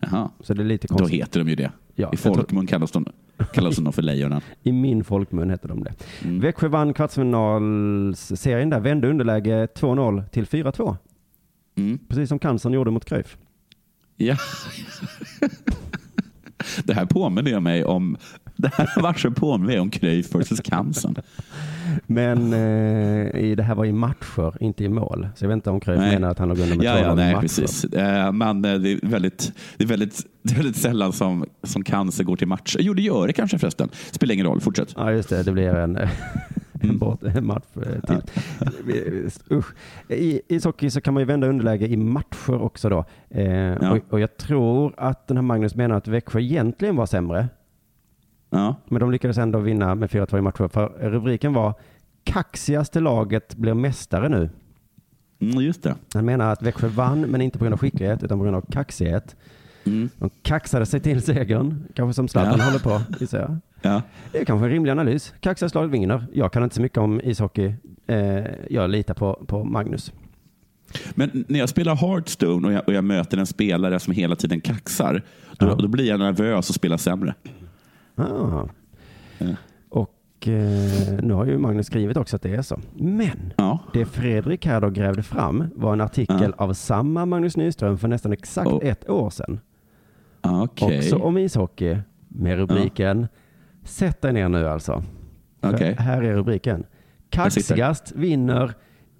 Jaha. 0.00 0.30
Så 0.40 0.54
det 0.54 0.62
är 0.62 0.64
lite 0.64 0.86
Då 0.86 0.94
konstigt. 0.98 1.22
heter 1.22 1.40
de 1.40 1.48
ju 1.48 1.56
det. 1.56 1.70
Ja, 1.94 2.06
I 2.06 2.10
jag 2.12 2.18
tror- 2.20 2.34
folkmun 2.34 2.66
kallas 2.66 2.90
de, 2.90 3.06
kallas 3.52 3.76
de 3.76 3.92
för 3.92 4.02
lejonen. 4.02 4.40
I 4.62 4.72
min 4.72 5.04
folkmun 5.04 5.50
heter 5.50 5.68
de 5.68 5.84
det. 5.84 5.94
Mm. 6.24 6.40
Växjö 6.40 6.68
vann 6.68 6.94
kvartsfinalsserien 6.94 8.70
där, 8.70 8.80
vände 8.80 9.10
underläge 9.10 9.66
2-0 9.66 10.28
till 10.28 10.44
4-2. 10.46 10.96
Mm. 11.76 11.98
Precis 12.08 12.28
som 12.28 12.38
cancern 12.38 12.72
gjorde 12.72 12.90
mot 12.90 13.04
Cruyff. 13.04 13.36
Ja. 14.16 14.36
Det 16.84 16.94
här 16.94 17.06
påminner 17.06 17.50
jag 17.50 17.62
mig 17.62 17.84
om. 17.84 18.16
Det 18.62 18.70
här 18.74 19.02
matchen 19.02 19.34
påminner 19.34 19.66
mig 19.66 19.80
om 19.80 19.90
Cruyff 19.90 20.34
versus 20.34 20.60
Cancern. 20.60 21.14
Men 22.06 22.52
eh, 22.52 23.40
i, 23.40 23.54
det 23.56 23.62
här 23.62 23.74
var 23.74 23.84
i 23.84 23.92
matcher, 23.92 24.54
inte 24.60 24.84
i 24.84 24.88
mål. 24.88 25.28
Så 25.36 25.44
jag 25.44 25.48
vet 25.48 25.54
inte 25.54 25.70
om 25.70 25.80
Cruyff 25.80 25.98
menar 26.00 26.28
att 26.30 26.38
han 26.38 26.48
låg 26.48 26.58
under 26.58 26.76
med 26.76 26.86
Ja, 26.86 26.92
2-0 26.96 27.02
ja, 27.02 27.14
nej, 27.14 27.32
matcher. 27.34 27.40
precis. 27.42 27.84
Eh, 27.84 28.32
Men 28.32 28.64
eh, 28.64 28.74
det 28.74 28.92
är 28.92 28.98
väldigt, 29.08 29.52
det 29.76 29.84
är 29.84 29.88
väldigt, 29.88 30.26
det 30.42 30.52
är 30.52 30.56
väldigt 30.56 30.76
sällan 30.76 31.12
som, 31.12 31.44
som 31.62 31.84
Cancer 31.84 32.24
går 32.24 32.36
till 32.36 32.48
match. 32.48 32.76
Jo, 32.78 32.94
det 32.94 33.02
gör 33.02 33.26
det 33.26 33.32
kanske 33.32 33.58
förresten. 33.58 33.88
Spelar 34.10 34.34
ingen 34.34 34.46
roll. 34.46 34.60
Fortsätt. 34.60 34.94
Ja, 34.96 35.12
just 35.12 35.28
det. 35.28 35.42
Det 35.42 35.52
blir 35.52 35.68
en, 35.74 35.96
eh, 35.96 36.02
en, 36.72 36.80
Mm. 36.82 36.98
bort, 36.98 37.22
en 37.22 37.46
match 37.46 37.64
eh, 37.76 38.00
till. 38.06 38.22
Usch. 39.50 39.66
I 40.08 40.40
ishockey 40.48 40.90
så 40.90 41.00
kan 41.00 41.14
man 41.14 41.20
ju 41.20 41.24
vända 41.26 41.46
underläge 41.46 41.86
i 41.86 41.96
matcher 41.96 42.62
också 42.62 42.88
då. 42.88 43.04
Eh, 43.40 43.90
och, 43.92 43.98
och 44.10 44.20
jag 44.20 44.36
tror 44.36 44.94
att 44.96 45.28
den 45.28 45.36
här 45.36 45.42
Magnus 45.42 45.74
menar 45.74 45.96
att 45.96 46.08
Växjö 46.08 46.40
egentligen 46.40 46.96
var 46.96 47.06
sämre. 47.06 47.48
Ja. 48.50 48.74
Men 48.86 49.00
de 49.00 49.10
lyckades 49.10 49.38
ändå 49.38 49.58
vinna 49.58 49.94
med 49.94 50.10
4-2 50.10 50.38
i 50.38 50.40
matcher. 50.40 50.68
För 50.68 50.88
rubriken 51.00 51.52
var 51.52 51.74
Kaxigaste 52.24 53.00
laget 53.00 53.54
blir 53.56 53.74
mästare 53.74 54.28
nu. 54.28 54.50
Mm, 55.40 55.60
just 55.64 55.82
det. 55.82 55.94
Han 56.14 56.24
menar 56.24 56.52
att 56.52 56.62
Växjö 56.62 56.88
vann, 56.88 57.20
men 57.20 57.40
inte 57.40 57.58
på 57.58 57.64
grund 57.64 57.72
av 57.74 57.78
skicklighet, 57.78 58.22
utan 58.22 58.38
på 58.38 58.44
grund 58.44 58.56
av 58.56 58.64
kaxighet. 58.72 59.36
Mm. 59.84 60.08
De 60.18 60.30
kaxade 60.42 60.86
sig 60.86 61.00
till 61.00 61.22
segern, 61.22 61.84
kanske 61.94 62.14
som 62.14 62.28
Zlatan 62.28 62.58
Ja. 62.58 62.64
håller 62.64 62.78
på, 62.78 63.00
gissar 63.20 63.38
jag. 63.38 63.56
Ja. 63.82 64.02
Det 64.32 64.38
är 64.40 64.44
kanske 64.44 64.66
en 64.66 64.70
rimlig 64.72 64.90
analys. 64.92 65.34
Kaxigast 65.40 65.74
lag 65.74 65.86
vinner. 65.88 66.26
Jag 66.32 66.52
kan 66.52 66.62
inte 66.64 66.74
så 66.76 66.82
mycket 66.82 66.98
om 66.98 67.20
ishockey. 67.20 67.74
Eh, 68.06 68.44
jag 68.70 68.90
litar 68.90 69.14
på, 69.14 69.44
på 69.46 69.64
Magnus. 69.64 70.12
Men 71.14 71.44
när 71.48 71.58
jag 71.58 71.68
spelar 71.68 71.96
Hearthstone 71.96 72.66
och 72.68 72.72
jag, 72.72 72.82
och 72.86 72.92
jag 72.92 73.04
möter 73.04 73.38
en 73.38 73.46
spelare 73.46 74.00
som 74.00 74.12
hela 74.12 74.36
tiden 74.36 74.60
kaxar, 74.60 75.22
då, 75.58 75.66
Ja. 75.66 75.74
då 75.74 75.88
blir 75.88 76.04
jag 76.08 76.18
nervös 76.20 76.68
och 76.68 76.74
spelar 76.74 76.96
sämre. 76.96 77.34
Ah. 78.18 78.68
Ja. 79.38 79.46
Och 79.88 80.48
eh, 80.48 81.20
nu 81.22 81.34
har 81.34 81.46
ju 81.46 81.58
Magnus 81.58 81.86
skrivit 81.86 82.16
också 82.16 82.36
att 82.36 82.42
det 82.42 82.54
är 82.54 82.62
så. 82.62 82.80
Men 82.94 83.52
Ja. 83.56 83.78
det 83.92 84.04
Fredrik 84.04 84.66
här 84.66 84.80
då 84.80 84.90
grävde 84.90 85.22
fram 85.22 85.64
var 85.74 85.92
en 85.92 86.00
artikel 86.00 86.54
av 86.56 86.72
samma 86.72 87.26
Magnus 87.26 87.56
Nyström 87.56 87.98
för 87.98 88.08
nästan 88.08 88.32
exakt 88.32 88.66
Oh. 88.68 88.86
ett 88.86 89.10
år 89.10 89.30
sedan. 89.30 89.60
Okej. 90.40 90.98
Också 90.98 91.16
om 91.16 91.38
ishockey 91.38 91.96
med 92.28 92.56
rubriken 92.56 93.28
Sätt 93.84 94.22
dig 94.22 94.32
ner 94.32 94.48
nu 94.48 94.68
alltså. 94.68 95.02
Okej. 95.60 95.94
Här 95.98 96.22
är 96.22 96.32
rubriken. 96.34 96.84
Kaxigast 97.30 98.12
vinner 98.16 98.74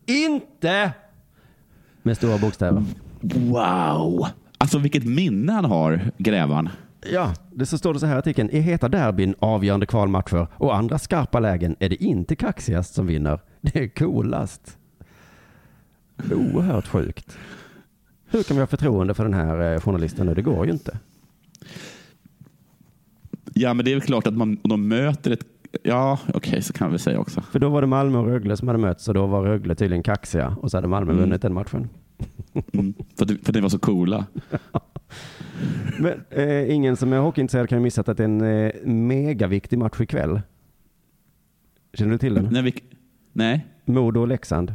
inte 0.07 0.93
med 2.03 2.17
stora 2.17 2.39
bokstäver. 2.39 2.85
Wow! 3.21 4.27
Alltså 4.59 4.79
vilket 4.79 5.05
minne 5.05 5.53
han 5.53 5.65
har, 5.65 6.01
grävaren. 6.19 6.69
Ja, 7.13 7.33
det 7.59 7.67
så 7.67 7.79
står 7.79 7.95
det 7.95 8.01
så 8.01 8.07
här 8.07 8.15
i 8.15 8.19
artikeln. 8.19 8.51
I 8.51 8.59
heta 8.61 8.89
derbyn, 8.89 9.35
avgörande 9.39 9.87
kvalmatcher 9.87 10.47
och 10.55 10.77
andra 10.77 10.99
skarpa 10.99 11.41
lägen 11.41 11.77
är 11.79 11.89
det 11.89 12.05
inte 12.05 12.37
kaxigast 12.37 12.95
som 12.95 13.07
vinner. 13.07 13.41
Det 13.61 13.77
är 13.77 13.89
coolast. 13.89 14.79
Oerhört 16.33 16.87
sjukt. 16.87 17.39
Hur 18.27 18.43
kan 18.43 18.57
vi 18.57 18.61
ha 18.63 18.67
förtroende 18.67 19.15
för 19.15 19.25
den 19.25 19.35
här 19.35 19.75
eh, 19.75 19.81
journalisten 19.81 20.27
nu? 20.27 20.35
Det 20.35 20.43
går 20.43 20.67
ju 20.67 20.73
inte. 20.73 20.99
Ja, 23.55 23.75
men 23.75 23.85
det 23.85 23.91
är 23.91 23.95
väl 23.95 24.03
klart 24.03 24.27
att 24.27 24.37
man, 24.37 24.59
om 24.63 24.69
de 24.71 24.89
möter 24.89 25.31
ett... 25.31 25.45
Ja, 25.83 26.19
okej, 26.35 26.63
så 26.63 26.73
kan 26.73 26.93
vi 26.93 26.99
säga 26.99 27.19
också. 27.21 27.41
För 27.41 27.59
då 27.59 27.69
var 27.69 27.81
det 27.81 27.87
Malmö 27.87 28.19
och 28.19 28.27
Rögle 28.27 28.57
som 28.57 28.69
hade 28.69 28.79
mötts 28.81 29.09
och 29.09 29.15
då 29.15 29.27
var 29.27 29.43
Rögle 29.43 29.75
tydligen 29.75 30.03
kaxiga 30.03 30.57
och 30.61 30.71
så 30.71 30.77
hade 30.77 30.89
Malmö 30.89 31.13
Mm. 31.13 31.25
vunnit 31.25 31.43
den 31.43 31.55
matchen. 31.55 31.89
Mm. 32.73 32.95
För, 33.17 33.25
att, 33.25 33.31
för 33.47 33.53
det 33.53 33.61
var 33.61 33.69
så 33.69 33.79
coola. 33.79 34.27
Men 35.99 36.25
eh, 36.31 36.75
ingen 36.75 36.97
som 36.97 37.13
är 37.13 37.19
hockeyintresserad 37.19 37.69
kan 37.69 37.79
ju 37.79 37.83
missa 37.83 38.01
att 38.01 38.17
det 38.17 38.21
är 38.21 38.25
en 38.25 38.41
eh, 38.41 38.73
megaviktig 38.85 39.79
match 39.79 40.01
ikväll. 40.01 40.41
Känner 41.95 42.13
du 42.13 42.19
till 42.19 42.35
den? 42.35 42.49
Nej, 42.51 42.63
vi, 42.63 42.75
nej. 43.33 43.67
Modo 43.85 44.21
och 44.21 44.29
Leksand. 44.29 44.75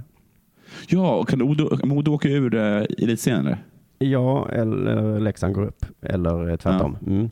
Ja, 0.88 1.16
och 1.16 1.30
kan 1.30 1.40
Modo, 1.40 1.86
Modo 1.86 2.12
åka 2.12 2.28
ur 2.28 2.56
uh, 2.56 2.86
elitserien 2.98 3.46
eller? 3.46 3.64
Ja, 4.00 4.50
eller 4.50 5.20
Leksand 5.20 5.54
går 5.56 5.64
upp. 5.64 5.86
Eller 6.02 6.50
eh, 6.50 6.56
tvärtom. 6.56 6.98
Mm. 7.08 7.30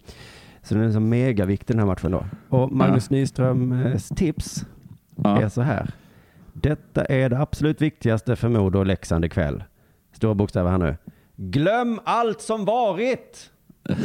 Så 0.61 0.75
den 0.75 0.83
är 0.83 0.91
så 0.91 0.99
megaviktig 0.99 1.75
den 1.75 1.79
här 1.79 1.87
matchen 1.87 2.11
då. 2.11 2.25
Och 2.49 2.71
Magnus 2.71 3.09
Nyströms 3.09 4.09
tips 4.09 4.65
är 5.23 5.41
Ja. 5.41 5.49
så 5.49 5.61
här. 5.61 5.91
Detta 6.53 7.05
är 7.05 7.29
det 7.29 7.39
absolut 7.39 7.81
viktigaste 7.81 8.35
för 8.35 8.49
Modo 8.49 8.79
och 8.79 8.85
Leksand 8.85 9.25
ikväll. 9.25 9.63
Stora 10.11 10.33
bokstäver 10.33 10.71
här 10.71 10.77
nu. 10.77 10.95
Glöm 11.43 11.99
allt 12.03 12.41
som 12.41 12.65
varit! 12.65 13.49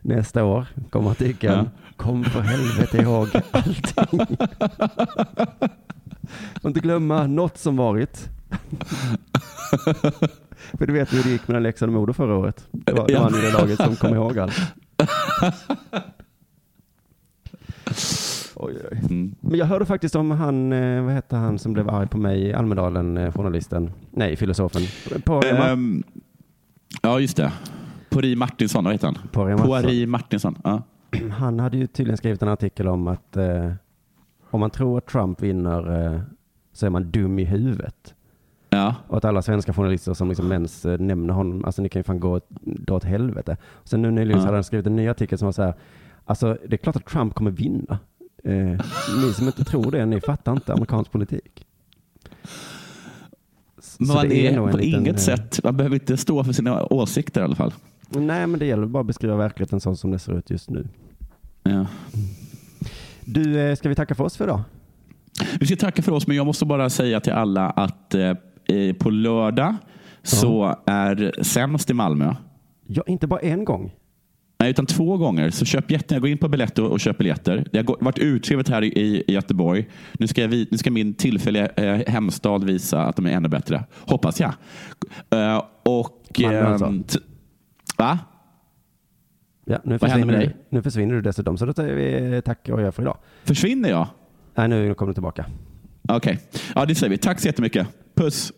Nästa 0.00 0.44
år 0.44 0.66
kommer 0.90 1.10
artikeln. 1.10 1.54
Ja. 1.54 1.66
Kom 1.96 2.24
för 2.24 2.40
helvete 2.40 2.96
ihåg 2.98 3.28
allting. 3.50 4.26
Får 6.62 6.68
inte 6.68 6.80
glömma 6.80 7.26
något 7.26 7.58
som 7.58 7.76
varit. 7.76 8.28
för 10.78 10.86
du 10.86 10.92
vet 10.92 11.12
hur 11.12 11.22
det 11.22 11.30
gick 11.30 11.48
mellan 11.48 11.62
Leksand 11.62 11.90
och 11.90 12.00
Modo 12.00 12.12
förra 12.12 12.36
året. 12.36 12.66
Det 12.70 12.92
var, 12.92 13.06
det 13.06 13.18
var 13.18 13.30
det 13.30 13.52
laget 13.52 13.76
som 13.76 13.96
kom 13.96 14.14
ihåg 14.14 14.38
allt. 14.38 14.60
Oj, 18.62 18.76
oj. 18.92 18.98
Mm. 19.10 19.34
Men 19.40 19.58
jag 19.58 19.66
hörde 19.66 19.86
faktiskt 19.86 20.14
om 20.16 20.30
han, 20.30 20.72
eh, 20.72 21.02
vad 21.02 21.12
hette 21.12 21.36
han 21.36 21.58
som 21.58 21.72
blev 21.72 21.90
arg 21.90 22.08
på 22.08 22.18
mig 22.18 22.40
i 22.42 22.52
Almedalen, 22.52 23.16
eh, 23.16 23.32
journalisten, 23.32 23.90
nej 24.10 24.36
filosofen, 24.36 24.82
på, 25.24 25.40
Ehm, 25.46 26.02
ja, 27.02 27.20
just 27.20 27.36
det. 27.36 27.52
Pori 28.10 28.36
Martinsson, 28.36 28.84
vad 28.84 28.92
heter 28.92 29.06
han? 29.06 29.46
Remaster. 29.46 29.82
Poiri 29.82 30.06
Martinsson. 30.06 30.58
Ja. 30.64 30.82
Han 31.38 31.60
hade 31.60 31.76
ju 31.76 31.86
tydligen 31.86 32.16
skrivit 32.16 32.42
en 32.42 32.48
artikel 32.48 32.88
om 32.88 33.08
att 33.08 33.36
eh, 33.36 33.72
om 34.50 34.60
man 34.60 34.70
tror 34.70 34.98
att 34.98 35.06
Trump 35.06 35.42
vinner 35.42 36.04
eh, 36.14 36.20
så 36.72 36.86
är 36.86 36.90
man 36.90 37.10
dum 37.10 37.38
i 37.38 37.44
huvudet. 37.44 38.14
ja. 38.70 38.94
Och 39.08 39.16
att 39.16 39.24
alla 39.24 39.42
svenska 39.42 39.72
journalister 39.72 40.14
som 40.14 40.28
liksom 40.28 40.52
ens 40.52 40.84
eh, 40.86 40.98
nämner 41.00 41.34
honom, 41.34 41.64
alltså 41.64 41.82
ni 41.82 41.88
kan 41.88 42.00
ju 42.00 42.04
fan 42.04 42.20
gå 42.20 42.40
dra 42.64 42.94
åt 42.94 43.04
helvete. 43.04 43.56
Sen 43.84 44.02
nu 44.02 44.10
nyligen 44.10 44.38
Ja. 44.40 44.44
hade 44.44 44.56
han 44.56 44.64
skrivit 44.64 44.86
en 44.86 44.96
ny 44.96 45.08
artikel 45.08 45.38
som 45.38 45.46
var 45.46 45.52
så 45.52 45.62
här, 45.62 45.74
alltså 46.24 46.56
det 46.68 46.74
är 46.76 46.78
klart 46.78 46.96
att 46.96 47.06
Trump 47.06 47.34
kommer 47.34 47.50
vinna. 47.50 47.98
Eh, 48.44 48.80
ni 49.22 49.32
som 49.34 49.46
inte 49.46 49.64
tror 49.64 49.90
det, 49.90 50.06
ni 50.06 50.20
fattar 50.20 50.52
inte 50.52 50.72
amerikansk 50.72 51.12
politik. 51.12 51.66
Men 53.98 54.08
man 54.08 54.28
det 54.28 54.46
är, 54.46 54.52
en 54.52 54.70
på 54.70 54.76
liten, 54.76 55.00
inget 55.00 55.16
eh, 55.16 55.22
sätt, 55.22 55.60
man 55.64 55.76
behöver 55.76 55.96
inte 55.96 56.16
stå 56.16 56.44
för 56.44 56.52
sina 56.52 56.86
åsikter 56.86 57.40
i 57.40 57.44
alla 57.44 57.56
fall. 57.56 57.72
Nej, 58.08 58.46
men 58.46 58.60
det 58.60 58.66
gäller 58.66 58.86
bara 58.86 59.00
att 59.00 59.06
beskriva 59.06 59.36
verkligheten 59.36 59.80
så 59.80 59.96
som 59.96 60.10
det 60.10 60.18
ser 60.18 60.38
ut 60.38 60.50
just 60.50 60.70
nu. 60.70 60.88
Ja. 61.62 61.86
Du, 63.24 63.60
eh, 63.60 63.76
ska 63.76 63.88
vi 63.88 63.94
tacka 63.94 64.14
för 64.14 64.24
oss 64.24 64.36
för 64.36 64.44
idag? 64.44 64.60
Vi 65.60 65.66
ska 65.66 65.76
tacka 65.76 66.02
för 66.02 66.12
oss, 66.12 66.26
men 66.26 66.36
jag 66.36 66.46
måste 66.46 66.64
bara 66.64 66.90
säga 66.90 67.20
till 67.20 67.32
alla 67.32 67.70
att 67.70 68.14
eh, 68.14 68.34
på 68.98 69.10
lördag 69.10 69.74
så 70.22 70.76
är 70.86 71.42
sämst 71.42 71.90
i 71.90 71.94
Malmö. 71.94 72.34
Ja, 72.86 73.02
inte 73.06 73.26
bara 73.26 73.40
en 73.40 73.64
gång. 73.64 73.92
Nej, 74.62 74.70
utan 74.70 74.86
två 74.86 75.16
gånger. 75.16 75.50
Så 75.50 75.64
köp 75.64 75.90
jättegärna, 75.90 76.20
gå 76.20 76.28
in 76.28 76.38
på 76.38 76.48
Biletto 76.48 76.84
och 76.84 77.00
köp 77.00 77.18
biljetter. 77.18 77.64
Det 77.72 77.78
har 77.88 77.96
varit 78.04 78.18
utskrivet 78.18 78.68
här 78.68 78.84
i, 78.84 78.86
i 79.28 79.32
Göteborg. 79.32 79.88
Nu 80.12 80.26
ska, 80.26 80.40
jag, 80.40 80.48
vi- 80.48 80.68
nu 80.70 80.78
ska 80.78 80.90
min 80.90 81.14
tillfälliga 81.14 81.68
eh, 81.68 82.12
hemstad 82.12 82.64
visa 82.64 83.02
att 83.02 83.16
de 83.16 83.26
är 83.26 83.30
ännu 83.30 83.48
bättre. 83.48 83.84
Hoppas 84.00 84.40
jag. 84.40 84.52
Eh, 85.30 85.62
och... 85.84 86.40
Malmö 86.42 86.66
alltså? 86.66 86.86
ehm, 86.86 87.02
t- 87.02 87.18
va? 87.98 88.18
Ja, 89.64 89.78
nu 89.84 89.98
Vad 89.98 90.10
händer 90.10 90.26
med 90.26 90.34
dig? 90.40 90.56
nu 90.70 90.82
försvinner 90.82 91.14
du 91.14 91.22
dessutom, 91.22 91.58
så 91.58 91.66
då 91.66 91.72
säger 91.72 91.94
vi 91.94 92.42
tack 92.42 92.68
och 92.68 92.82
jag 92.82 92.94
för 92.94 93.02
idag. 93.02 93.18
Försvinner 93.44 93.88
jag? 93.88 94.06
Nej, 94.54 94.68
nu 94.68 94.94
kommer 94.94 95.10
du 95.10 95.14
tillbaka. 95.14 95.46
Okej. 96.08 96.38
Ja, 96.74 96.84
det 96.86 96.94
säger 96.94 97.10
vi. 97.10 97.18
Tack 97.18 97.40
så 97.40 97.46
jättemycket. 97.46 97.86
Puss. 98.14 98.52